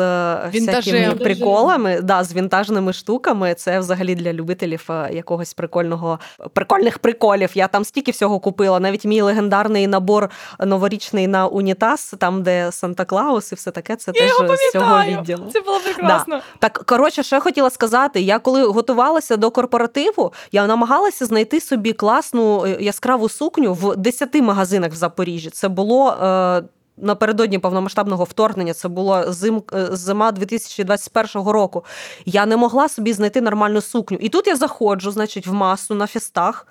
Вінтажем. 0.50 0.94
всякими 0.94 1.16
приколами, 1.16 2.02
да, 2.02 2.24
з 2.24 2.34
вінтажними 2.34 2.94
штуками. 2.94 3.54
Це 3.54 3.80
взагалі 3.80 4.16
для 4.16 4.34
любителів 4.34 4.86
е, 4.90 5.10
якогось 5.14 5.54
прикольного 5.54 6.20
прикольних 6.54 7.00
приколів. 7.00 7.50
Я 7.54 7.68
там 7.68 7.86
стільки 7.86 8.12
всього 8.12 8.40
купила. 8.40 8.80
Навіть 8.80 9.06
мій 9.06 9.22
легендарний 9.22 9.88
набор 9.88 10.30
новорічний 10.60 11.28
на 11.28 11.48
унітаз, 11.48 12.16
там 12.20 12.44
де 12.44 12.72
Санта 12.72 13.06
Клаус 13.06 13.52
і 13.52 13.56
все 13.56 13.72
таке. 13.72 13.96
Це 13.96 14.12
Я 14.16 14.22
теж 14.22 14.30
його 14.40 14.56
з 14.56 14.72
цього 14.72 15.04
відділу. 15.04 15.50
Це 15.54 15.62
було 15.62 15.80
прекрасно. 15.80 16.42
Так, 16.60 16.84
коротше, 16.86 17.24
що 17.24 17.36
я 17.36 17.40
хотіла 17.40 17.70
сказати, 17.70 18.22
я 18.22 18.40
коли 18.40 18.64
готувалася 18.64 19.38
до 19.38 19.52
корпоративу, 19.52 20.34
я 20.52 20.68
намагалася 20.68 21.26
знайти 21.26 21.62
собі 21.62 21.94
класну 21.94 22.66
е, 22.66 22.78
яскраву 22.80 23.30
сукню 23.30 23.74
в 23.74 23.96
10 23.96 24.36
магазинах 24.36 24.92
в 24.92 24.96
Запоріжжі. 24.96 25.50
Це 25.50 25.68
було. 25.68 26.18
Е, 26.30 26.64
Напередодні 27.02 27.60
повномасштабного 27.60 28.24
вторгнення 28.24 28.74
це 28.74 28.88
було 28.88 29.24
зим, 29.28 29.64
е, 29.74 29.88
зима 29.92 30.32
2021 30.32 31.52
року. 31.52 31.86
Я 32.26 32.46
не 32.46 32.58
могла 32.58 32.90
собі 32.90 33.14
знайти 33.14 33.42
нормальну 33.42 33.82
сукню. 33.82 34.18
І 34.22 34.30
тут 34.30 34.48
я 34.48 34.56
заходжу, 34.56 35.12
значить, 35.12 35.48
в 35.48 35.54
масу 35.54 35.96
на 35.96 36.08
фестах, 36.08 36.68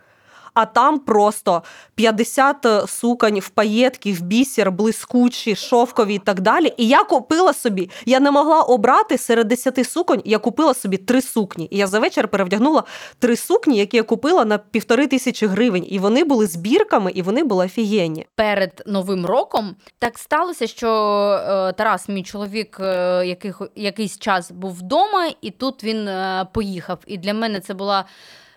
а 0.58 0.66
там 0.66 0.98
просто 0.98 1.62
50 1.94 2.66
суконь 2.88 3.38
в 3.38 3.48
паєтки, 3.48 4.12
в 4.12 4.20
бісер, 4.20 4.72
блискучі, 4.72 5.56
шовкові 5.56 6.14
і 6.14 6.18
так 6.18 6.40
далі. 6.40 6.72
І 6.76 6.88
я 6.88 7.04
купила 7.04 7.52
собі, 7.52 7.90
я 8.06 8.20
не 8.20 8.30
могла 8.30 8.62
обрати 8.62 9.18
серед 9.18 9.48
10 9.48 9.90
суконь, 9.90 10.22
я 10.24 10.38
купила 10.38 10.74
собі 10.74 10.96
три 10.96 11.22
сукні. 11.22 11.68
І 11.70 11.76
я 11.76 11.86
за 11.86 11.98
вечір 11.98 12.28
перевдягнула 12.28 12.82
три 13.18 13.36
сукні, 13.36 13.78
які 13.78 13.96
я 13.96 14.02
купила 14.02 14.44
на 14.44 14.58
півтори 14.58 15.06
тисячі 15.06 15.46
гривень. 15.46 15.86
І 15.88 15.98
вони 15.98 16.24
були 16.24 16.46
збірками, 16.46 17.10
і 17.10 17.22
вони 17.22 17.44
були 17.44 17.66
офігенні. 17.66 18.26
перед 18.34 18.82
новим 18.86 19.26
роком 19.26 19.76
так 19.98 20.18
сталося, 20.18 20.66
що 20.66 20.88
е, 21.48 21.72
Тарас, 21.72 22.08
мій 22.08 22.22
чоловік, 22.22 22.76
е, 22.80 23.22
яких, 23.26 23.62
якийсь 23.76 24.18
час 24.18 24.50
був 24.50 24.72
вдома, 24.72 25.30
і 25.40 25.50
тут 25.50 25.84
він 25.84 26.08
е, 26.08 26.46
поїхав. 26.52 26.98
І 27.06 27.18
для 27.18 27.34
мене 27.34 27.60
це 27.60 27.74
була. 27.74 28.04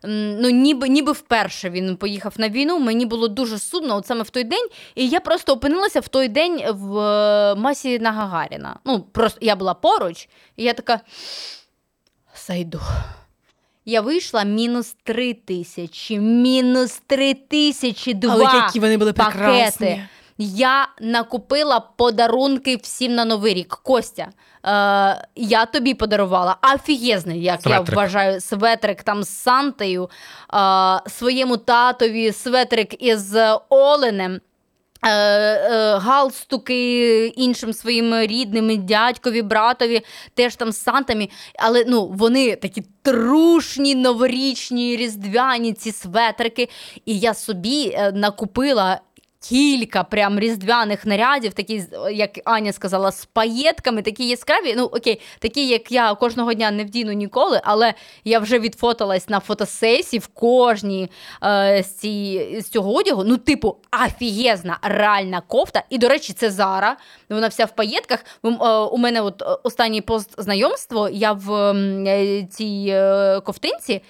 Ну, 0.03 0.49
ніби 0.49 0.89
ніби 0.89 1.11
вперше 1.11 1.69
він 1.69 1.97
поїхав 1.97 2.33
на 2.37 2.49
війну. 2.49 2.79
Мені 2.79 3.05
було 3.05 3.27
дуже 3.27 3.59
сумно, 3.59 3.95
от 3.95 4.07
саме 4.07 4.23
в 4.23 4.29
той 4.29 4.43
день. 4.43 4.67
І 4.95 5.07
я 5.07 5.19
просто 5.19 5.53
опинилася 5.53 5.99
в 5.99 6.07
той 6.07 6.27
день 6.27 6.63
в 6.71 6.97
е, 6.99 7.55
масі 7.55 7.99
на 7.99 8.11
Гагаріна. 8.11 8.79
Ну, 8.85 8.99
просто 8.99 9.39
я 9.41 9.55
була 9.55 9.73
поруч, 9.73 10.29
і 10.57 10.63
я 10.63 10.73
така 10.73 10.99
зайду. 12.47 12.81
Я 13.85 14.01
вийшла 14.01 14.43
мінус 14.43 14.95
три 15.03 15.33
тисячі, 15.33 16.19
мінус 16.19 17.01
три 17.07 17.33
тисячі 17.33 18.13
два 18.13 18.33
Але 18.33 18.43
які 18.43 18.79
вони 18.79 18.97
були 18.97 19.13
пакети. 19.13 20.07
Я 20.43 20.87
накупила 21.01 21.79
подарунки 21.79 22.75
всім 22.75 23.15
на 23.15 23.25
Новий 23.25 23.53
рік. 23.53 23.79
Костя, 23.83 24.27
е, 24.27 25.27
я 25.35 25.65
тобі 25.65 25.93
подарувала 25.93 26.57
офігезний, 26.75 27.43
як 27.43 27.61
Светрик. 27.61 27.89
я 27.89 27.95
вважаю, 27.95 28.41
светрик 28.41 29.03
там 29.03 29.23
з 29.23 29.29
Сантою, 29.29 30.09
е, 30.53 31.09
своєму 31.09 31.57
татові 31.57 32.31
светрик 32.31 33.03
із 33.03 33.35
Оленем. 33.69 34.39
Е, 35.03 35.09
е, 35.09 35.97
галстуки 35.97 37.27
іншим 37.27 37.73
своїм 37.73 38.15
рідним, 38.15 38.85
дядькові, 38.85 39.41
братові, 39.41 40.01
теж 40.33 40.55
там 40.55 40.71
з 40.71 40.77
сантами. 40.77 41.29
Але 41.59 41.85
ну, 41.87 42.07
вони 42.07 42.55
такі 42.55 42.83
трушні, 43.01 43.95
новорічні, 43.95 44.95
різдвяні 44.95 45.73
ці 45.73 45.91
светрики. 45.91 46.69
І 47.05 47.19
я 47.19 47.33
собі 47.33 47.93
е, 47.93 48.11
накупила. 48.11 49.01
Кілька 49.49 50.03
прям 50.03 50.39
різдвяних 50.39 51.05
нарядів, 51.05 51.53
такі, 51.53 51.83
як 52.11 52.29
Аня 52.45 52.73
сказала, 52.73 53.11
з 53.11 53.25
паєтками, 53.25 54.01
такі 54.01 54.27
яскраві. 54.27 54.73
Ну 54.77 54.83
окей, 54.83 55.21
такі, 55.39 55.67
як 55.67 55.91
я 55.91 56.15
кожного 56.15 56.53
дня 56.53 56.71
не 56.71 56.83
вдіну 56.83 57.11
ніколи, 57.11 57.61
але 57.63 57.93
я 58.23 58.39
вже 58.39 58.59
відфоталась 58.59 59.29
на 59.29 59.39
фотосесії 59.39 60.19
в 60.19 60.27
кожній 60.27 61.09
е, 61.43 61.83
з, 61.83 61.93
ці, 61.93 62.47
з 62.61 62.69
цього 62.69 62.93
одягу. 62.93 63.23
Ну, 63.23 63.37
типу, 63.37 63.77
афієзна 63.91 64.77
реальна 64.81 65.41
кофта. 65.41 65.83
І, 65.89 65.97
до 65.97 66.07
речі, 66.07 66.33
це 66.33 66.51
Зара. 66.51 66.97
Вона 67.29 67.47
вся 67.47 67.65
в 67.65 67.75
паєтках. 67.75 68.25
Е, 68.45 68.49
У 68.91 68.97
мене 68.97 69.21
от 69.21 69.41
е, 69.41 69.45
останній 69.63 70.01
пост 70.01 70.29
знайомство. 70.37 71.09
Я 71.09 71.31
в 71.31 71.53
е, 72.07 72.47
цій 72.51 72.95
ковтинці 73.45 74.01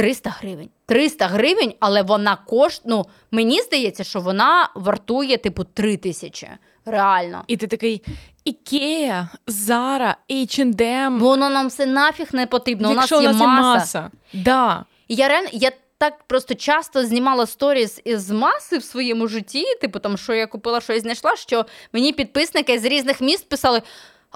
300 0.00 0.30
гривень. 0.30 0.68
300 0.86 1.26
гривень, 1.26 1.74
але 1.80 2.02
вона 2.02 2.36
кошт... 2.36 2.82
ну, 2.84 3.06
мені 3.30 3.60
здається, 3.60 4.04
що 4.04 4.20
вона 4.20 4.70
вартує, 4.74 5.38
типу, 5.38 5.64
3 5.64 5.96
тисячі. 5.96 6.48
Реально. 6.86 7.44
І 7.46 7.56
ти 7.56 7.66
такий 7.66 8.02
Ікея, 8.44 9.28
Зара, 9.46 10.16
H&M. 10.30 11.18
Воно 11.18 11.50
нам 11.50 11.68
все 11.68 11.86
нафіг 11.86 12.28
не 12.32 12.46
потрібно. 12.46 12.92
Якщо 12.92 13.18
у 13.18 13.22
нас 13.22 13.40
є 13.40 13.46
маса. 13.46 13.62
маса. 13.62 14.10
Да. 14.32 14.84
Я 15.08 15.28
реально, 15.28 15.48
я 15.52 15.72
так 15.98 16.24
просто 16.26 16.54
часто 16.54 17.04
знімала 17.04 17.46
сторіс 17.46 18.00
із 18.04 18.30
маси 18.30 18.78
в 18.78 18.84
своєму 18.84 19.28
житті, 19.28 19.64
типу 19.80 19.98
там, 19.98 20.16
що 20.16 20.34
я 20.34 20.46
купила, 20.46 20.80
що 20.80 20.92
я 20.92 21.00
знайшла, 21.00 21.36
що 21.36 21.66
мені 21.92 22.12
підписники 22.12 22.78
з 22.78 22.84
різних 22.84 23.20
міст 23.20 23.48
писали. 23.48 23.82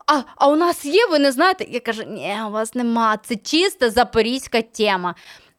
А, 0.06 0.20
а 0.36 0.48
у 0.48 0.56
нас 0.56 0.84
є, 0.84 1.06
ви 1.06 1.18
не 1.18 1.32
знаєте? 1.32 1.66
Я 1.70 1.80
кажу, 1.80 2.02
ні, 2.02 2.36
у 2.46 2.50
вас 2.50 2.74
нема. 2.74 3.16
Це 3.16 3.36
чиста 3.36 3.90
запорізька 3.90 4.62
тема. 4.62 5.14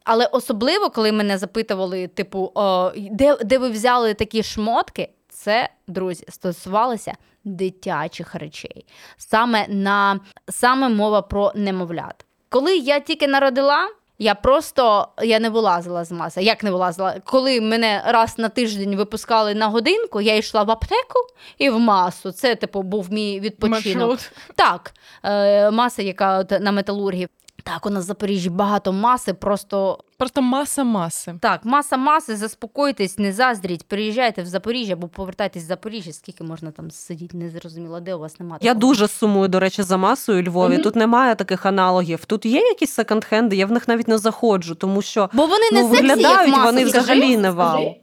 Але 0.06 0.26
особливо, 0.26 0.90
коли 0.90 1.12
мене 1.12 1.38
запитували, 1.38 2.06
типу, 2.06 2.52
о, 2.54 2.92
де, 2.96 3.36
де 3.36 3.58
ви 3.58 3.70
взяли 3.70 4.14
такі 4.14 4.42
шмотки, 4.42 5.08
це, 5.28 5.68
друзі, 5.88 6.24
стосувалося 6.28 7.14
дитячих 7.44 8.34
речей. 8.34 8.86
Саме 9.16 9.66
на 9.68 10.20
саме 10.48 10.88
мова 10.88 11.22
про 11.22 11.52
немовлят. 11.54 12.24
Коли 12.48 12.76
я 12.76 13.00
тільки 13.00 13.28
народила, 13.28 13.88
я 14.18 14.34
просто 14.34 15.08
я 15.22 15.40
не 15.40 15.50
вилазила 15.50 16.04
з 16.04 16.12
маси. 16.12 16.42
Як 16.42 16.62
не 16.62 16.70
вилазила? 16.70 17.20
Коли 17.24 17.60
мене 17.60 18.02
раз 18.06 18.38
на 18.38 18.48
тиждень 18.48 18.96
випускали 18.96 19.54
на 19.54 19.66
годинку, 19.66 20.20
я 20.20 20.36
йшла 20.36 20.62
в 20.62 20.70
аптеку 20.70 21.18
і 21.58 21.70
в 21.70 21.78
масу. 21.78 22.32
Це, 22.32 22.54
типу, 22.54 22.82
був 22.82 23.12
мій 23.12 23.40
відпочинок. 23.40 24.08
Маршрут. 24.08 24.32
Так, 24.54 24.92
е, 25.22 25.70
маса, 25.70 26.02
яка 26.02 26.38
от 26.38 26.50
на 26.60 26.72
металургії. 26.72 27.28
Так, 27.66 27.86
у 27.86 27.90
нас 27.90 28.04
в 28.04 28.06
Запоріжжі 28.06 28.50
багато 28.50 28.92
маси, 28.92 29.34
просто 29.34 29.98
Просто 30.18 30.42
маса 30.42 30.84
маси. 30.84 31.34
так, 31.40 31.60
маса 31.64 31.96
маси, 31.96 32.36
заспокойтесь, 32.36 33.18
не 33.18 33.32
заздріть, 33.32 33.88
приїжджайте 33.88 34.42
в 34.42 34.46
Запоріжжя 34.46 34.92
або 34.92 35.08
повертайтесь 35.08 35.62
в 35.62 35.66
Запоріжжя. 35.66 36.12
Скільки 36.12 36.44
можна 36.44 36.70
там 36.70 36.90
сидіти, 36.90 37.36
не 37.36 37.50
зрозуміло, 37.50 38.00
де 38.00 38.14
у 38.14 38.18
вас 38.18 38.40
немає. 38.40 38.60
Я 38.62 38.74
дуже 38.74 39.08
сумую, 39.08 39.48
до 39.48 39.60
речі, 39.60 39.82
за 39.82 39.96
масою 39.96 40.40
у 40.40 40.42
Львові. 40.42 40.74
Мгм. 40.74 40.82
Тут 40.82 40.96
немає 40.96 41.34
таких 41.34 41.66
аналогів. 41.66 42.24
Тут 42.24 42.46
є 42.46 42.60
якісь 42.60 42.98
секонд-хенди, 42.98 43.54
я 43.54 43.66
в 43.66 43.72
них 43.72 43.88
навіть 43.88 44.08
не 44.08 44.18
заходжу, 44.18 44.74
тому 44.74 45.02
що 45.02 45.30
Бо 45.32 45.46
вони 45.46 45.70
не 45.72 45.82
ну, 45.82 45.88
сексі, 45.88 46.06
як 46.06 46.16
виглядають 46.16 46.50
маса. 46.52 46.64
вони 46.64 46.80
Скажи, 46.80 46.98
взагалі 46.98 47.36
не 47.36 47.50
вау. 47.50 47.94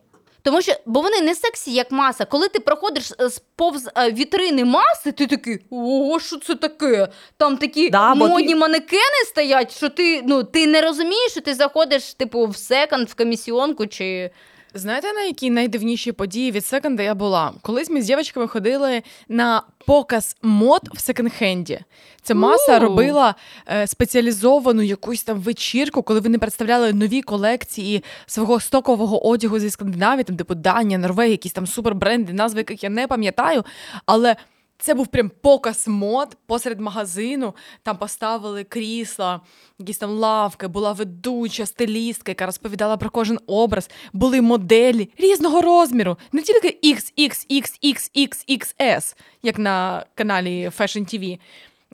Тому 0.43 0.61
що 0.61 0.73
бо 0.85 1.01
вони 1.01 1.21
не 1.21 1.35
сексі, 1.35 1.73
як 1.73 1.91
маса. 1.91 2.25
Коли 2.25 2.47
ти 2.47 2.59
проходиш 2.59 3.11
е, 3.19 3.29
з 3.29 3.41
повз 3.55 3.89
е, 3.97 4.11
вітрини 4.11 4.65
маси, 4.65 5.11
ти 5.11 5.27
такий, 5.27 5.59
ого, 5.69 6.19
що 6.19 6.37
це 6.39 6.55
таке? 6.55 7.07
Там 7.37 7.57
такі 7.57 7.89
Да, 7.89 8.13
модні 8.15 8.47
ти- 8.47 8.55
манекени 8.55 9.25
стоять, 9.27 9.75
що 9.77 9.89
ти 9.89 10.21
ну 10.25 10.43
ти 10.43 10.67
не 10.67 10.81
розумієш, 10.81 11.31
що 11.31 11.41
ти 11.41 11.53
заходиш, 11.53 12.13
типу, 12.13 12.47
в 12.47 12.57
секонд, 12.57 13.09
в 13.09 13.13
комісіонку 13.15 13.87
чи. 13.87 14.31
Знаєте, 14.75 15.13
на 15.13 15.21
які 15.21 15.49
найдивніші 15.49 16.11
події 16.11 16.51
від 16.51 16.65
секонда 16.65 17.03
я 17.03 17.15
була? 17.15 17.53
Колись 17.61 17.89
ми 17.89 18.01
з 18.01 18.05
дівчатками 18.05 18.47
ходили 18.47 19.03
на 19.29 19.61
показ 19.85 20.37
мод 20.41 20.81
в 20.93 20.97
секонд-хенді. 20.97 21.79
Це 22.21 22.33
маса 22.33 22.79
робила 22.79 23.35
е, 23.67 23.87
спеціалізовану 23.87 24.81
якусь 24.81 25.23
там 25.23 25.39
вечірку, 25.39 26.03
коли 26.03 26.19
вони 26.19 26.37
представляли 26.37 26.93
нові 26.93 27.21
колекції 27.21 28.03
свого 28.25 28.59
стокового 28.59 29.27
одягу 29.27 29.59
зі 29.59 29.69
Скандинавії, 29.69 30.23
там 30.23 30.37
типу 30.37 30.55
Данія, 30.55 30.97
Норвегія, 30.97 31.31
якісь 31.31 31.53
там 31.53 31.67
супербренди, 31.67 32.33
назви 32.33 32.59
яких 32.59 32.83
я 32.83 32.89
не 32.89 33.07
пам'ятаю. 33.07 33.63
Але 34.05 34.35
це 34.83 34.93
був 34.93 35.07
прям 35.07 35.31
показ 35.41 35.87
мод 35.87 36.37
посеред 36.45 36.79
магазину. 36.79 37.53
Там 37.83 37.97
поставили 37.97 38.63
крісла, 38.63 39.41
якісь 39.79 39.97
там 39.97 40.09
лавки, 40.09 40.67
була 40.67 40.91
ведуча, 40.91 41.65
стилістка, 41.65 42.31
яка 42.31 42.45
розповідала 42.45 42.97
про 42.97 43.09
кожен 43.09 43.39
образ. 43.47 43.89
Були 44.13 44.41
моделі 44.41 45.09
різного 45.17 45.61
розміру, 45.61 46.17
не 46.31 46.41
тільки 46.41 46.79
XXXXXXS, 46.83 49.15
як 49.43 49.59
на 49.59 50.05
каналі 50.15 50.71
Fashion 50.79 51.15
TV, 51.15 51.39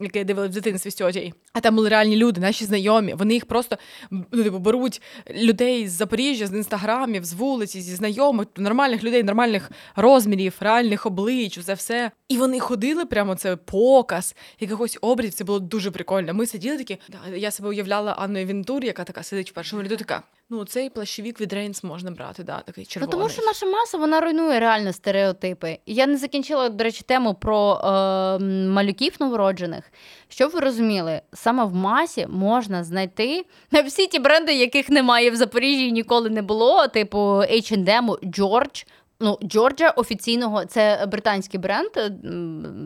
яке 0.00 0.18
я 0.18 0.24
дивилась 0.24 0.50
в 0.50 0.54
дитинстві 0.54 0.90
з. 0.90 1.32
А 1.52 1.60
там 1.60 1.76
були 1.76 1.88
реальні 1.88 2.16
люди, 2.16 2.40
наші 2.40 2.64
знайомі. 2.64 3.14
Вони 3.14 3.34
їх 3.34 3.46
просто 3.46 3.78
ну, 4.10 4.24
типу, 4.44 4.58
беруть 4.58 5.02
людей 5.34 5.88
з 5.88 5.92
Запоріжжя, 5.92 6.46
з 6.46 6.52
інстаграмів, 6.52 7.24
з 7.24 7.32
вулиці, 7.32 7.80
зі 7.80 7.94
знайомих, 7.94 8.46
нормальних 8.56 9.04
людей, 9.04 9.22
нормальних 9.22 9.70
розмірів, 9.96 10.54
реальних 10.60 11.06
облич, 11.06 11.60
це 11.64 11.74
все. 11.74 12.10
І 12.28 12.36
вони 12.36 12.60
ходили 12.60 13.06
прямо 13.06 13.34
це 13.34 13.56
показ 13.56 14.34
якихось 14.60 14.98
обрядів. 15.00 15.34
Це 15.34 15.44
було 15.44 15.58
дуже 15.58 15.90
прикольно. 15.90 16.34
Ми 16.34 16.46
сиділи 16.46 16.78
такі. 16.78 16.98
Я 17.36 17.50
себе 17.50 17.68
уявляла 17.68 18.12
Анною 18.12 18.46
Вінтур, 18.46 18.84
яка 18.84 19.04
така 19.04 19.22
сидить 19.22 19.50
в 19.50 19.54
першому 19.54 19.82
ряду, 19.82 19.96
така. 19.96 20.22
Ну, 20.52 20.64
цей 20.64 20.90
плащовік 20.90 21.40
від 21.40 21.52
Рейнс 21.52 21.84
можна 21.84 22.10
брати, 22.10 22.42
да, 22.42 22.60
такий 22.60 22.84
Ну 22.84 22.90
червоний. 22.92 23.12
тому 23.12 23.28
що 23.28 23.42
наша 23.42 23.66
маса 23.66 23.98
вона 23.98 24.20
руйнує 24.20 24.60
реально 24.60 24.92
стереотипи. 24.92 25.78
І 25.86 25.94
Я 25.94 26.06
не 26.06 26.16
закінчила, 26.16 26.68
до 26.68 26.84
речі, 26.84 27.02
тему 27.06 27.34
про 27.34 27.74
е, 27.74 28.38
малюків 28.66 29.16
новороджених. 29.20 29.92
Щоб 30.28 30.50
ви 30.50 30.60
розуміли, 30.60 31.20
саме 31.32 31.64
в 31.64 31.74
масі 31.74 32.26
можна 32.26 32.84
знайти 32.84 33.44
всі 33.86 34.06
ті 34.06 34.18
бренди, 34.18 34.54
яких 34.54 34.90
немає 34.90 35.30
в 35.30 35.36
Запоріжжі 35.36 35.88
і 35.88 35.92
ніколи 35.92 36.30
не 36.30 36.42
було, 36.42 36.88
типу 36.88 37.18
H&M, 37.28 38.06
George. 38.08 38.86
Ну, 39.20 39.38
Джорджа 39.42 39.90
офіційного 39.90 40.64
це 40.64 41.06
британський 41.08 41.60
бренд 41.60 41.90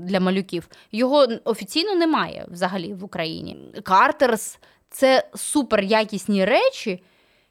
для 0.06 0.20
малюків. 0.20 0.68
Його 0.92 1.26
офіційно 1.44 1.94
немає 1.94 2.46
взагалі 2.50 2.94
в 2.94 3.04
Україні. 3.04 3.56
Картерс 3.82 4.58
це 4.90 5.28
супер 5.34 5.82
якісні 5.82 6.44
речі. 6.44 7.02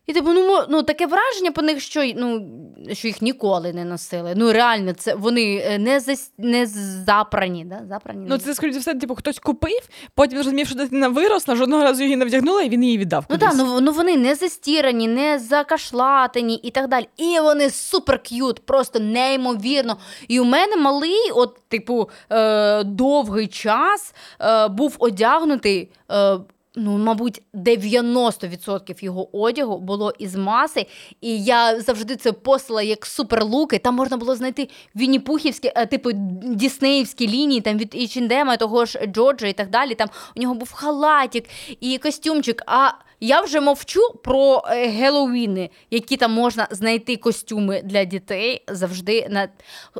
І 0.07 0.13
типу, 0.13 0.33
ну, 0.33 0.59
ну 0.69 0.83
таке 0.83 1.07
враження 1.07 1.51
по 1.51 1.61
них, 1.61 1.81
що, 1.81 2.11
ну, 2.15 2.47
що 2.93 3.07
їх 3.07 3.21
ніколи 3.21 3.73
не 3.73 3.85
носили. 3.85 4.33
Ну 4.35 4.53
реально, 4.53 4.93
це 4.93 5.15
вони 5.15 5.63
е, 5.65 5.79
не 5.79 5.99
зас, 5.99 6.31
не 6.37 6.65
запрані, 7.05 7.65
да? 7.65 7.81
запрані. 7.89 8.25
Ну, 8.29 8.37
це 8.37 8.53
скоріше 8.53 8.79
все, 8.79 8.95
типу, 8.95 9.15
хтось 9.15 9.39
купив, 9.39 9.89
потім 10.15 10.37
зрозумів, 10.37 10.67
що 10.67 10.75
дитина 10.75 11.07
виросла, 11.07 11.55
жодного 11.55 11.83
разу 11.83 12.03
її 12.03 12.15
не 12.15 12.25
вдягнула, 12.25 12.61
і 12.61 12.69
він 12.69 12.83
її 12.83 12.97
віддав. 12.97 13.25
Ну 13.29 13.35
кудись. 13.35 13.57
так, 13.57 13.67
ну, 13.67 13.81
ну 13.81 13.91
вони 13.91 14.17
не 14.17 14.35
застірані, 14.35 15.07
не 15.07 15.39
закашлатані 15.39 16.55
і 16.55 16.71
так 16.71 16.87
далі. 16.87 17.07
І 17.17 17.39
вони 17.39 17.69
супер 17.69 18.23
к'ют, 18.23 18.65
просто 18.65 18.99
неймовірно. 18.99 19.97
І 20.27 20.39
у 20.39 20.43
мене 20.43 20.77
малий, 20.77 21.31
от, 21.33 21.59
типу, 21.67 22.09
е, 22.29 22.83
довгий 22.83 23.47
час 23.47 24.13
е, 24.41 24.67
був 24.67 24.95
одягнутий. 24.99 25.89
Е, 26.11 26.37
Ну, 26.75 26.97
мабуть, 26.97 27.41
90% 27.53 29.03
його 29.03 29.37
одягу 29.37 29.79
було 29.79 30.13
із 30.19 30.35
маси, 30.35 30.85
і 31.21 31.43
я 31.43 31.81
завжди 31.81 32.15
це 32.15 32.31
постила 32.31 32.81
як 32.81 33.05
суперлуки. 33.05 33.77
Там 33.79 33.95
можна 33.95 34.17
було 34.17 34.35
знайти 34.35 34.69
вінні-пухівські, 34.95 35.71
е, 35.75 35.85
типу 35.85 36.11
діснеївські 36.43 37.27
лінії, 37.27 37.61
там 37.61 37.77
від 37.77 37.95
Ічіндема, 37.95 38.57
того 38.57 38.85
ж 38.85 39.05
Джорджа 39.05 39.47
і 39.47 39.53
так 39.53 39.69
далі. 39.69 39.95
Там 39.95 40.09
у 40.35 40.41
нього 40.41 40.55
був 40.55 40.71
халатик 40.73 41.45
і 41.79 41.97
костюмчик. 41.97 42.63
А 42.65 42.91
я 43.23 43.41
вже 43.41 43.59
мовчу 43.59 44.01
про 44.23 44.63
е, 44.67 44.87
Геловіни, 44.87 45.69
які 45.91 46.17
там 46.17 46.31
можна 46.31 46.67
знайти 46.71 47.17
костюми 47.17 47.81
для 47.83 48.03
дітей 48.03 48.63
завжди. 48.67 49.27
На... 49.29 49.49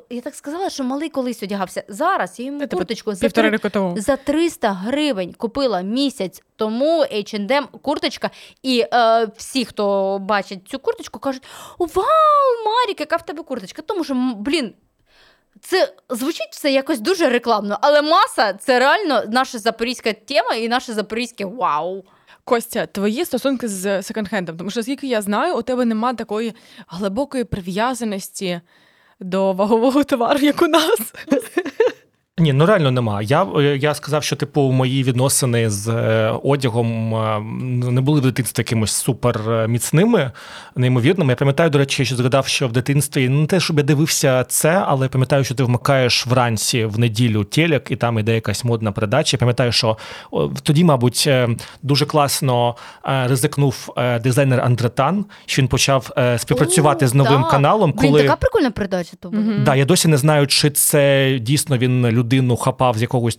Я 0.09 0.21
так 0.21 0.35
сказала, 0.35 0.69
що 0.69 0.83
малий 0.83 1.09
колись 1.09 1.43
одягався. 1.43 1.83
Зараз 1.87 2.39
я 2.39 2.45
йому 2.45 2.59
Це, 2.59 2.67
типу, 2.67 2.77
курточку 2.77 3.15
за, 3.15 3.29
три... 3.29 3.59
за 3.95 4.15
300 4.15 4.71
гривень 4.71 5.33
купила 5.33 5.81
місяць 5.81 6.43
тому 6.55 7.01
H&M 7.01 7.63
курточка. 7.81 8.29
І 8.63 8.85
е, 8.93 9.27
всі, 9.37 9.65
хто 9.65 10.17
бачить 10.21 10.67
цю 10.67 10.79
курточку, 10.79 11.19
кажуть: 11.19 11.43
Вау, 11.79 12.65
Марік, 12.65 12.99
яка 12.99 13.15
в 13.15 13.25
тебе 13.25 13.43
курточка? 13.43 13.81
Тому 13.81 14.03
що, 14.03 14.13
блін. 14.37 14.73
Це 15.61 15.93
звучить 16.09 16.49
все 16.51 16.71
якось 16.71 16.99
дуже 16.99 17.29
рекламно, 17.29 17.77
але 17.81 18.01
маса 18.01 18.53
це 18.53 18.79
реально 18.79 19.23
наша 19.27 19.59
запорізька 19.59 20.13
тема 20.13 20.53
і 20.55 20.67
наше 20.67 20.93
запорізьке 20.93 21.45
вау. 21.45 22.03
Костя, 22.45 22.85
твої 22.85 23.25
стосунки 23.25 23.67
з 23.67 24.01
секонд-хендом, 24.01 24.57
тому 24.57 24.69
що 24.69 24.83
скільки 24.83 25.07
я 25.07 25.21
знаю, 25.21 25.57
у 25.57 25.61
тебе 25.61 25.85
нема 25.85 26.13
такої 26.13 26.53
глибокої 26.87 27.43
прив'язаності 27.43 28.61
до 29.19 29.53
вагового 29.53 30.03
товару, 30.03 30.39
як 30.39 30.61
у 30.61 30.67
нас. 30.67 31.13
Ні, 32.39 32.53
ну 32.53 32.65
реально 32.65 32.91
нема. 32.91 33.21
Я, 33.21 33.43
е, 33.43 33.77
я 33.77 33.93
сказав, 33.93 34.23
що 34.23 34.35
типу 34.35 34.61
мої 34.61 35.03
відносини 35.03 35.69
з 35.69 35.87
е, 35.87 36.33
одягом 36.43 37.15
е, 37.15 37.39
не 37.91 38.01
були 38.01 38.19
в 38.19 38.23
дитинстві 38.23 38.61
якимось 38.61 38.91
супер 38.91 39.51
е, 39.51 39.67
міцними, 39.67 40.31
неймовірними. 40.75 41.31
Я 41.31 41.35
пам'ятаю, 41.35 41.69
до 41.69 41.77
речі, 41.77 42.05
що 42.05 42.15
згадав, 42.15 42.47
що 42.47 42.67
в 42.67 42.71
дитинстві 42.71 43.29
ну, 43.29 43.41
не 43.41 43.47
те, 43.47 43.59
щоб 43.59 43.77
я 43.77 43.83
дивився 43.83 44.43
це, 44.43 44.83
але 44.87 45.05
я 45.05 45.09
пам'ятаю, 45.09 45.43
що 45.43 45.55
ти 45.55 45.63
вмикаєш 45.63 46.27
вранці 46.27 46.85
в 46.85 46.99
неділю 46.99 47.43
телек, 47.43 47.91
і 47.91 47.95
там 47.95 48.19
іде 48.19 48.35
якась 48.35 48.63
модна 48.63 48.91
передача. 48.91 49.35
Я 49.37 49.39
пам'ятаю, 49.39 49.71
що 49.71 49.97
тоді, 50.63 50.83
мабуть, 50.83 51.29
дуже 51.83 52.05
класно 52.05 52.75
ризикнув 53.03 53.93
дизайнер 54.23 54.61
Андретан, 54.61 55.25
що 55.45 55.61
він 55.61 55.67
почав 55.69 56.09
співпрацювати 56.37 57.05
О, 57.05 57.07
з 57.07 57.13
новим 57.13 57.43
каналом. 57.43 57.91
Блін, 57.91 58.11
коли... 58.11 58.23
така 58.23 58.35
прикольна 58.35 58.71
передача 58.71 59.11
то. 59.19 59.33
Да, 59.65 59.75
я 59.75 59.85
досі 59.85 60.07
не 60.07 60.17
знаю, 60.17 60.47
чи 60.47 60.69
це 60.69 61.33
дійсно 61.41 61.77
він 61.77 62.22
людину 62.23 62.55
хапав 62.55 62.97
з 62.97 63.01
якогось 63.01 63.35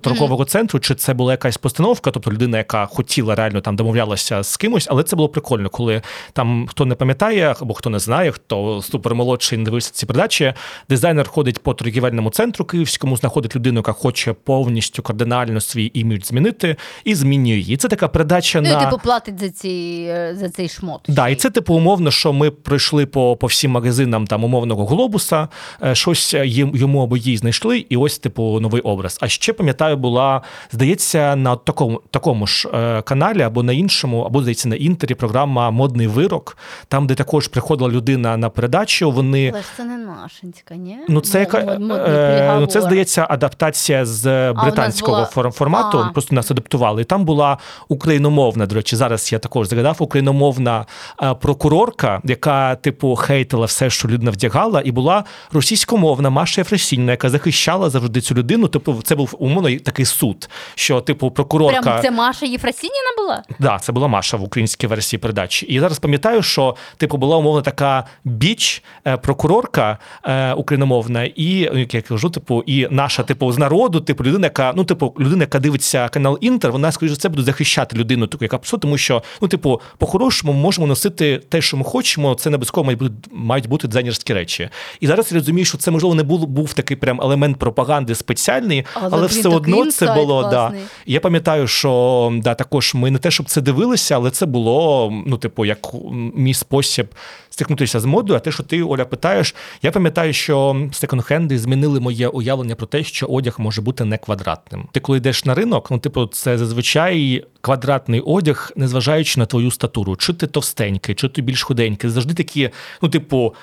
торгового 0.00 0.44
центру, 0.44 0.80
чи 0.80 0.94
це 0.94 1.14
була 1.14 1.32
якась 1.32 1.56
постановка, 1.56 2.10
тобто 2.10 2.32
людина, 2.32 2.58
яка 2.58 2.86
хотіла 2.86 3.34
реально 3.34 3.60
там 3.60 3.76
домовлялася 3.76 4.42
з 4.42 4.56
кимось, 4.56 4.86
але 4.90 5.02
це 5.02 5.16
було 5.16 5.28
прикольно, 5.28 5.68
коли 5.68 6.02
там 6.32 6.66
хто 6.66 6.84
не 6.84 6.94
пам'ятає, 6.94 7.54
або 7.60 7.74
хто 7.74 7.90
не 7.90 7.98
знає, 7.98 8.32
хто 8.32 8.82
супермолодший 8.82 9.58
не 9.58 9.64
дивився 9.64 9.90
ці 9.94 10.06
передачі. 10.06 10.52
Дизайнер 10.88 11.28
ходить 11.28 11.58
по 11.62 11.74
торгівельному 11.74 12.30
центру 12.30 12.64
київському, 12.64 13.16
знаходить 13.16 13.56
людину, 13.56 13.78
яка 13.78 13.92
хоче 13.92 14.32
повністю 14.32 15.02
кардинально 15.02 15.60
свій 15.60 15.90
імідж 15.94 16.24
змінити, 16.26 16.76
і 17.04 17.14
змінює 17.14 17.56
її. 17.56 17.76
Це 17.76 17.88
така 17.88 18.08
передача 18.08 18.60
Ну, 18.60 18.68
на 18.68 18.84
типу, 18.84 18.98
платить 19.04 19.40
за, 19.40 19.50
ці, 19.50 19.68
е, 20.08 20.36
за 20.40 20.48
цей 20.48 20.68
шмот. 20.68 21.00
Да, 21.08 21.28
і 21.28 21.34
це 21.34 21.50
типу 21.50 21.74
умовно, 21.74 22.10
що 22.10 22.32
ми 22.32 22.50
пройшли 22.50 23.06
по, 23.06 23.36
по 23.36 23.46
всім 23.46 23.70
магазинам 23.70 24.26
там 24.26 24.44
умовного 24.44 24.86
глобуса, 24.86 25.48
е, 25.82 25.94
щось 25.94 26.34
їм- 26.34 26.76
йому 26.76 27.02
або 27.02 27.16
їй 27.16 27.36
знайшли, 27.36 27.84
і 27.88 27.95
і 27.96 27.98
ось, 27.98 28.18
типу, 28.18 28.60
новий 28.60 28.82
образ. 28.82 29.18
А 29.20 29.28
ще 29.28 29.52
пам'ятаю, 29.52 29.96
була 29.96 30.42
здається, 30.72 31.36
на 31.36 31.56
такому 31.56 32.02
такому 32.10 32.46
ж 32.46 32.68
е, 32.68 33.02
каналі 33.02 33.42
або 33.42 33.62
на 33.62 33.72
іншому, 33.72 34.22
або 34.22 34.40
здається 34.40 34.68
на 34.68 34.76
інтері 34.76 35.14
програма 35.14 35.70
Модний 35.70 36.06
вирок, 36.06 36.56
там, 36.88 37.06
де 37.06 37.14
також 37.14 37.48
приходила 37.48 37.90
людина 37.90 38.36
на 38.36 38.48
передачу. 38.50 39.10
Вони 39.10 39.50
Але 39.54 39.62
ж 39.62 39.68
це 39.76 39.84
не 39.84 39.96
нашинська, 39.96 40.74
ні? 40.74 40.98
Ну, 41.08 41.20
це 41.20 41.40
яка 41.40 41.58
е, 41.58 41.78
ну, 42.60 42.66
це 42.66 42.80
здається 42.80 43.26
адаптація 43.30 44.06
з 44.06 44.52
британського 44.52 45.28
була- 45.32 45.50
формату. 45.50 45.98
А. 45.98 46.12
Просто 46.12 46.34
нас 46.34 46.50
адаптували. 46.50 47.02
І 47.02 47.04
там 47.04 47.24
була 47.24 47.58
україномовна. 47.88 48.66
До 48.66 48.74
речі, 48.74 48.96
зараз 48.96 49.32
я 49.32 49.38
також 49.38 49.68
згадав 49.68 49.96
україномовна 49.98 50.86
е, 51.22 51.34
прокурорка, 51.34 52.20
яка 52.24 52.74
типу 52.74 53.16
хейтила 53.16 53.66
все, 53.66 53.90
що 53.90 54.08
людина 54.08 54.30
вдягала, 54.30 54.82
і 54.84 54.90
була 54.90 55.24
російськомовна 55.52 56.30
Маша 56.30 56.60
Єфросіньна, 56.60 57.12
яка 57.12 57.30
захищала 57.30 57.85
завжди 57.90 58.20
цю 58.20 58.34
людину. 58.34 58.68
Типу, 58.68 59.02
це 59.04 59.14
був 59.14 59.36
умовно 59.38 59.78
такий 59.78 60.04
суд, 60.04 60.48
що 60.74 61.00
типу 61.00 61.30
прокурорка. 61.30 61.82
Прямо 61.82 62.02
це 62.02 62.10
Маша 62.10 62.46
Єфросініна 62.46 63.10
була? 63.18 63.42
Да, 63.58 63.78
це 63.78 63.92
була 63.92 64.08
Маша 64.08 64.36
в 64.36 64.42
українській 64.42 64.86
версії 64.86 65.20
передачі. 65.20 65.66
І 65.68 65.74
я 65.74 65.80
зараз 65.80 65.98
пам'ятаю, 65.98 66.42
що 66.42 66.76
типу 66.96 67.16
була 67.16 67.36
умовно 67.36 67.62
така 67.62 68.06
біч, 68.24 68.82
е, 69.06 69.16
прокурорка 69.16 69.98
е, 70.24 70.52
україномовна, 70.52 71.24
і 71.24 71.70
ну, 71.72 71.78
як 71.78 71.94
я 71.94 72.02
кажу, 72.02 72.30
типу, 72.30 72.62
і 72.66 72.88
наша, 72.90 73.22
типу, 73.22 73.52
з 73.52 73.58
народу, 73.58 74.00
типу, 74.00 74.24
людина, 74.24 74.46
яка 74.46 74.72
ну, 74.76 74.84
типу, 74.84 75.14
людина, 75.20 75.42
яка 75.42 75.58
дивиться 75.58 76.08
канал 76.08 76.38
Інтер, 76.40 76.72
вона 76.72 76.92
скоріше 76.92 77.14
за 77.14 77.20
це 77.20 77.28
буде 77.28 77.42
захищати 77.42 77.96
людину, 77.96 78.26
таку, 78.26 78.44
яка 78.44 78.58
псу, 78.58 78.78
тому 78.78 78.98
що 78.98 79.22
ну, 79.40 79.48
типу, 79.48 79.80
по-хорошому 79.98 80.52
ми 80.52 80.58
можемо 80.58 80.86
носити 80.86 81.40
те, 81.48 81.62
що 81.62 81.76
ми 81.76 81.84
хочемо. 81.84 82.34
Це 82.34 82.50
не 82.50 82.56
обов'язково 82.56 82.84
мають 82.84 82.98
бути 82.98 83.14
мають 83.32 83.68
бути 83.68 83.88
дизайнерські 83.88 84.34
речі. 84.34 84.68
І 85.00 85.06
зараз 85.06 85.32
я 85.32 85.38
розумію, 85.38 85.64
що 85.64 85.78
це 85.78 85.90
можливо 85.90 86.14
не 86.14 86.22
був 86.22 86.46
був 86.46 86.74
такий 86.74 86.96
прям 86.96 87.20
елемент 87.20 87.58
пропаганди 87.76 88.14
спеціальний, 88.14 88.84
Але, 88.94 89.08
але, 89.12 89.26
все 89.26 89.48
одно 89.48 89.90
це 89.90 90.14
було 90.14 90.42
да. 90.42 90.50
класний. 90.50 90.82
Я 91.06 91.20
пам'ятаю, 91.20 91.66
що 91.66 92.32
да, 92.42 92.54
також 92.54 92.94
ми 92.94 93.10
не 93.10 93.18
те, 93.18 93.30
щоб 93.30 93.46
це 93.46 93.60
дивилися, 93.60 94.14
але 94.14 94.30
це 94.30 94.46
було, 94.46 95.12
ну, 95.26 95.38
типу, 95.38 95.64
як 95.64 95.78
мій 96.34 96.54
спосіб 96.54 97.06
стикнутися 97.50 98.00
з 98.00 98.04
модою. 98.04 98.36
А 98.36 98.40
те, 98.40 98.52
що 98.52 98.62
ти, 98.62 98.82
Оля, 98.82 99.04
питаєш, 99.04 99.54
я 99.82 99.90
пам'ятаю, 99.90 100.32
що 100.32 100.76
секонд-хенди 100.92 101.58
змінили 101.58 102.00
моє 102.00 102.28
уявлення 102.28 102.74
про 102.74 102.86
те, 102.86 103.04
що 103.04 103.26
одяг 103.26 103.54
може 103.58 103.82
бути 103.82 104.04
не 104.04 104.18
квадратним. 104.18 104.88
Ти 104.92 105.00
коли 105.00 105.18
йдеш 105.18 105.44
на 105.44 105.54
ринок, 105.54 105.90
ну, 105.90 105.98
типу, 105.98 106.26
це 106.26 106.58
зазвичай 106.58 107.44
квадратний 107.60 108.20
одяг, 108.20 108.72
незважаючи 108.76 109.40
на 109.40 109.46
твою 109.46 109.70
статуру, 109.70 110.16
чи 110.16 110.32
ти 110.32 110.46
товстенький, 110.46 111.14
чи 111.14 111.28
ти 111.28 111.42
більш 111.42 111.62
худенький, 111.62 112.10
завжди 112.10 112.34
такі, 112.34 112.70
ну, 113.02 113.08
типу. 113.08 113.54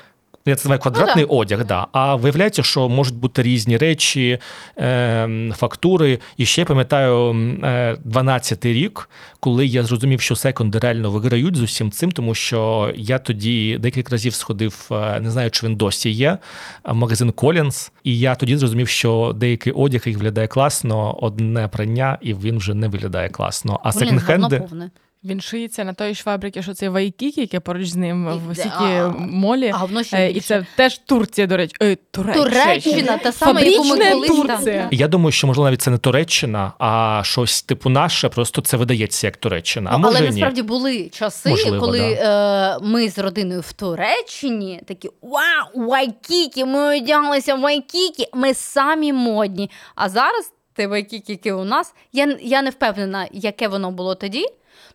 Я 0.46 0.56
це 0.56 0.60
називаю 0.60 0.80
квадратний 0.80 1.26
одяг, 1.26 1.66
да. 1.66 1.88
А 1.91 2.16
виявляється, 2.16 2.64
що 2.64 2.89
можуть 2.89 3.16
бути 3.16 3.44
різні 3.44 3.78
речі, 3.78 4.39
е, 4.78 5.52
фактури. 5.56 6.20
І 6.38 6.46
ще 6.46 6.66
пам'ятаю 6.66 7.30
е, 7.64 7.98
12-й 8.06 8.74
рік, 8.74 9.10
коли 9.39 9.66
я 9.66 9.84
зрозумів, 9.84 10.22
що 10.22 10.36
секунди 10.36 10.80
реально 10.80 11.12
виграють 11.12 11.56
з 11.56 11.62
усім 11.62 11.91
цим, 11.91 12.12
тому 12.12 12.36
що 12.36 12.91
я 12.96 13.20
тоді 13.20 13.78
декілька 13.78 14.12
разів 14.12 14.34
сходив, 14.34 14.89
е, 14.91 15.20
не 15.20 15.32
знаю, 15.32 15.52
чи 15.52 15.68
він 15.68 15.76
досі 15.76 16.10
є, 16.10 16.38
в 16.86 16.94
магазин 16.94 17.32
Collins, 17.32 17.91
і 18.04 18.20
я 18.20 18.36
тоді 18.36 18.58
зрозумів, 18.58 18.88
що 18.88 19.34
деякий 19.36 19.74
одяг 19.74 20.02
їх 20.06 20.18
виглядає 20.18 20.48
класно, 20.48 21.18
одне 21.22 21.68
прання, 21.68 22.18
і 22.22 22.34
він 22.34 22.58
вже 22.58 22.74
не 22.74 22.88
виглядає 22.88 23.30
класно. 23.30 23.80
А 23.84 23.89
секонд-хенди. 23.89 24.89
Він 25.26 25.41
шиється 25.41 25.84
на 25.84 25.93
той 25.93 26.15
ж 26.15 26.24
фабрики, 26.24 26.61
що 26.63 26.74
це 26.74 26.89
Вайкікі, 26.89 27.41
яке 27.41 27.59
поруч 27.59 27.88
з 27.88 27.95
ним 27.95 28.28
в 28.28 28.67
а, 28.80 29.07
молі. 29.17 29.71
А 29.74 29.78
говно 29.78 30.03
ще 30.03 30.17
Е, 30.17 30.32
І 30.32 30.39
це 30.39 30.65
теж 30.76 30.97
Турція, 30.97 31.47
до 31.47 31.57
речі. 31.57 31.76
Е, 31.82 31.97
Туреччина. 32.11 32.45
Туреччина, 32.45 33.17
та 33.17 33.32
сама, 33.32 33.61
яку 33.61 33.84
ми 33.84 34.11
колись. 34.11 34.30
Турція. 34.30 34.88
Я 34.91 35.07
думаю, 35.07 35.32
що 35.32 35.47
можливо 35.47 35.67
навіть 35.67 35.82
це 35.82 35.91
не 35.91 35.97
Туреччина, 35.97 36.74
а 36.80 37.21
щось 37.26 37.61
типу 37.61 37.89
наше, 37.89 38.30
просто 38.30 38.61
це 38.61 38.78
видається 38.78 39.28
як 39.28 39.38
Туреччина. 39.38 39.89
А 39.93 39.97
може 39.97 40.17
Але 40.17 40.28
насправді 40.28 40.61
були 40.61 41.09
часи, 41.09 41.49
Можливо, 41.49 41.80
коли 41.80 41.99
е, 41.99 42.78
ми 42.82 43.09
з 43.09 43.19
родиною 43.19 43.61
в 43.61 43.74
Туреччині 43.74 44.82
такі 44.88 45.09
вау, 45.21 45.88
вайкікі, 45.88 46.65
ми 46.65 46.97
одяглися 46.97 47.55
в 47.55 47.59
вайкікі, 47.59 48.28
ми 48.34 48.53
самі 48.53 49.13
модні. 49.13 49.69
А 49.95 50.09
зараз 50.09 50.51
те 50.74 50.88
вайкікі, 50.88 51.32
яке 51.32 51.53
у 51.53 51.63
нас, 51.63 51.93
я, 52.13 52.38
я 52.41 52.61
не 52.61 52.69
впевнена, 52.69 53.28
яке 53.32 53.67
воно 53.67 53.91
було 53.91 54.15
тоді. 54.15 54.45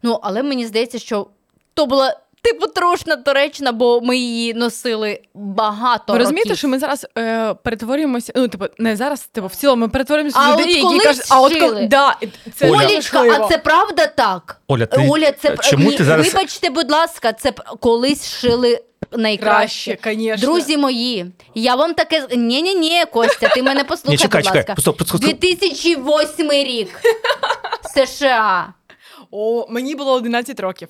Ну, 0.03 0.18
але 0.22 0.42
мені 0.42 0.66
здається, 0.66 0.99
що 0.99 1.26
то 1.74 1.86
була 1.86 2.16
типу 2.42 2.66
трушна 2.66 3.16
Туреччина, 3.16 3.72
бо 3.72 4.01
ми 4.01 4.16
її 4.16 4.55
носили 4.55 5.20
багато 5.34 6.12
Ви 6.12 6.18
розумієте, 6.18 6.49
років. 6.49 6.59
що 6.59 6.68
ми 6.68 6.78
зараз 6.78 7.07
е, 7.18 7.55
перетворюємося, 7.55 8.32
ну, 8.36 8.49
типу, 8.49 8.64
не 8.78 8.96
зараз, 8.96 9.20
типу, 9.26 9.46
в 9.46 9.55
цілому 9.55 9.80
ми 9.80 9.88
перетворюємося 9.88 10.38
в 10.38 10.61
людей, 10.61 10.74
які 10.74 10.99
кажуть, 10.99 11.24
а 11.28 11.40
от 11.40 11.59
коли, 11.59 11.86
да, 11.86 12.16
це 12.57 12.70
Оля. 12.70 12.84
Олічка, 12.86 13.22
а 13.22 13.49
це 13.49 13.59
правда 13.59 14.07
так? 14.07 14.61
Оля, 14.68 14.86
ти 14.86 15.07
Оля, 15.11 15.32
це 15.32 15.57
чому 15.57 15.90
ні, 15.90 15.96
ти 15.96 16.05
зараз 16.05 16.34
вибачте, 16.34 16.70
будь 16.70 16.90
ласка, 16.90 17.32
це 17.32 17.53
колись 17.80 18.28
шили 18.34 18.82
найкраще. 19.12 19.96
краще. 19.96 20.36
Друзі 20.46 20.76
мої, 20.76 21.26
я 21.55 21.74
вам 21.74 21.94
таке 21.94 22.26
з- 22.30 22.36
ні, 22.36 22.62
ні, 22.62 22.74
ні, 22.74 23.05
Костя, 23.12 23.49
ти 23.49 23.62
мене 23.62 23.84
послухай, 23.84 24.16
будь 24.26 24.34
ласка. 24.57 24.72
Просто- 24.72 24.92
просто- 24.92 25.18
2008 25.18 26.51
рік. 26.51 26.88
США. 27.94 28.74
О, 29.30 29.66
мені 29.68 29.94
було 29.94 30.12
11 30.12 30.60
років. 30.60 30.88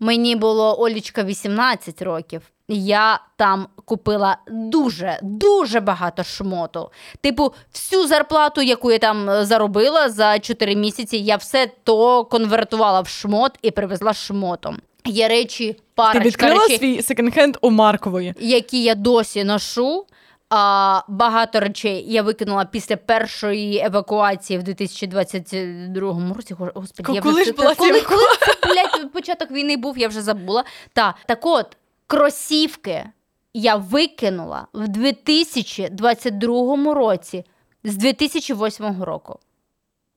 Мені 0.00 0.36
було 0.36 0.80
Олічка 0.80 1.22
18 1.24 2.02
років. 2.02 2.42
Я 2.68 3.20
там 3.36 3.66
купила 3.84 4.36
дуже, 4.50 5.18
дуже 5.22 5.80
багато 5.80 6.24
шмоту. 6.24 6.90
Типу, 7.20 7.52
всю 7.72 8.06
зарплату, 8.06 8.62
яку 8.62 8.92
я 8.92 8.98
там 8.98 9.30
е, 9.30 9.44
заробила 9.44 10.08
за 10.08 10.38
4 10.38 10.76
місяці, 10.76 11.16
я 11.16 11.36
все 11.36 11.70
то 11.84 12.24
конвертувала 12.24 13.00
в 13.00 13.08
шмот 13.08 13.52
і 13.62 13.70
привезла 13.70 14.12
шмотом. 14.12 14.78
Є 15.06 15.28
речі, 15.28 15.76
Ти 16.12 16.20
відкрила 16.20 16.60
речей, 16.60 16.78
свій 16.78 17.00
секонд-хенд 17.00 17.56
у 17.60 17.70
Маркової. 17.70 18.34
які 18.40 18.82
я 18.82 18.94
досі 18.94 19.44
ношу. 19.44 20.06
А 20.56 21.02
багато 21.08 21.60
речей 21.60 22.04
я 22.12 22.22
викинула 22.22 22.64
після 22.64 22.96
першої 22.96 23.78
евакуації 23.78 24.58
в 24.58 24.62
2022 24.62 26.34
році. 26.34 26.54
Го- 26.54 26.70
Господи, 26.74 27.12
я 27.14 27.20
Коли 27.22 27.42
вже 27.42 27.52
була 27.52 27.74
коли, 27.74 28.00
коли 28.00 28.22
це, 28.40 28.68
блядь, 28.68 29.12
початок 29.12 29.50
війни 29.50 29.76
був, 29.76 29.98
я 29.98 30.08
вже 30.08 30.22
забула. 30.22 30.64
Та 30.92 31.14
так 31.26 31.46
от 31.46 31.76
кросівки 32.06 33.04
я 33.54 33.76
викинула 33.76 34.66
в 34.74 34.88
2022 34.88 36.94
році 36.94 37.44
з 37.84 37.96
2008 37.96 39.02
року. 39.02 39.38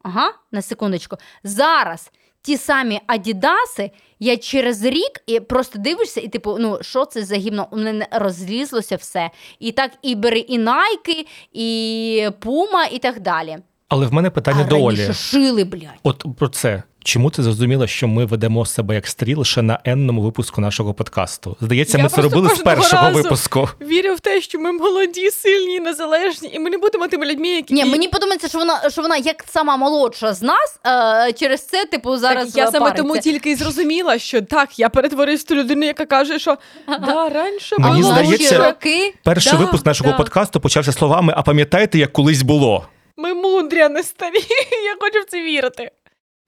Ага, 0.04 0.34
на 0.52 0.62
секундочку. 0.62 1.18
Зараз 1.44 2.12
ті 2.42 2.58
самі 2.58 3.02
Адідаси, 3.08 3.92
я 4.20 4.38
через 4.38 4.86
рік 4.86 5.22
і 5.28 5.40
просто 5.40 5.80
дивишся, 5.80 6.22
і 6.22 6.28
типу, 6.28 6.58
ну 6.60 6.78
що 6.82 7.06
це 7.06 7.24
за 7.26 7.36
гімно? 7.36 7.68
У 7.72 7.78
мене 7.78 8.08
розлізлося 8.12 8.96
все. 8.96 9.30
І 9.60 9.72
так 9.72 9.92
і 10.02 10.16
бери 10.16 10.40
і 10.40 10.58
Найки, 10.58 11.28
і 11.54 12.30
Пума, 12.40 12.86
і 12.86 13.00
так 13.00 13.20
далі. 13.20 13.58
Але 13.90 14.06
в 14.08 14.14
мене 14.14 14.30
питання 14.30 14.64
а 14.66 14.70
до 14.70 14.84
Олі. 14.84 15.14
шили, 15.14 15.64
блядь. 15.64 16.00
От 16.04 16.26
про 16.38 16.50
це. 16.50 16.84
Чому 17.04 17.30
ти 17.30 17.44
зрозуміла, 17.44 17.88
що 17.88 18.08
ми 18.08 18.26
ведемо 18.26 18.66
себе 18.66 18.96
як 18.96 19.08
старі 19.08 19.36
лише 19.36 19.62
на 19.62 19.80
енному 19.84 20.22
випуску 20.22 20.62
нашого 20.62 20.94
подкасту? 20.94 21.58
Здається, 21.62 21.98
Я 21.98 22.04
ми 22.04 22.10
це 22.10 22.22
робили 22.22 22.50
з 22.50 22.58
першого 22.60 23.04
разу 23.04 23.16
випуску. 23.16 23.70
Вірю 23.82 24.16
в 24.16 24.20
те, 24.20 24.42
що 24.42 24.60
ми 24.60 24.72
молоді, 24.72 25.32
сильні, 25.32 25.80
незалежні, 25.80 26.50
і 26.54 26.60
ми 26.60 26.70
не 26.70 26.78
будемо 26.78 27.08
тими 27.08 27.26
людьми, 27.26 27.48
які. 27.48 27.74
Ні, 27.74 27.86
мені 27.86 28.08
подобається, 28.08 28.48
що 28.48 28.58
вона 28.58 28.90
що 28.90 29.02
вона 29.02 29.18
як 29.18 29.46
сама 29.48 29.78
молодша 29.78 30.34
з 30.34 30.42
нас. 30.42 30.80
Е, 31.28 31.34
через 31.34 31.66
це, 31.66 31.86
типу, 31.86 32.18
зараз 32.18 32.48
так, 32.48 32.58
я 32.58 32.72
саме 32.72 32.92
тому 32.92 33.18
тільки 33.18 33.52
і 33.52 33.56
зрозуміла, 33.56 34.20
що 34.20 34.42
так, 34.42 34.80
я 34.80 34.90
перетворююсь 34.90 35.44
ту 35.44 35.56
людину, 35.56 35.86
яка 35.86 36.06
каже, 36.06 36.40
що 36.40 36.58
да, 36.88 37.30
раніше 37.30 37.76
Мені 37.80 38.02
було. 38.02 38.14
Здається- 38.14 38.58
роки 38.58 39.14
Перший 39.24 39.52
Да, 39.54 39.58
випуск 39.58 39.86
нашого 39.86 40.12
да. 40.12 40.18
подкасту 40.18 40.60
почався 40.60 40.92
словами: 40.92 41.34
А 41.38 41.42
пам'ятаєте, 41.42 42.00
як 42.00 42.14
колись 42.14 42.42
було? 42.42 42.88
Ми 43.18 43.34
мудрі, 43.34 43.80
а 43.80 43.90
не 43.90 44.04
старі. 44.04 44.40
Я 44.84 44.96
хочу 45.00 45.22
в 45.22 45.26
це 45.26 45.42
вірити. 45.42 45.92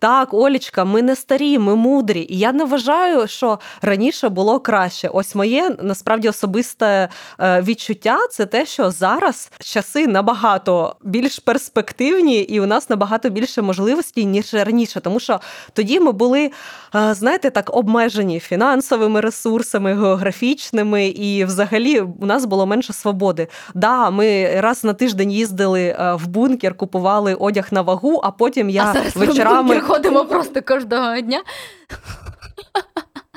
Так, 0.02 0.34
Олічка, 0.34 0.86
ми 0.86 1.02
не 1.02 1.16
старі, 1.16 1.60
ми 1.60 1.76
мудрі. 1.76 2.26
І 2.30 2.38
я 2.38 2.52
не 2.52 2.66
вважаю, 2.66 3.28
що 3.28 3.60
раніше 3.82 4.30
було 4.30 4.60
краще. 4.60 5.08
Ось 5.08 5.36
моє 5.36 5.76
насправді 5.82 6.30
особисте 6.30 7.10
е, 7.39 7.62
відчуття 7.62 8.20
це 8.32 8.45
те, 8.45 8.66
що 8.66 8.91
зараз 8.91 9.52
часи 9.60 10.08
набагато 10.08 10.95
більш 11.02 11.39
перспективні, 11.39 12.39
і 12.39 12.60
у 12.60 12.66
нас 12.66 12.89
набагато 12.89 13.30
більше 13.30 13.62
можливостей, 13.62 14.26
ніж 14.26 14.54
раніше. 14.54 15.00
Тому 15.00 15.20
що 15.20 15.39
тоді 15.74 16.00
ми 16.00 16.12
були, 16.12 16.52
е, 16.95 17.14
знаєте, 17.14 17.50
так 17.50 17.76
обмежені 17.76 18.39
фінансовими 18.39 19.22
ресурсами, 19.22 19.93
географічними, 19.93 21.08
і 21.08 21.45
взагалі 21.45 22.00
у 22.00 22.26
нас 22.26 22.45
було 22.45 22.66
менше 22.66 22.93
свободи. 22.93 23.47
Да, 23.74 24.10
ми 24.10 24.60
раз 24.62 24.84
на 24.84 24.93
тиждень 24.93 25.32
їздили 25.32 25.82
е, 25.82 26.14
в 26.14 26.28
бункер, 26.28 26.78
купували 26.78 27.34
одяг 27.34 27.68
на 27.72 27.82
вагу, 27.82 28.22
а 28.24 28.32
потім 28.32 28.70
я 28.70 28.95
а 29.16 29.20
вечорами. 29.20 29.89
Ходимо 29.90 30.26
просто 30.26 30.62
кожного 30.62 31.22
дня. 31.22 31.44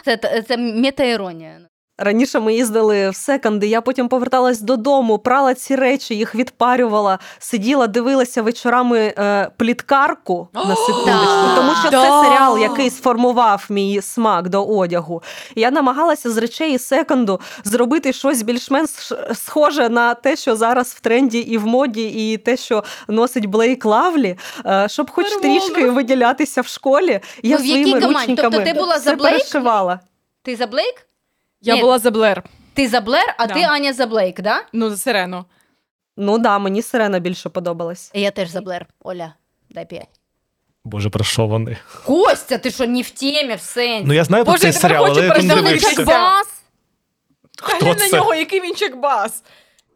Це, 0.05 0.42
це 0.48 0.57
метаіронія. 0.57 1.61
Раніше 1.99 2.40
ми 2.40 2.55
їздили 2.55 3.11
в 3.11 3.14
секонди, 3.16 3.66
я 3.66 3.80
потім 3.80 4.09
поверталась 4.09 4.61
додому, 4.61 5.18
прала 5.18 5.55
ці 5.55 5.76
речі, 5.76 6.14
їх 6.16 6.34
відпарювала, 6.34 7.18
сиділа, 7.38 7.86
дивилася 7.86 8.43
вечорами 8.43 9.14
е, 9.18 9.51
пліткарку 9.57 10.49
на 10.55 10.76
секундочку, 10.76 11.57
тому 11.57 11.72
що 11.80 11.90
це 11.90 12.09
серіал, 12.24 12.59
який 12.59 12.90
сформував 12.90 13.66
мій 13.68 14.01
смак 14.03 14.49
до 14.49 14.64
одягу. 14.64 15.22
І 15.55 15.61
я 15.61 15.70
намагалася 15.70 16.30
з 16.30 16.36
речей 16.36 16.74
із 16.74 16.86
секонду 16.86 17.40
зробити 17.64 18.12
щось 18.12 18.43
більш-менш 18.43 18.90
схоже 19.34 19.88
на 19.88 20.14
те, 20.14 20.36
що 20.36 20.57
зараз 20.57 20.88
в 20.88 21.01
тренді 21.01 21.38
і 21.38 21.59
в 21.59 21.66
моді, 21.66 22.32
і 22.32 22.36
те, 22.36 22.57
що 22.57 22.84
носить 23.09 23.47
Блейк 23.47 23.84
Лавлі, 23.84 24.38
е, 24.66 24.86
щоб 24.88 25.11
хоч 25.11 25.30
Нормально. 25.32 25.61
трішки 25.61 25.90
виділятися 25.90 26.61
в 26.61 26.66
школі. 26.66 27.20
Я 27.43 27.57
Ну, 27.57 27.62
в 27.62 27.66
своїми 27.66 28.01
рученьками 28.01 28.36
Тобто 28.51 28.61
ти 28.61 28.72
була 28.72 28.99
за 28.99 29.14
Блейк? 29.14 29.34
перешивала. 29.38 30.01
Ти 30.43 30.57
за 30.57 30.66
Блейк? 30.66 30.95
Я 31.62 31.74
Ні. 31.74 31.80
була 31.80 31.98
за 31.98 32.10
Блер. 32.10 32.42
Ти 32.74 32.88
за 32.88 33.00
Блер, 33.00 33.34
а 33.38 33.46
Да. 33.46 33.54
ти 33.54 33.60
Аня 33.60 33.92
за 33.92 34.06
Блейк, 34.06 34.40
да? 34.40 34.62
Ну, 34.72 34.90
за 34.90 34.96
Сирену. 34.96 35.44
Ну 36.16 36.38
да, 36.38 36.58
мені 36.58 36.82
сирена 36.82 37.18
більше 37.18 37.48
подобалась. 37.48 38.10
Я 38.14 38.30
теж 38.30 38.48
за 38.48 38.60
Блер. 38.60 38.86
Оля, 39.00 39.34
дай 39.70 39.86
п'ять. 39.88 40.08
Боже, 40.84 41.10
про 41.10 41.24
що 41.24 41.46
вони? 41.46 41.76
Костя, 42.06 42.58
ти 42.58 42.70
що, 42.70 42.86
не 42.86 43.02
в 43.02 43.10
темі, 43.10 43.54
в 43.54 43.60
сенсі? 43.60 44.04
Ну 44.06 44.14
я 44.14 44.24
знаю 44.24 44.44
про 44.44 44.52
Боже, 44.52 44.60
цей 44.60 44.68
я 44.68 44.72
тепер 44.72 44.90
серіал, 44.90 45.02
хочу 45.08 45.12
але 45.20 45.22
я 45.22 45.28
не 45.28 45.34
переглянути 45.34 45.68
дивився. 45.68 46.42
Хто 47.62 47.76
Глянь 47.86 47.98
на 47.98 48.08
це? 48.08 48.16
нього, 48.16 48.34
який 48.34 48.60
він 48.60 48.74
чекбас. 48.74 49.42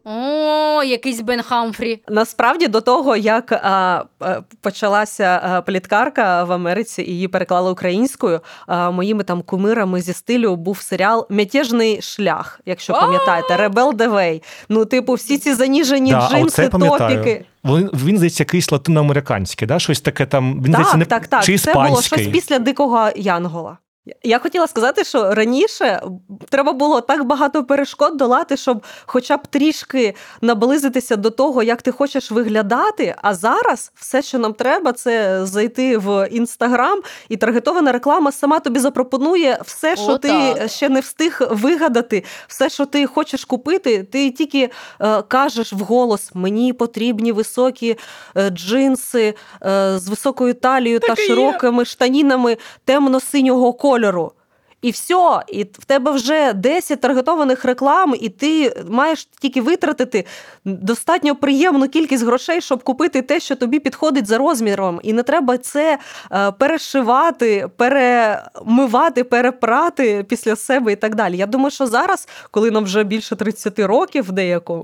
О, 0.09 0.83
якийсь 0.83 1.21
Бен 1.21 1.41
Хамфрі. 1.41 2.01
Насправді 2.09 2.67
до 2.67 2.81
того, 2.81 3.15
як 3.15 3.51
а, 3.51 4.03
а, 4.19 4.41
почалася 4.61 5.41
а, 5.43 5.61
пліткарка 5.61 6.43
в 6.43 6.51
Америці 6.51 7.01
і 7.01 7.11
її 7.11 7.27
переклали 7.27 7.71
українською, 7.71 8.39
а, 8.67 8.91
моїми 8.91 9.23
там 9.23 9.41
кумирами 9.41 10.01
зі 10.01 10.13
стилю 10.13 10.55
був 10.55 10.81
серіал 10.81 11.27
Мятежний 11.29 12.01
шлях, 12.01 12.61
якщо 12.65 12.93
пам'ятаєте, 12.93 13.55
Rebel 13.55 13.93
the 13.93 14.11
Way. 14.11 14.43
Ну, 14.69 14.85
типу, 14.85 15.13
всі 15.13 15.37
ці 15.37 15.53
заніжені 15.53 16.11
Да, 16.11 16.29
джинси, 16.31 16.69
топіки. 16.69 17.45
Він, 17.65 17.89
він 17.93 18.17
здається, 18.17 18.43
якийсь 18.43 18.71
латиноамериканський, 18.71 19.67
да? 19.67 19.79
щось 19.79 20.01
таке 20.01 20.25
там. 20.25 20.53
Він 20.53 20.73
здається, 20.73 20.91
Так, 20.91 20.99
не 20.99 21.05
так, 21.05 21.27
так. 21.27 21.43
чи 21.43 21.57
Це 21.57 21.73
було 21.73 22.01
щось 22.01 22.27
після 22.27 22.59
дикого 22.59 23.09
Янгола. 23.15 23.77
Я 24.23 24.39
хотіла 24.39 24.67
сказати, 24.67 25.03
що 25.03 25.33
раніше 25.33 26.01
треба 26.49 26.73
було 26.73 27.01
так 27.01 27.23
багато 27.23 27.63
перешкод 27.63 28.17
долати, 28.17 28.57
щоб 28.57 28.83
хоча 29.05 29.37
б 29.37 29.47
трішки 29.47 30.15
наблизитися 30.41 31.15
до 31.15 31.29
того, 31.29 31.63
як 31.63 31.81
ти 31.81 31.91
хочеш 31.91 32.31
виглядати. 32.31 33.15
А 33.21 33.33
зараз 33.33 33.91
все, 33.95 34.21
що 34.21 34.39
нам 34.39 34.53
треба, 34.53 34.93
це 34.93 35.45
зайти 35.45 35.97
в 35.97 36.27
інстаграм, 36.31 37.01
і 37.29 37.37
таргетована 37.37 37.91
реклама 37.91 38.31
сама 38.31 38.59
тобі 38.59 38.79
запропонує 38.79 39.59
все, 39.65 39.95
що 39.95 40.11
О, 40.11 40.17
ти 40.17 40.27
так. 40.27 40.71
ще 40.71 40.89
не 40.89 40.99
встиг 40.99 41.41
вигадати, 41.51 42.23
все, 42.47 42.69
що 42.69 42.85
ти 42.85 43.05
хочеш 43.05 43.45
купити. 43.45 44.03
Ти 44.03 44.31
тільки 44.31 44.69
е, 45.01 45.21
кажеш 45.21 45.73
вголос: 45.73 46.31
мені 46.33 46.73
потрібні 46.73 47.31
високі 47.31 47.97
е, 48.37 48.49
джинси 48.49 49.33
е, 49.63 49.99
з 49.99 50.07
високою 50.07 50.53
талією 50.53 50.99
та 50.99 51.07
Так 51.07 51.19
є. 51.19 51.25
широкими 51.25 51.85
штанінами 51.85 52.57
темно-синього 52.85 53.73
кольору 53.73 53.96
кольору. 53.97 54.36
І 54.81 54.91
все, 54.91 55.41
і 55.47 55.63
в 55.63 55.85
тебе 55.85 56.11
вже 56.11 56.53
10 56.53 57.01
таргетованих 57.01 57.65
реклам, 57.65 58.13
і 58.19 58.29
ти 58.29 58.83
маєш 58.89 59.27
тільки 59.39 59.61
витратити 59.61 60.25
достатньо 60.65 61.35
приємну 61.35 61.87
кількість 61.87 62.25
грошей, 62.25 62.61
щоб 62.61 62.83
купити 62.83 63.21
те, 63.21 63.39
що 63.39 63.55
тобі 63.55 63.79
підходить 63.79 64.27
за 64.27 64.37
розміром. 64.37 64.99
І 65.03 65.13
не 65.13 65.23
треба 65.23 65.57
це 65.57 65.99
е, 66.31 66.51
перешивати, 66.51 67.69
перемивати, 67.77 69.23
перепрати 69.23 70.25
після 70.29 70.55
себе 70.55 70.91
і 70.91 70.95
так 70.95 71.15
далі. 71.15 71.37
Я 71.37 71.45
думаю, 71.45 71.71
що 71.71 71.87
зараз, 71.87 72.27
коли 72.51 72.71
нам 72.71 72.83
вже 72.83 73.03
більше 73.03 73.35
30 73.35 73.79
років 73.79 74.31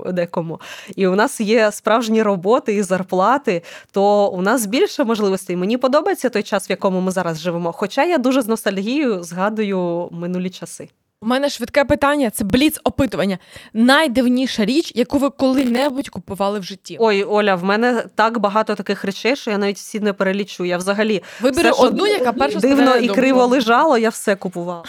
декому, 0.06 0.60
і 0.96 1.06
у 1.06 1.14
нас 1.14 1.40
є 1.40 1.72
справжні 1.72 2.22
роботи 2.22 2.74
і 2.74 2.82
зарплати, 2.82 3.62
то 3.92 4.28
у 4.28 4.42
нас 4.42 4.66
більше 4.66 5.04
можливостей. 5.04 5.56
Мені 5.56 5.76
подобається 5.76 6.28
той 6.28 6.42
час, 6.42 6.68
в 6.68 6.70
якому 6.70 7.00
ми 7.00 7.10
зараз 7.10 7.40
живемо. 7.40 7.72
Хоча 7.72 8.04
я 8.04 8.18
дуже 8.18 8.42
з 8.42 8.48
ностальгією 8.48 9.22
згадую 9.22 9.83
минулі 10.12 10.50
часи. 10.50 10.88
У 11.24 11.26
мене 11.26 11.48
швидке 11.48 11.84
питання: 11.84 12.30
це 12.30 12.44
бліц 12.44 12.80
опитування. 12.84 13.38
Найдивніша 13.72 14.64
річ, 14.64 14.92
яку 14.94 15.18
ви 15.18 15.30
коли-небудь 15.30 16.08
купували 16.08 16.58
в 16.58 16.62
житті. 16.62 16.96
Ой, 17.00 17.24
Оля, 17.24 17.54
в 17.54 17.64
мене 17.64 18.04
так 18.14 18.38
багато 18.38 18.74
таких 18.74 19.04
речей, 19.04 19.36
що 19.36 19.50
я 19.50 19.58
навіть 19.58 19.76
всі 19.76 20.00
не 20.00 20.12
перелічу. 20.12 20.64
Я 20.64 20.76
взагалі 20.76 21.22
Вибери 21.40 21.70
все, 21.70 21.82
одну, 21.82 22.06
яка 22.06 22.32
перша 22.32 22.60
дивно 22.60 22.96
і 22.96 23.08
криво 23.08 23.46
лежало, 23.46 23.98
я 23.98 24.08
все 24.08 24.36
купувала. 24.36 24.84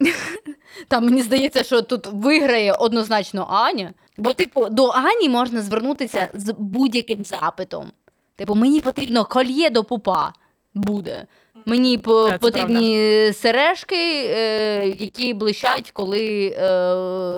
Та 0.88 1.00
мені 1.00 1.22
здається, 1.22 1.64
що 1.64 1.82
тут 1.82 2.06
виграє 2.12 2.72
однозначно 2.72 3.46
Аня. 3.50 3.92
Бо, 4.18 4.32
типу, 4.32 4.68
до 4.68 4.88
Ані 4.88 5.28
можна 5.28 5.62
звернутися 5.62 6.28
з 6.34 6.54
будь-яким 6.58 7.24
запитом. 7.24 7.90
Типу, 8.36 8.54
мені 8.54 8.80
потрібно 8.80 9.24
кольє 9.24 9.70
до 9.70 9.84
пупа 9.84 10.32
буде. 10.74 11.26
Мені 11.68 11.98
по- 11.98 12.28
Це 12.30 12.38
потрібні 12.38 13.32
сережки, 13.32 14.24
е, 14.26 14.86
які 14.98 15.34
блищать, 15.34 15.90
коли 15.90 16.54
е, 16.58 16.62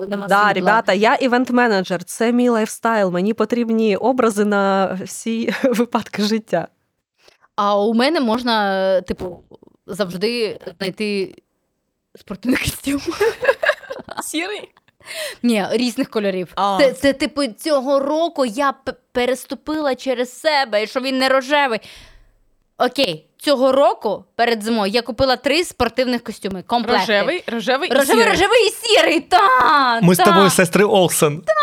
нема 0.07 0.27
Да, 0.27 0.35
світла. 0.35 0.53
ребята, 0.53 0.93
я 0.93 1.15
івент-менеджер, 1.15 2.03
це 2.03 2.31
мій 2.31 2.49
lifestyle. 2.49 3.11
Мені 3.11 3.33
потрібні 3.33 3.95
образи 3.97 4.45
на 4.45 4.93
всі 5.03 5.53
випадки 5.63 6.21
життя. 6.21 6.67
А 7.55 7.79
у 7.79 7.93
мене 7.93 8.19
можна, 8.19 9.01
типу, 9.01 9.43
завжди 9.87 10.59
знайти 10.77 11.35
спортивний 12.19 12.59
костюм. 12.63 13.01
Сірий? 14.23 14.69
Ні, 15.43 15.65
різних 15.71 16.09
кольорів. 16.09 16.47
А. 16.55 16.77
Це, 16.81 16.91
це, 16.93 17.13
типу, 17.13 17.47
цього 17.47 17.99
року 17.99 18.45
я 18.45 18.71
п- 18.71 18.93
переступила 19.11 19.95
через 19.95 20.39
себе, 20.39 20.83
і 20.83 20.87
що 20.87 20.99
він 20.99 21.17
не 21.17 21.29
рожевий. 21.29 21.79
Окей, 22.77 23.28
цього 23.41 23.71
року 23.71 24.23
перед 24.35 24.63
зимою 24.63 24.91
я 24.91 25.01
купила 25.01 25.35
три 25.35 25.63
спортивних 25.63 26.23
костюми. 26.23 26.63
Комплекти. 26.67 26.99
Рожевий, 26.99 27.43
рожевий, 27.47 27.89
і 27.89 27.93
Рожевий, 27.93 28.17
сірий. 28.23 28.31
рожевий 28.31 28.67
і 28.67 28.69
сірий. 28.87 29.19
Та, 29.19 29.99
Ми 30.01 30.15
з 30.15 30.17
тобою 30.17 30.49
сестри 30.49 30.83
Олсен. 30.85 31.41
та? 31.41 31.53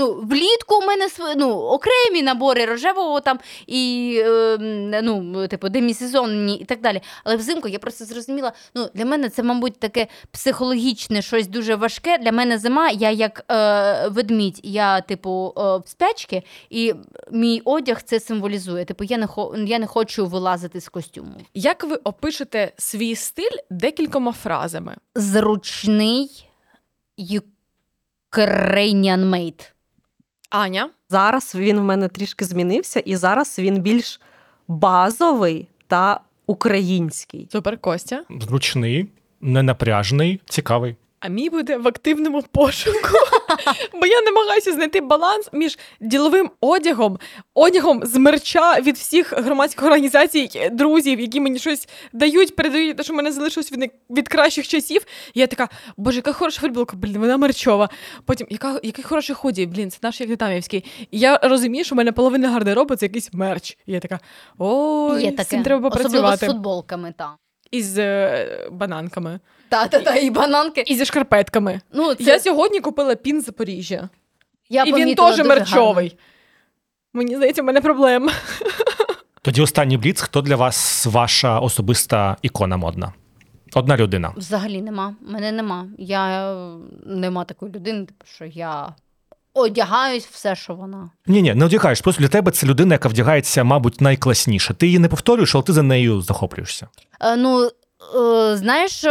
Ну, 0.00 0.14
влітку 0.14 0.74
у 0.82 0.86
мене 0.86 1.04
св- 1.06 1.34
ну, 1.36 1.50
окремі 1.58 2.22
набори 2.22 2.64
рожевого 2.64 3.20
там 3.20 3.38
і 3.66 4.14
е, 4.24 4.56
ну, 5.02 5.48
типу, 5.48 5.68
демісезонні 5.68 6.56
і 6.56 6.64
так 6.64 6.80
далі. 6.80 7.00
Але 7.24 7.36
взимку 7.36 7.68
я 7.68 7.78
просто 7.78 8.04
зрозуміла, 8.04 8.52
ну, 8.74 8.88
для 8.94 9.04
мене 9.04 9.28
це, 9.28 9.42
мабуть, 9.42 9.80
таке 9.80 10.06
психологічне 10.30 11.22
щось 11.22 11.46
дуже 11.46 11.74
важке. 11.74 12.18
Для 12.18 12.32
мене 12.32 12.58
зима, 12.58 12.90
я 12.90 13.10
як 13.10 13.44
е, 13.50 14.08
ведмідь, 14.08 14.60
я, 14.62 15.00
типу, 15.00 15.54
е, 15.56 15.60
в 15.60 15.82
спячки, 15.86 16.42
і 16.70 16.94
мій 17.30 17.62
одяг 17.64 18.02
це 18.02 18.20
символізує. 18.20 18.84
Типу, 18.84 19.04
я 19.04 19.18
не, 19.18 19.26
хо- 19.26 19.54
я 19.66 19.78
не 19.78 19.86
хочу 19.86 20.26
вилазити 20.26 20.80
з 20.80 20.88
костюму. 20.88 21.34
Як 21.54 21.84
ви 21.84 21.96
опишете 21.96 22.72
свій 22.78 23.16
стиль 23.16 23.56
декількома 23.70 24.32
фразами? 24.32 24.96
Зручний 25.14 26.46
Ukrainian 27.18 29.24
made. 29.24 29.70
Аня, 30.50 30.90
Зараз 31.08 31.54
він 31.54 31.78
в 31.80 31.84
мене 31.84 32.08
трішки 32.08 32.44
змінився, 32.44 33.00
і 33.00 33.16
зараз 33.16 33.58
він 33.58 33.80
більш 33.80 34.20
базовий 34.68 35.68
та 35.86 36.20
український. 36.46 37.48
супер 37.52 37.78
Костя. 37.78 38.24
Зручний, 38.40 39.08
ненапряжний, 39.40 40.40
цікавий. 40.44 40.96
А 41.20 41.28
мій 41.28 41.50
буде 41.50 41.76
в 41.76 41.88
активному 41.88 42.42
пошуку. 42.42 42.98
Бо 44.00 44.06
я 44.06 44.22
намагаюся 44.22 44.72
знайти 44.72 45.00
баланс 45.00 45.48
між 45.52 45.78
діловим 46.00 46.50
одягом, 46.60 47.18
одягом 47.54 48.04
з 48.04 48.16
мерча 48.16 48.80
від 48.80 48.96
всіх 48.96 49.32
громадських 49.32 49.84
організацій, 49.84 50.70
друзів, 50.72 51.20
які 51.20 51.40
мені 51.40 51.58
щось 51.58 51.88
дають, 52.12 52.56
передають 52.56 52.96
те, 52.96 53.02
що 53.02 53.14
мене 53.14 53.32
залишилось 53.32 53.72
від, 53.72 53.90
від 54.10 54.28
кращих 54.28 54.68
часів. 54.68 55.06
І 55.34 55.40
я 55.40 55.46
така, 55.46 55.68
боже, 55.96 56.16
яка 56.16 56.32
хороша 56.32 56.60
футболка, 56.60 56.96
блін, 56.96 57.18
вона 57.18 57.36
мерчова. 57.36 57.88
Потім, 58.24 58.46
яка, 58.50 58.80
який 58.82 59.04
хороший 59.04 59.34
худі, 59.34 59.66
блін, 59.66 59.90
це 59.90 59.98
наш 60.02 60.20
як 60.20 60.30
Літамівський. 60.30 60.84
І 61.10 61.18
я 61.18 61.38
розумію, 61.42 61.84
що 61.84 61.94
в 61.94 61.98
мене 61.98 62.12
половина 62.12 62.50
гардеробу 62.50 62.96
це 62.96 63.06
якийсь 63.06 63.32
мерч. 63.32 63.78
І 63.86 63.92
я 63.92 64.00
така, 64.00 64.18
ой, 64.58 65.22
Є 65.22 65.34
з 65.38 65.44
цим 65.46 65.62
треба 65.62 65.88
Особливо 65.88 66.36
з 66.36 66.40
футболками, 66.40 67.14
так. 67.18 67.34
І 67.70 67.82
з 67.82 67.98
е, 67.98 68.68
бананками, 68.72 69.40
Та, 69.70 69.88
та, 69.88 70.00
та, 70.00 70.14
і 70.14 70.30
бананки. 70.30 70.84
і 70.86 70.94
зі 70.94 71.04
шкарпетками. 71.04 71.80
Ну, 71.92 72.14
це, 72.14 72.24
Я 72.24 72.40
сьогодні 72.40 72.80
купила 72.80 73.14
пін 73.14 73.40
Запоріжжя. 73.40 74.08
я 74.68 74.82
і 74.82 74.86
він 74.86 74.92
помітила 74.92 75.28
теж 75.28 75.38
дуже 75.38 75.48
мерчовий. 75.48 76.18
Мені 77.12 77.36
здається, 77.36 77.62
в 77.62 77.64
мене 77.64 77.80
проблема. 77.80 78.32
Тоді 79.42 79.62
останній 79.62 79.96
бліц. 79.96 80.20
Хто 80.20 80.40
для 80.42 80.56
вас 80.56 81.06
ваша 81.06 81.58
особиста 81.58 82.36
ікона 82.42 82.76
модна? 82.76 83.12
Одна 83.74 83.96
людина. 83.96 84.32
Взагалі 84.36 84.82
нема. 84.82 85.14
Мене 85.20 85.52
нема. 85.52 85.86
Я 85.98 86.52
е, 86.52 86.76
нема 87.06 87.44
такої 87.44 87.72
людини, 87.72 88.06
типу, 88.06 88.24
що 88.34 88.44
я 88.44 88.94
одягаюсь 89.54 90.26
все, 90.26 90.56
що 90.56 90.74
вона. 90.74 91.10
Ні, 91.26 91.42
ні, 91.42 91.54
не 91.54 91.64
одягаєш. 91.64 92.00
Просто 92.00 92.22
для 92.22 92.28
тебе 92.28 92.50
це 92.52 92.66
людина, 92.66 92.94
яка 92.94 93.08
вдягається, 93.08 93.64
мабуть, 93.64 94.00
найкласніше. 94.00 94.74
Ти 94.74 94.86
її 94.86 94.98
не 94.98 95.08
повторюєш, 95.08 95.54
але 95.54 95.64
ти 95.64 95.72
за 95.72 95.82
нею 95.82 96.20
захоплюєшся. 96.20 96.88
Е, 97.20 97.36
ну, 97.36 97.70
Знаєш, 98.52 99.04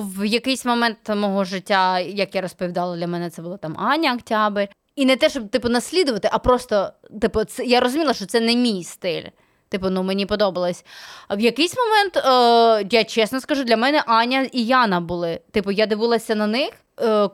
в 0.00 0.24
якийсь 0.26 0.64
момент 0.64 0.98
мого 1.08 1.44
життя, 1.44 2.00
як 2.00 2.34
я 2.34 2.40
розповідала, 2.40 2.96
для 2.96 3.06
мене 3.06 3.30
це 3.30 3.42
була 3.42 3.56
там 3.56 3.78
Аня 3.78 4.14
Октябрь. 4.14 4.66
І 4.96 5.04
не 5.04 5.16
те, 5.16 5.30
щоб 5.30 5.48
типу 5.48 5.68
наслідувати, 5.68 6.28
а 6.32 6.38
просто, 6.38 6.90
типу, 7.20 7.44
це 7.44 7.64
я 7.64 7.80
розуміла, 7.80 8.14
що 8.14 8.26
це 8.26 8.40
не 8.40 8.56
мій 8.56 8.84
стиль. 8.84 9.22
Типу, 9.68 9.90
ну 9.90 10.02
мені 10.02 10.26
подобалось. 10.26 10.84
В 11.30 11.40
якийсь 11.40 11.74
момент, 11.76 12.16
е, 12.16 12.20
я 12.96 13.04
чесно 13.04 13.40
скажу, 13.40 13.64
для 13.64 13.76
мене 13.76 14.02
Аня 14.06 14.48
і 14.52 14.64
Яна 14.64 15.00
були. 15.00 15.40
Типу, 15.50 15.70
я 15.70 15.86
дивилася 15.86 16.34
на 16.34 16.46
них, 16.46 16.70
е, 16.70 16.74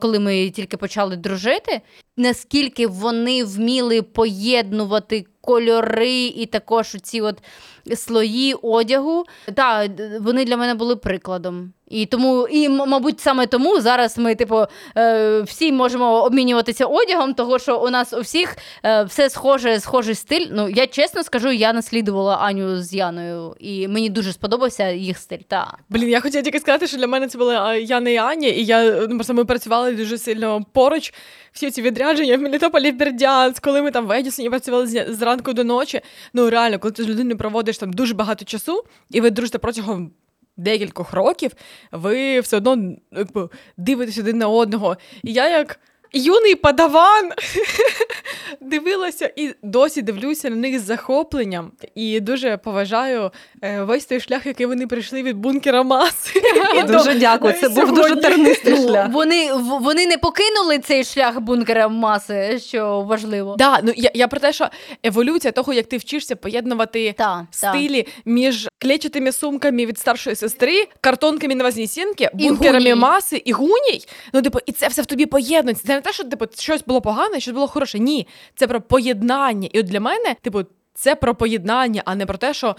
коли 0.01 0.19
ми 0.19 0.49
тільки 0.49 0.77
почали 0.77 1.15
дружити, 1.15 1.81
наскільки 2.17 2.87
вони 2.87 3.43
вміли 3.43 4.01
поєднувати 4.01 5.25
кольори 5.41 6.25
і 6.25 6.45
також 6.45 6.97
ці 7.03 7.21
от 7.21 7.43
слої 7.95 8.53
одягу. 8.53 9.23
Так, 9.53 9.91
вони 10.19 10.45
для 10.45 10.57
мене 10.57 10.73
були 10.73 10.95
прикладом. 10.95 11.73
І 11.93 12.05
тому, 12.05 12.47
і 12.47 12.69
мабуть, 12.69 13.19
саме 13.19 13.47
тому 13.47 13.81
зараз 13.81 14.17
ми, 14.17 14.35
типу, 14.35 14.65
е, 14.97 15.41
всі 15.41 15.71
можемо 15.71 16.23
обмінюватися 16.23 16.85
одягом, 16.85 17.33
того 17.33 17.59
що 17.59 17.79
у 17.79 17.89
нас 17.89 18.13
у 18.13 18.21
всіх 18.21 18.57
е, 18.85 19.03
все 19.03 19.29
схоже, 19.29 19.79
схожий 19.79 20.15
стиль. 20.15 20.47
Ну, 20.51 20.69
я 20.69 20.87
чесно 20.87 21.23
скажу, 21.23 21.51
я 21.51 21.73
наслідувала 21.73 22.35
Аню 22.35 22.81
з 22.81 22.93
Яною, 22.93 23.55
і 23.59 23.87
мені 23.87 24.09
дуже 24.09 24.33
сподобався 24.33 24.89
їх 24.89 25.17
стиль. 25.17 25.37
Та. 25.47 25.77
Блін, 25.89 26.09
я 26.09 26.21
хотіла 26.21 26.43
тільки 26.43 26.59
сказати, 26.59 26.87
що 26.87 26.97
для 26.97 27.07
мене 27.07 27.27
це 27.27 27.37
були 27.37 27.53
Яна 27.81 28.09
і 28.09 28.17
Аня, 28.17 28.47
і 28.47 28.63
я 28.63 29.07
ну, 29.09 29.15
просто 29.15 29.33
ми 29.33 29.45
працювали 29.45 29.91
дуже 29.91 30.17
сильно 30.17 30.65
поруч. 30.73 31.13
Всі 31.51 31.71
ці 31.71 31.81
відрядження 31.81 32.37
в 32.37 32.41
Мелітополі 32.41 32.91
Бердянськ, 32.91 33.63
коли 33.63 33.81
ми 33.81 33.91
там 33.91 34.07
в 34.07 34.11
Едісоні 34.11 34.49
працювали 34.49 34.87
з- 34.87 35.05
зранку 35.09 35.53
до 35.53 35.63
ночі. 35.63 36.01
Ну 36.33 36.49
реально, 36.49 36.79
коли 36.79 36.91
ти 36.91 37.03
з 37.03 37.07
людиною 37.07 37.37
проводиш 37.37 37.77
там 37.77 37.93
дуже 37.93 38.13
багато 38.13 38.45
часу, 38.45 38.83
і 39.11 39.21
ви 39.21 39.29
дружите 39.29 39.57
протягом 39.57 40.11
декількох 40.57 41.13
років, 41.13 41.51
ви 41.91 42.39
все 42.39 42.57
одно 42.57 42.95
якби, 43.11 43.49
дивитесь 43.77 44.17
один 44.17 44.37
на 44.37 44.47
одного. 44.47 44.97
І 45.23 45.33
я 45.33 45.49
як. 45.49 45.79
Юний 46.13 46.55
падаван 46.55 47.31
дивилася 48.61 49.31
і 49.35 49.53
досі 49.63 50.01
дивлюся 50.01 50.49
на 50.49 50.55
них 50.55 50.79
з 50.79 50.83
захопленням 50.83 51.71
і 51.95 52.19
дуже 52.19 52.57
поважаю 52.57 53.31
е, 53.61 53.83
весь 53.83 54.05
той 54.05 54.19
шлях, 54.19 54.45
який 54.45 54.65
вони 54.65 54.87
прийшли 54.87 55.23
від 55.23 55.37
бункера 55.37 55.83
маси. 55.83 56.41
І 56.79 56.83
Дуже 56.83 57.13
дякую. 57.15 57.53
Це 57.53 57.69
був 57.69 57.93
дуже 57.93 58.15
тернистий 58.15 58.73
Ну, 58.77 58.87
шлях. 58.87 59.07
вони, 59.11 59.53
в- 59.53 59.79
вони 59.83 60.07
не 60.07 60.17
покинули 60.17 60.79
цей 60.79 61.03
шлях 61.03 61.39
бункера 61.39 61.87
маси, 61.87 62.59
що 62.59 63.01
важливо. 63.01 63.55
Да, 63.57 63.79
ну 63.83 63.93
я, 63.95 64.11
я 64.13 64.27
про 64.27 64.39
те, 64.39 64.53
що 64.53 64.67
еволюція 65.03 65.51
того, 65.51 65.73
як 65.73 65.85
ти 65.87 65.97
вчишся 65.97 66.35
поєднувати 66.35 67.13
Та, 67.17 67.23
та. 67.23 67.47
стилі 67.73 68.07
між 68.25 68.67
клетчатими 68.77 69.31
сумками 69.31 69.85
від 69.85 69.99
старшої 69.99 70.35
сестри, 70.35 70.87
картонками 71.01 71.55
на 71.55 71.63
Вознесенки, 71.63 72.29
І 72.39 72.47
бункерами 72.47 72.95
маси 72.95 73.41
і 73.45 73.51
гуній. 73.51 74.05
Ну, 74.33 74.41
типу, 74.41 74.59
і 74.65 74.71
це 74.71 74.87
все 74.87 75.01
в 75.01 75.05
тобі 75.05 75.25
поєднується. 75.25 76.01
Те, 76.03 76.13
що 76.13 76.23
типу, 76.23 76.45
щось 76.57 76.83
було 76.87 77.01
погане, 77.01 77.39
щось 77.39 77.53
було 77.53 77.67
хороше. 77.67 77.99
Ні, 77.99 78.27
це 78.55 78.67
про 78.67 78.81
поєднання. 78.81 79.69
І 79.71 79.79
от 79.79 79.85
для 79.85 79.99
мене, 79.99 80.35
типу, 80.41 80.61
це 80.93 81.15
про 81.15 81.35
поєднання, 81.35 82.01
а 82.05 82.15
не 82.15 82.25
про 82.25 82.37
те, 82.37 82.53
що. 82.53 82.75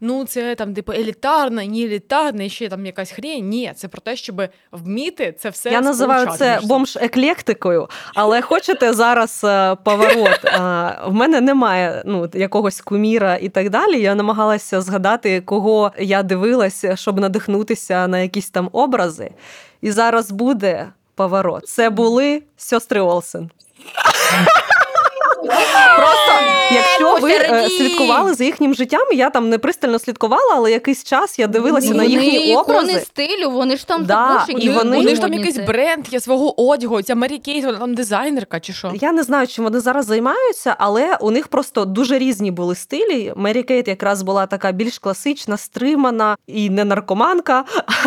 Ну, 0.00 0.24
це 0.24 0.54
там, 0.54 0.74
типу, 0.74 0.92
елітарна, 0.92 1.64
ні 1.64 1.84
елітарна, 1.84 2.44
і 2.44 2.48
ще 2.48 2.68
там 2.68 2.86
якась 2.86 3.10
хрень. 3.10 3.48
Ні, 3.48 3.72
це 3.76 3.88
про 3.88 4.00
те, 4.00 4.16
щоб 4.16 4.42
вміти 4.72 5.34
це 5.38 5.50
все 5.50 5.70
Я 5.70 5.80
називаю 5.80 6.26
це 6.38 6.60
бомж-еклектикою, 6.62 7.88
але 8.14 8.42
хочете 8.42 8.92
зараз 8.92 9.40
е, 9.44 9.76
поворот. 9.84 10.44
Е, 10.44 10.58
В 11.06 11.12
мене 11.12 11.40
немає 11.40 12.02
ну, 12.06 12.30
якогось 12.34 12.80
куміра 12.80 13.36
і 13.36 13.48
так 13.48 13.70
далі. 13.70 14.00
Я 14.00 14.14
намагалася 14.14 14.80
згадати, 14.80 15.40
кого 15.40 15.92
я 15.98 16.22
дивилася, 16.22 16.96
щоб 16.96 17.20
надихнутися 17.20 18.08
на 18.08 18.18
якісь 18.18 18.50
там 18.50 18.68
образи. 18.72 19.30
І 19.80 19.90
зараз 19.90 20.30
буде 20.30 20.92
поворот. 21.14 21.68
Це 21.68 21.90
були 21.90 22.42
сестри 22.56 23.00
Олсен. 23.00 23.50
Просто 25.96 26.32
якщо 26.72 27.18
ви 27.20 27.32
е, 27.32 27.68
слідкували 27.68 28.34
за 28.34 28.44
їхнім 28.44 28.74
життям, 28.74 29.06
я 29.12 29.30
там 29.30 29.48
не 29.48 29.58
пристально 29.58 29.98
слідкувала, 29.98 30.52
але 30.54 30.72
якийсь 30.72 31.04
час 31.04 31.38
я 31.38 31.46
дивилася 31.46 31.94
на 31.94 32.04
їхні 32.04 32.50
ікони 32.50 32.78
образи. 32.78 33.00
стилю, 33.00 33.50
вони 33.50 33.76
ж 33.76 33.86
там 33.86 34.04
Да, 34.04 34.46
і 34.48 34.52
І 34.52 34.68
вони- 34.70 34.96
вони 34.96 35.14
ж 35.14 35.20
там 35.20 35.32
якийсь 35.32 35.58
бренд 35.58 36.04
є 36.10 36.20
свого 36.20 36.70
одягу. 36.70 37.02
Ця 37.02 37.14
Марі 37.14 37.38
Кейт, 37.38 37.64
вона 37.64 37.78
там 37.78 37.94
дизайнерка 37.94 38.60
чи 38.60 38.72
що? 38.72 38.92
Я 39.00 39.12
не 39.12 39.22
знаю, 39.22 39.46
чим 39.46 39.64
вони 39.64 39.80
зараз 39.80 40.06
займаються, 40.06 40.76
але 40.78 41.16
у 41.20 41.30
них 41.30 41.48
просто 41.48 41.84
дуже 41.84 42.18
різні 42.18 42.50
були 42.50 42.74
стилі. 42.74 43.32
Мері 43.36 43.62
Кейт 43.62 43.88
якраз 43.88 44.22
була 44.22 44.46
така 44.46 44.72
більш 44.72 44.98
класична, 44.98 45.56
стримана 45.56 46.36
і 46.46 46.70
не 46.70 46.84
наркоманка. 46.84 47.64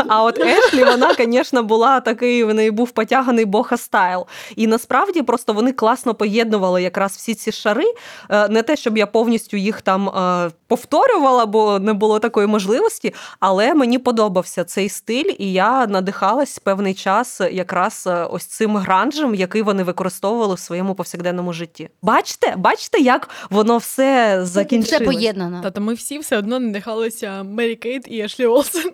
А 0.08 0.24
от 0.24 0.40
Ешлі, 0.42 0.84
вона, 0.84 1.14
звісно, 1.20 1.64
була 1.64 2.00
такий, 2.00 2.44
в 2.44 2.54
неї 2.54 2.72
був 2.72 2.92
потяганий 2.92 3.46
боха 3.46 3.78
стайл. 3.78 4.26
І 4.56 4.68
насправді 4.68 5.22
просто 5.22 5.54
вони 5.54 5.72
класно 5.72 6.14
поєднували 6.16 6.84
якраз 6.84 7.12
всі 7.12 7.27
ці 7.36 7.52
шари. 7.52 7.94
Е, 8.30 8.48
Не 8.48 8.64
те, 8.64 8.76
щоб 8.76 8.98
я 8.98 9.08
повністю 9.08 9.58
їх 9.58 9.82
там 9.82 10.10
е, 10.10 10.52
повторювала, 10.68 11.46
бо 11.46 11.80
не 11.80 11.94
було 11.94 12.20
такої 12.20 12.48
можливості. 12.48 13.14
Але 13.40 13.74
мені 13.74 14.00
подобався 14.00 14.64
цей 14.64 14.90
стиль, 14.90 15.34
і 15.40 15.54
я 15.54 15.88
надихалась 15.88 16.60
певний 16.60 16.94
час 16.94 17.42
якраз 17.52 18.04
е, 18.08 18.24
ось 18.24 18.46
цим 18.46 18.78
гранжем, 18.78 19.36
який 19.36 19.62
вони 19.62 19.84
використовували 19.84 20.56
в 20.56 20.60
своєму 20.60 20.96
повсякденному 20.96 21.54
житті. 21.54 21.90
Бачите, 22.02 22.54
бачите, 22.58 23.00
як 23.00 23.30
воно 23.50 23.78
все 23.78 23.98
Все 24.38 24.46
закінчилось? 24.46 25.06
поєднано. 25.06 25.60
Та 25.64 25.72
то 25.72 25.82
ми 25.82 25.94
всі 25.94 26.20
все 26.20 26.38
одно 26.38 26.60
надихалися 26.60 27.44
Мері 27.44 27.76
Кейт 27.76 28.04
і 28.08 28.20
Ешлі 28.20 28.46
Олсен. 28.46 28.92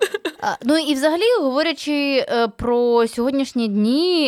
Ну 0.64 0.78
і 0.78 0.94
взагалі, 0.94 1.22
говорячи 1.42 2.26
про 2.58 3.08
сьогоднішні 3.08 3.68
дні, 3.68 4.26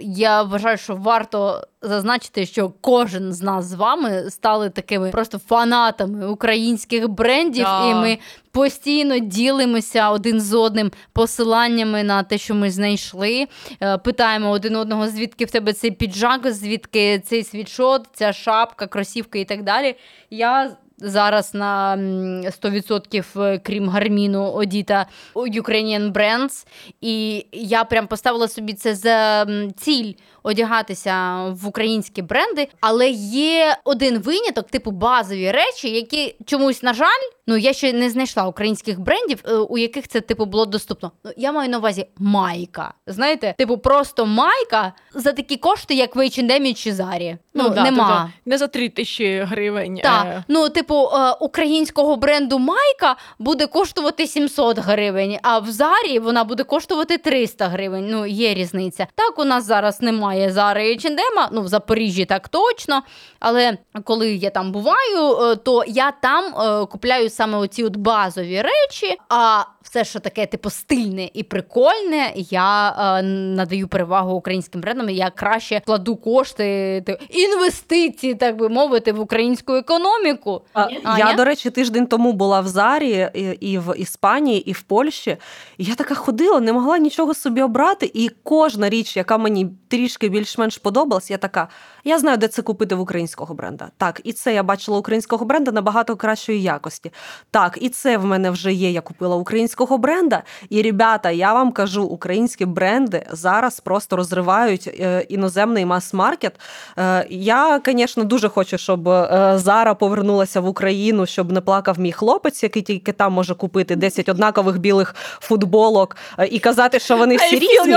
я 0.00 0.42
вважаю, 0.42 0.78
що 0.78 0.94
варто 0.96 1.62
зазначити, 1.82 2.46
що 2.46 2.72
кожен 2.80 3.32
з 3.32 3.42
нас 3.42 3.64
з 3.64 3.74
вами 3.74 4.30
стали 4.30 4.70
такими 4.70 5.10
просто 5.10 5.38
фанатами 5.38 6.28
українських 6.28 7.08
брендів, 7.08 7.64
Да. 7.64 7.90
і 7.90 7.94
ми 7.94 8.18
постійно 8.52 9.18
ділимося 9.18 10.10
один 10.10 10.40
з 10.40 10.54
одним 10.54 10.92
посиланнями 11.12 12.02
на 12.02 12.22
те, 12.22 12.38
що 12.38 12.54
ми 12.54 12.70
знайшли. 12.70 13.46
Е, 13.82 13.98
Питаємо 13.98 14.50
один 14.50 14.76
одного, 14.76 15.08
звідки 15.08 15.44
в 15.44 15.50
тебе 15.50 15.72
цей 15.72 15.90
піджак, 15.90 16.52
звідки 16.52 17.18
цей 17.26 17.44
світшот, 17.44 18.06
ця 18.14 18.32
шапка, 18.32 18.86
кросівки 18.86 19.40
і 19.40 19.44
так 19.44 19.62
далі. 19.62 19.94
Я 20.30 20.70
зараз 21.00 21.54
на 21.54 21.94
м, 21.94 22.42
100% 22.42 23.42
е, 23.42 23.58
крім 23.58 23.88
гарміну 23.88 24.50
одіта 24.50 25.06
Ukrainian 25.34 26.12
Brands. 26.12 26.66
І 27.00 27.46
я 27.52 27.84
прям 27.84 28.06
поставила 28.06 28.48
собі 28.48 28.72
це 28.72 28.94
за 28.94 29.46
ціль 29.76 30.12
одягатися 30.42 31.44
в 31.50 31.66
українські 31.66 32.22
бренди. 32.22 32.68
Але 32.80 33.08
є 33.10 33.76
один 33.84 34.18
виняток, 34.18 34.70
типу 34.70 34.90
базові 34.90 35.50
речі, 35.50 35.90
які 35.90 36.34
чомусь, 36.46 36.82
на 36.82 36.94
жаль, 36.94 37.24
ну 37.46 37.56
я 37.56 37.72
ще 37.72 37.92
не 37.92 38.10
знайшла 38.10 38.46
українських 38.46 39.00
брендів, 39.00 39.44
е, 39.48 39.54
у 39.54 39.78
яких 39.78 40.08
це 40.08 40.20
типу 40.20 40.44
було 40.44 40.66
доступно. 40.66 41.12
Ну, 41.24 41.30
я 41.36 41.52
маю 41.52 41.70
на 41.70 41.78
увазі 41.78 42.06
майка. 42.18 42.94
Знаєте, 43.06 43.54
типу, 43.58 43.78
просто 43.78 44.26
майка 44.26 44.92
за 45.14 45.32
такі 45.32 45.56
кошти, 45.56 45.94
як 45.94 46.16
в 46.16 46.18
H&M 46.18 46.74
чи 46.74 46.92
Зарі. 46.92 47.36
Ну, 47.54 47.68
да, 47.68 47.82
нема. 47.82 48.08
тобто 48.08 48.30
Не 48.46 48.58
за 48.58 48.66
три 48.66 48.88
тисячі 48.88 49.40
гривень. 49.40 50.00
Так, 50.02 50.26
е, 50.26 50.44
ну, 50.48 50.68
типу, 50.68 50.94
е, 50.94 51.32
українського 51.40 52.16
бренду 52.16 52.58
Майка 52.58 53.16
буде 53.38 53.66
коштувати 53.66 54.26
700 54.26 54.78
гривень, 54.78 55.38
а 55.42 55.58
в 55.58 55.70
Зарі 55.70 56.18
вона 56.18 56.44
буде 56.44 56.64
коштувати 56.64 57.18
300 57.18 57.68
гривень. 57.68 58.06
Ну, 58.10 58.26
є 58.26 58.54
різниця. 58.54 59.06
Так, 59.14 59.38
у 59.38 59.44
нас 59.44 59.64
зараз 59.64 60.02
немає 60.02 60.27
Зари 60.50 60.92
і 60.92 60.96
Чендема, 60.96 61.48
ну 61.52 61.62
в 61.62 61.68
Запоріжжі 61.68 62.24
так 62.24 62.48
точно. 62.48 63.02
Але 63.40 63.78
коли 64.04 64.34
я 64.34 64.50
там 64.50 64.72
буваю, 64.72 65.36
е, 65.42 65.56
то 65.56 65.84
я 65.86 66.10
там 66.10 66.44
е, 66.44 66.86
купляю 66.86 67.30
саме 67.30 67.58
оці 67.58 67.84
от 67.84 67.96
базові 67.96 68.62
речі. 68.62 69.16
А 69.28 69.62
все, 69.90 70.04
що 70.04 70.20
таке, 70.20 70.46
типу, 70.46 70.70
стильне 70.70 71.30
і 71.34 71.42
прикольне, 71.42 72.32
я 72.36 72.90
е, 72.90 73.22
надаю 73.22 73.88
перевагу 73.88 74.34
українським 74.34 74.80
брендам. 74.80 75.10
Я 75.10 75.30
краще 75.30 75.82
кладу 75.86 76.16
кошти, 76.16 77.02
ти- 77.06 77.18
інвестиції, 77.30 78.34
так 78.34 78.56
би 78.56 78.68
мовити, 78.68 79.12
в 79.12 79.20
українську 79.20 79.72
економіку. 79.72 80.62
А, 80.72 81.18
я, 81.18 81.34
до 81.36 81.44
речі, 81.44 81.70
тиждень 81.70 82.06
тому 82.06 82.32
була 82.32 82.60
в 82.60 82.68
Зарі 82.68 83.30
і, 83.34 83.40
і 83.40 83.78
в 83.78 83.94
Іспанії, 83.98 84.70
і 84.70 84.72
в 84.72 84.82
Польщі. 84.82 85.36
І 85.78 85.84
я 85.84 85.94
така 85.94 86.14
ходила, 86.14 86.60
не 86.60 86.72
могла 86.72 86.98
нічого 86.98 87.34
собі 87.34 87.62
обрати. 87.62 88.10
І 88.14 88.30
кожна 88.42 88.88
річ, 88.88 89.16
яка 89.16 89.38
мені 89.38 89.70
трішки 89.88 90.28
більш-менш 90.28 90.78
подобалась, 90.78 91.30
я 91.30 91.36
така: 91.36 91.68
я 92.04 92.18
знаю, 92.18 92.36
де 92.36 92.48
це 92.48 92.62
купити 92.62 92.94
в 92.94 93.00
українського 93.00 93.54
бренда. 93.54 93.88
Так, 93.96 94.20
і 94.24 94.32
це 94.32 94.54
я 94.54 94.62
бачила 94.62 94.98
українського 94.98 95.44
бренда 95.44 95.72
набагато 95.72 96.16
кращої 96.16 96.62
якості. 96.62 97.12
Так, 97.50 97.78
і 97.80 97.88
це 97.88 98.16
в 98.16 98.24
мене 98.24 98.50
вже 98.50 98.72
є. 98.72 98.90
Я 98.90 99.00
купила 99.00 99.36
українського 99.36 99.77
українського 99.78 99.98
бренда. 99.98 100.42
І 100.70 100.82
ребята, 100.82 101.30
я 101.30 101.52
вам 101.52 101.72
кажу, 101.72 102.04
українські 102.04 102.66
бренди 102.66 103.26
зараз 103.32 103.80
просто 103.80 104.16
розривають 104.16 104.86
е, 104.86 105.26
іноземний 105.28 105.84
мас-маркет. 105.84 106.52
Е, 106.98 107.26
Я, 107.30 107.80
звісно, 107.86 108.24
дуже 108.24 108.48
хочу, 108.48 108.78
щоб 108.78 109.08
е, 109.08 109.52
Зара 109.56 109.94
повернулася 109.94 110.60
в 110.60 110.68
Україну, 110.68 111.26
щоб 111.26 111.52
не 111.52 111.60
плакав 111.60 112.00
мій 112.00 112.12
хлопець, 112.12 112.62
який 112.62 112.82
тільки 112.82 113.12
там 113.12 113.32
може 113.32 113.54
купити 113.54 113.96
10 113.96 114.28
однакових 114.28 114.78
білих 114.78 115.14
футболок 115.40 116.16
і 116.50 116.58
казати, 116.58 116.98
що 116.98 117.16
вони 117.16 117.36
всі 117.36 117.58
різні. 117.58 117.96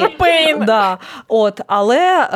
Да. 0.65 0.97
От, 1.27 1.61
але 1.67 2.29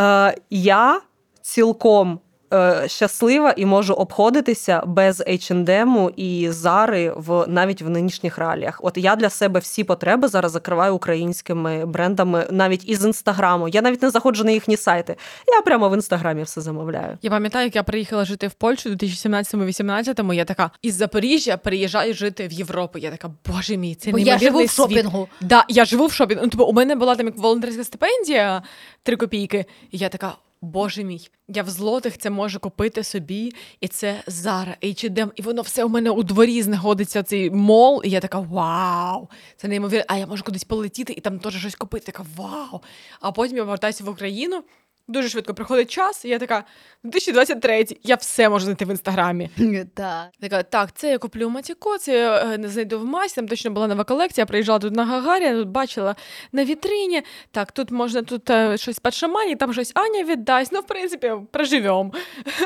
я 0.49 1.01
цілком. 1.41 2.19
Е, 2.55 2.89
Щаслива 2.89 3.53
і 3.57 3.65
можу 3.65 3.93
обходитися 3.93 4.83
без 4.85 5.21
H&M 5.21 6.13
і 6.15 6.51
Зари 6.51 7.13
в 7.15 7.45
навіть 7.47 7.81
в 7.81 7.89
нинішніх 7.89 8.37
реаліях. 8.37 8.79
От 8.83 8.97
я 8.97 9.15
для 9.15 9.29
себе 9.29 9.59
всі 9.59 9.83
потреби 9.83 10.27
зараз 10.27 10.51
закриваю 10.51 10.95
українськими 10.95 11.85
брендами, 11.85 12.47
навіть 12.51 12.89
із 12.89 13.05
інстаграму. 13.05 13.67
Я 13.67 13.81
навіть 13.81 14.01
не 14.01 14.09
заходжу 14.09 14.43
на 14.43 14.51
їхні 14.51 14.77
сайти. 14.77 15.15
Я 15.47 15.61
прямо 15.61 15.89
в 15.89 15.93
інстаграмі 15.95 16.43
все 16.43 16.61
замовляю. 16.61 17.17
Я 17.21 17.29
пам'ятаю, 17.29 17.65
як 17.65 17.75
я 17.75 17.83
приїхала 17.83 18.25
жити 18.25 18.47
в 18.47 18.53
Польщу 18.53 18.89
у 18.89 18.93
2017-18, 18.93 20.33
я 20.33 20.45
така 20.45 20.71
із 20.81 20.95
Запоріжжя 20.95 21.57
переїжджаю 21.57 22.13
жити 22.13 22.47
в 22.47 22.51
Європу. 22.51 22.99
Я 22.99 23.11
така, 23.11 23.31
боже 23.45 23.77
мій, 23.77 23.95
це 23.95 24.11
Бо 24.11 24.19
я 24.19 24.37
живу 24.37 24.57
в 24.59 24.69
світ. 24.69 24.71
шопінгу. 24.71 25.27
Да, 25.41 25.65
я 25.69 25.85
живу 25.85 26.05
в 26.05 26.11
шопінгу. 26.11 26.43
Ну, 26.43 26.49
тобто, 26.49 26.65
у 26.65 26.73
мене 26.73 26.95
була 26.95 27.15
там 27.15 27.25
як 27.25 27.37
волонтерська 27.37 27.83
стипендія 27.83 28.63
3 29.03 29.15
копійки, 29.15 29.65
і 29.91 29.97
я 29.97 30.09
така. 30.09 30.35
Боже 30.61 31.03
мій, 31.03 31.29
я 31.47 31.63
в 31.63 31.69
злотих 31.69 32.17
це 32.17 32.29
можу 32.29 32.59
купити 32.59 33.03
собі, 33.03 33.53
і 33.81 33.87
це 33.87 34.23
Zara, 34.27 34.75
H&M, 34.83 35.31
і 35.35 35.41
воно 35.41 35.61
все 35.61 35.83
у 35.83 35.89
мене 35.89 36.09
у 36.09 36.23
дворі 36.23 36.61
знаходиться 36.61 37.23
цей 37.23 37.51
мол, 37.51 38.01
і 38.05 38.09
я 38.09 38.19
така 38.19 38.39
вау, 38.39 39.29
це 39.57 39.67
неймовірно. 39.67 40.05
А 40.07 40.17
я 40.17 40.27
можу 40.27 40.43
кудись 40.43 40.63
полетіти 40.63 41.13
і 41.13 41.21
там 41.21 41.39
теж 41.39 41.59
щось 41.59 41.75
купити. 41.75 42.05
Така 42.05 42.25
вау. 42.35 42.81
А 43.19 43.31
потім 43.31 43.57
я 43.57 43.63
повертаюся 43.63 44.03
в 44.03 44.09
Україну. 44.09 44.63
Дуже 45.07 45.29
швидко 45.29 45.53
приходить 45.53 45.91
час, 45.91 46.25
і 46.25 46.29
я 46.29 46.39
така 46.39 46.63
2023, 47.03 47.85
я 48.03 48.15
все 48.15 48.49
можу 48.49 48.65
знайти 48.65 48.85
в 48.85 48.89
інстаграмі. 48.89 49.49
Так. 49.95 50.27
Така, 50.41 50.63
так, 50.63 50.89
це 50.93 51.11
я 51.11 51.17
куплю 51.17 51.47
у 51.47 51.49
Матіко, 51.49 51.97
це 51.97 52.17
я 52.17 52.37
е, 52.37 52.57
не 52.57 52.67
знайду 52.67 52.99
в 52.99 53.05
масі, 53.05 53.35
там 53.35 53.47
точно 53.47 53.71
була 53.71 53.87
нова 53.87 54.03
колекція. 54.03 54.41
Я 54.41 54.45
приїжджала 54.45 54.79
тут 54.79 54.95
на 54.95 55.05
Гагарі, 55.05 55.51
тут 55.51 55.67
бачила 55.67 56.15
на 56.51 56.65
вітрині. 56.65 57.23
Так, 57.51 57.71
тут 57.71 57.91
можна 57.91 58.21
тут 58.21 58.49
е, 58.49 58.77
щось 58.77 58.99
подшамані, 58.99 59.55
там 59.55 59.73
щось 59.73 59.91
Аня 59.95 60.23
віддасть. 60.23 60.71
Ну, 60.71 60.79
в 60.79 60.85
принципі, 60.85 61.33
проживемо. 61.51 62.11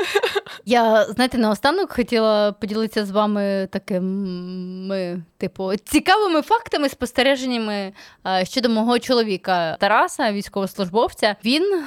Я, 0.66 1.06
знаєте, 1.06 1.38
наостанок 1.38 1.94
хотіла 1.94 2.52
поділитися 2.52 3.06
з 3.06 3.12
вами 3.12 3.68
такими, 3.72 5.24
типу, 5.38 5.76
цікавими 5.76 6.42
фактами, 6.42 6.90
спостереженнями 6.90 7.94
е, 8.28 8.46
щодо 8.46 8.70
мого 8.70 9.00
чоловіка 9.00 9.78
Тараса, 9.80 10.32
військовослужбовця. 10.32 11.36
Він. 11.46 11.84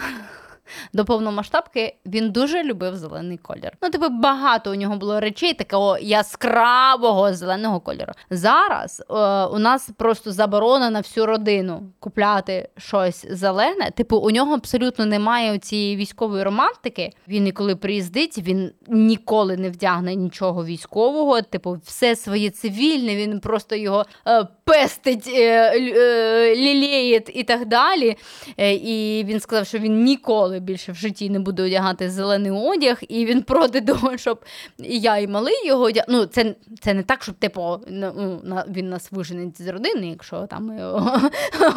До 0.93 1.05
повномасштабки 1.05 1.97
він 2.07 2.31
дуже 2.31 2.63
любив 2.63 2.97
зелений 2.97 3.39
колір. 3.39 3.73
Ну, 3.83 3.91
типу, 3.91 4.09
багато 4.09 4.71
у 4.71 4.75
нього 4.75 4.97
було 4.97 5.21
речей 5.21 5.55
такого 5.55 5.99
яскравого 5.99 7.35
зеленого 7.35 7.81
кольору. 7.81 8.13
Зараз 8.31 9.03
е, 9.11 9.15
у 9.45 9.59
нас 9.59 9.91
просто 9.97 10.33
заборона 10.33 10.91
на 10.91 11.01
всю 11.01 11.27
родину 11.27 11.83
купляти 12.01 12.69
щось 12.77 13.27
зелене. 13.31 13.91
Типу, 13.91 14.17
у 14.17 14.31
нього 14.31 14.55
абсолютно 14.55 15.07
немає 15.07 15.59
цієї 15.59 15.97
військової 15.97 16.43
романтики. 16.43 17.13
Він 17.29 17.47
і 17.47 17.53
коли 17.53 17.77
приїздить, 17.77 18.39
він 18.39 18.73
ніколи 18.89 19.57
не 19.57 19.71
вдягне 19.71 20.15
нічого 20.15 20.65
військового. 20.65 21.43
Типу, 21.43 21.79
все 21.85 22.17
своє 22.17 22.51
цивільне. 22.51 23.17
Він 23.17 23.41
просто 23.41 23.77
його 23.77 24.05
е, 24.27 24.49
пестить, 24.65 25.29
е, 25.29 25.73
е, 25.77 26.57
лілеє 26.57 27.23
і 27.35 27.43
так 27.43 27.67
далі. 27.67 28.17
Е, 28.57 28.75
і 28.75 29.25
він 29.25 29.41
сказав, 29.41 29.67
що 29.67 29.79
він 29.79 30.05
ніколи 30.05 30.61
більше 30.63 30.93
в 30.93 30.95
житті 30.95 31.31
не 31.31 31.41
буде 31.41 31.63
одягати 31.63 32.11
зелений 32.11 32.51
одяг, 32.53 32.99
і 33.09 33.25
він 33.27 33.43
проти 33.43 33.81
того, 33.81 34.17
щоб 34.17 34.45
і 34.79 35.01
я 35.01 35.17
і 35.19 35.27
малий 35.27 35.67
його 35.67 35.83
одяг. 35.85 36.05
Ну, 36.09 36.27
це, 36.27 36.55
це 36.81 36.95
не 36.95 37.03
так, 37.03 37.23
щоб 37.23 37.35
типу, 37.35 37.79
ну, 37.89 38.41
на- 38.45 38.65
він 38.69 38.89
нас 38.91 39.09
вижене 39.13 39.53
з 39.59 39.69
родини, 39.69 40.07
якщо 40.09 40.47
там 40.47 40.67
ми 40.67 40.81
його 40.81 41.21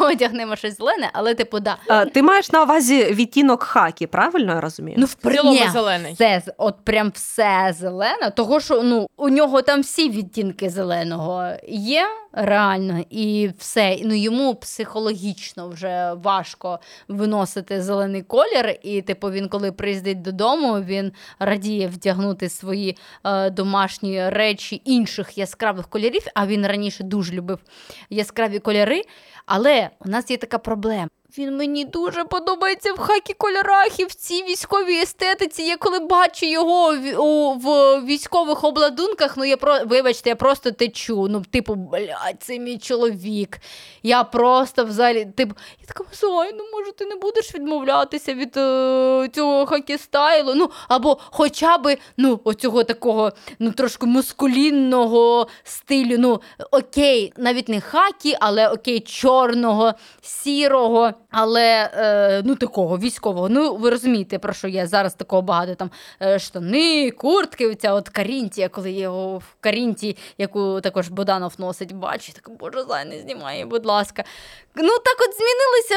одягнемо 0.00 0.56
щось 0.56 0.76
зелене, 0.78 1.10
але 1.12 1.34
типу, 1.34 1.60
да. 1.60 1.76
Е, 1.90 2.06
Ти 2.06 2.22
маєш 2.22 2.52
на 2.52 2.62
увазі 2.62 3.04
відтінок 3.04 3.62
хакі, 3.62 4.06
правильно 4.06 4.52
я 4.54 4.60
розумію? 4.60 4.96
Ну, 5.00 5.06
в 5.06 5.16
В 5.24 5.32
цілому 5.32 5.70
зелений. 5.72 6.12
Все, 6.12 6.42
от 6.56 6.74
прям 6.84 7.10
все 7.14 7.74
зелене, 7.78 8.30
того 8.36 8.60
що 8.60 8.82
ну, 8.82 9.06
у 9.16 9.28
нього 9.28 9.62
там 9.62 9.80
всі 9.80 10.10
відтінки 10.10 10.70
зеленого 10.70 11.48
є 11.68 12.06
реально, 12.36 13.04
і 13.10 13.50
все. 13.58 13.98
Ну, 14.04 14.14
йому 14.14 14.54
психологічно 14.54 15.68
вже 15.68 16.12
важко 16.12 16.78
виносити 17.08 17.82
зелений 17.82 18.22
колір. 18.22 18.78
І, 18.82 19.02
типу, 19.02 19.30
він, 19.30 19.48
коли 19.48 19.72
приїздить 19.72 20.22
додому, 20.22 20.80
він 20.80 21.12
радіє 21.38 21.86
вдягнути 21.86 22.48
свої 22.48 22.96
е, 23.24 23.50
домашні 23.50 24.28
речі 24.28 24.82
інших 24.84 25.38
яскравих 25.38 25.88
кольорів. 25.88 26.22
А 26.34 26.46
він 26.46 26.66
раніше 26.66 27.04
дуже 27.04 27.32
любив 27.32 27.58
яскраві 28.10 28.58
кольори. 28.58 29.02
Але 29.46 29.90
у 30.04 30.08
нас 30.08 30.30
є 30.30 30.36
така 30.36 30.58
проблема. 30.58 31.08
Він 31.38 31.56
мені 31.56 31.84
дуже 31.84 32.24
подобається 32.24 32.92
в 32.92 32.98
хакі 32.98 33.32
кольорах 33.32 34.00
і 34.00 34.04
в 34.04 34.14
цій 34.14 34.42
військовій 34.42 34.96
естетиці. 34.96 35.62
Я 35.62 35.76
коли 35.76 35.98
бачу 35.98 36.46
його 36.46 36.96
в, 36.96 37.16
у, 37.18 37.54
в 37.54 38.00
військових 38.04 38.64
обладунках, 38.64 39.36
ну 39.36 39.44
я 39.44 39.56
про 39.56 39.84
вибачте, 39.84 40.30
я 40.30 40.36
просто 40.36 40.70
течу. 40.70 41.28
Ну, 41.30 41.42
типу, 41.50 41.74
блядь, 41.74 42.36
це 42.40 42.58
мій 42.58 42.78
чоловік. 42.78 43.58
Я 44.02 44.24
просто 44.24 44.84
взагалі, 44.84 45.24
типу, 45.36 45.54
я 45.80 45.86
така, 45.86 46.04
Зай, 46.12 46.52
ну 46.52 46.64
може 46.72 46.92
ти 46.92 47.06
не 47.06 47.14
будеш 47.14 47.54
відмовлятися 47.54 48.34
від 48.34 48.56
е, 48.56 49.28
цього 49.32 49.66
хакі 49.66 49.98
стайлу? 49.98 50.54
Ну, 50.54 50.70
або 50.88 51.18
хоча 51.24 51.78
б 51.78 51.96
ну, 52.16 52.40
оцього 52.44 52.84
такого 52.84 53.32
ну, 53.58 53.72
трошки 53.72 54.06
мускулінного 54.06 55.48
стилю. 55.64 56.16
Ну, 56.18 56.40
окей, 56.70 57.32
навіть 57.36 57.68
не 57.68 57.80
хакі, 57.80 58.36
але 58.40 58.68
окей, 58.68 59.00
чорного, 59.36 59.94
сірого, 60.20 61.10
але 61.30 61.90
е, 61.94 62.42
ну 62.44 62.54
такого 62.54 62.98
військового. 62.98 63.48
Ну, 63.48 63.76
ви 63.76 63.90
розумієте, 63.90 64.38
про 64.38 64.52
що 64.52 64.68
я 64.68 64.86
зараз 64.86 65.14
такого 65.14 65.42
багато 65.42 65.74
там 65.74 65.90
е, 66.22 66.38
штани, 66.38 67.10
куртки, 67.10 67.66
оця 67.66 67.92
от 67.92 68.08
карінтія, 68.08 68.68
коли 68.68 68.92
його 68.92 69.38
в 69.38 69.44
карінті, 69.60 70.16
яку 70.38 70.80
також 70.80 71.08
Боданов 71.08 71.54
носить, 71.58 71.92
бачу, 71.92 72.32
так, 72.32 72.50
боже, 72.60 72.84
зай, 72.88 73.04
не 73.04 73.20
знімай, 73.20 73.64
будь 73.64 73.86
ласка. 73.86 74.24
Ну, 74.78 74.88
так 74.88 75.16
от 75.20 75.34
змінилися 75.36 75.94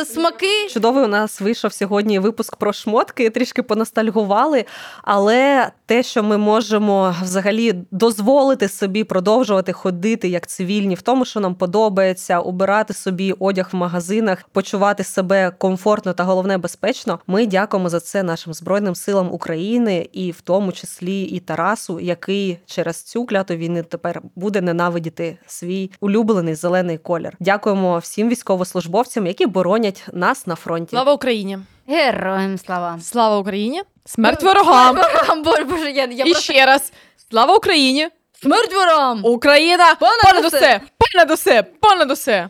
е, 0.00 0.04
смаки. 0.04 0.68
Чудовий 0.70 1.04
у 1.04 1.08
нас 1.08 1.40
вийшов 1.40 1.72
сьогодні 1.72 2.18
випуск 2.18 2.56
про 2.56 2.72
шмотки, 2.72 3.30
трішки 3.30 3.62
поностальгували. 3.62 4.64
Але 5.02 5.70
те, 5.86 6.02
що 6.02 6.22
ми 6.22 6.36
можемо 6.36 7.14
взагалі 7.22 7.74
дозволити 7.90 8.68
собі 8.68 9.04
продовжувати 9.04 9.72
ходити 9.72 10.28
як 10.28 10.46
цивільні, 10.46 10.94
в 10.94 11.02
тому, 11.02 11.24
що 11.24 11.40
нам 11.40 11.54
подобається, 11.54 12.40
обирати 12.40 12.65
собі 12.94 13.32
одяг 13.32 13.68
в 13.72 13.76
магазинах, 13.76 14.44
почувати 14.52 15.04
себе 15.04 15.50
комфортно 15.58 16.12
та 16.12 16.24
головне 16.24 16.58
безпечно. 16.58 17.18
Ми 17.26 17.46
дякуємо 17.46 17.88
за 17.88 18.00
це 18.00 18.22
нашим 18.22 18.54
збройним 18.54 18.94
силам 18.94 19.32
України, 19.32 20.08
і 20.12 20.30
в 20.30 20.40
тому 20.40 20.72
числі 20.72 21.22
і 21.22 21.40
Тарасу, 21.40 22.00
який 22.00 22.58
через 22.66 23.02
цю 23.02 23.26
кляту 23.26 23.54
війни 23.54 23.82
тепер 23.82 24.22
буде 24.34 24.60
ненавидіти 24.60 25.38
свій 25.46 25.90
улюблений 26.00 26.54
зелений 26.54 26.98
колір. 26.98 27.32
Дякуємо 27.40 27.98
всім 27.98 28.28
військовослужбовцям, 28.28 29.26
які 29.26 29.46
боронять 29.46 30.04
нас 30.12 30.46
на 30.46 30.54
фронті. 30.54 30.90
Слава 30.90 31.12
Україні! 31.12 31.58
Героям 31.88 32.58
слава. 32.58 32.98
Слава 33.02 33.38
Україні! 33.38 33.82
Смерть 34.04 34.42
ворогам! 34.42 34.96
Боже, 35.44 35.64
боже, 35.64 35.90
я, 35.90 36.04
я 36.04 36.24
І 36.24 36.30
просто... 36.30 36.52
ще 36.52 36.66
раз! 36.66 36.92
Слава 37.30 37.56
Україні! 37.56 38.08
Смерть 38.42 38.74
ворогам! 38.74 39.20
Україна! 39.24 39.94
Понад 39.94 40.44
усе! 40.44 40.80
Понад 40.98 41.30
усе! 41.30 41.62
Понад 41.62 42.10
усе! 42.10 42.48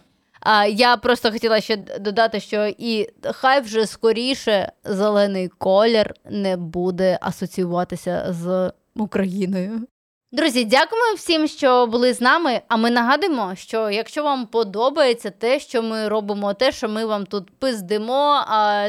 А, 0.49 0.67
я 0.67 0.97
просто 0.97 1.33
хотіла 1.33 1.61
ще 1.61 1.77
додати, 1.77 2.41
що 2.41 2.73
і 2.79 3.09
хай 3.25 3.61
вже 3.61 3.87
скоріше 3.87 4.73
зелений 4.85 5.49
колір 5.49 6.15
не 6.31 6.57
буде 6.57 7.19
асоціюватися 7.21 8.27
з 8.29 8.73
Україною. 8.97 9.87
Друзі, 10.33 10.65
дякуємо 10.65 11.15
всім, 11.17 11.47
що 11.49 11.87
були 11.87 12.13
з 12.13 12.21
нами. 12.21 12.61
А 12.69 12.77
ми 12.77 12.91
нагадуємо, 12.91 13.53
що 13.55 13.91
якщо 13.91 14.23
вам 14.23 14.47
подобається 14.47 15.31
те, 15.31 15.61
що 15.61 15.83
ми 15.83 16.09
робимо, 16.09 16.55
те, 16.55 16.73
що 16.73 16.89
ми 16.89 17.05
вам 17.05 17.27
тут 17.27 17.51
пиздимо, 17.59 18.45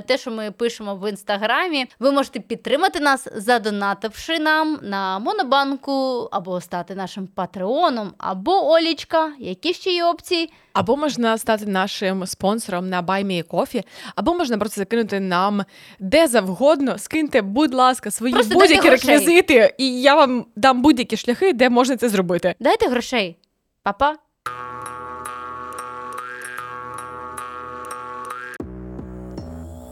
те, 0.07 0.17
що 0.17 0.31
ми 0.31 0.51
пишемо 0.51 0.95
в 0.95 1.09
інстаграмі, 1.09 1.85
ви 1.99 2.11
можете 2.11 2.39
підтримати 2.39 2.99
нас, 2.99 3.27
задонативши 3.35 4.39
нам 4.39 4.79
на 4.81 5.19
Монобанку, 5.19 6.29
або 6.31 6.61
стати 6.61 6.95
нашим 6.95 7.27
патреоном, 7.27 8.13
або 8.17 8.71
Олічка. 8.71 9.33
Які 9.39 9.73
ще 9.73 9.91
є 9.91 10.05
опції? 10.05 10.53
Або 10.77 10.97
можна 10.97 11.37
стати 11.37 11.65
нашим 11.65 12.25
спонсором 12.25 12.89
на 12.89 13.03
BuyMeACoffee, 13.03 13.83
або 14.15 14.33
можна 14.33 14.57
просто 14.57 14.81
закинути 14.81 15.19
нам 15.19 15.63
де 15.99 16.27
завгодно. 16.27 16.97
Скиньте, 16.97 17.41
будь 17.41 17.73
ласка, 17.73 18.11
свої 18.11 18.33
просто 18.33 18.55
будь-які 18.55 18.89
реквізити, 18.89 19.73
і 19.77 20.01
я 20.01 20.15
вам 20.15 20.45
дам 20.55 20.81
будь-які 20.81 21.17
шляхи, 21.17 21.53
де 21.53 21.69
можна 21.69 21.97
це 21.97 22.09
зробити. 22.09 22.55
Дайте 22.59 22.89
грошей, 22.89 23.37
Па-па. 23.83 24.15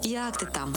Як 0.03 0.37
ти 0.37 0.45
там? 0.45 0.73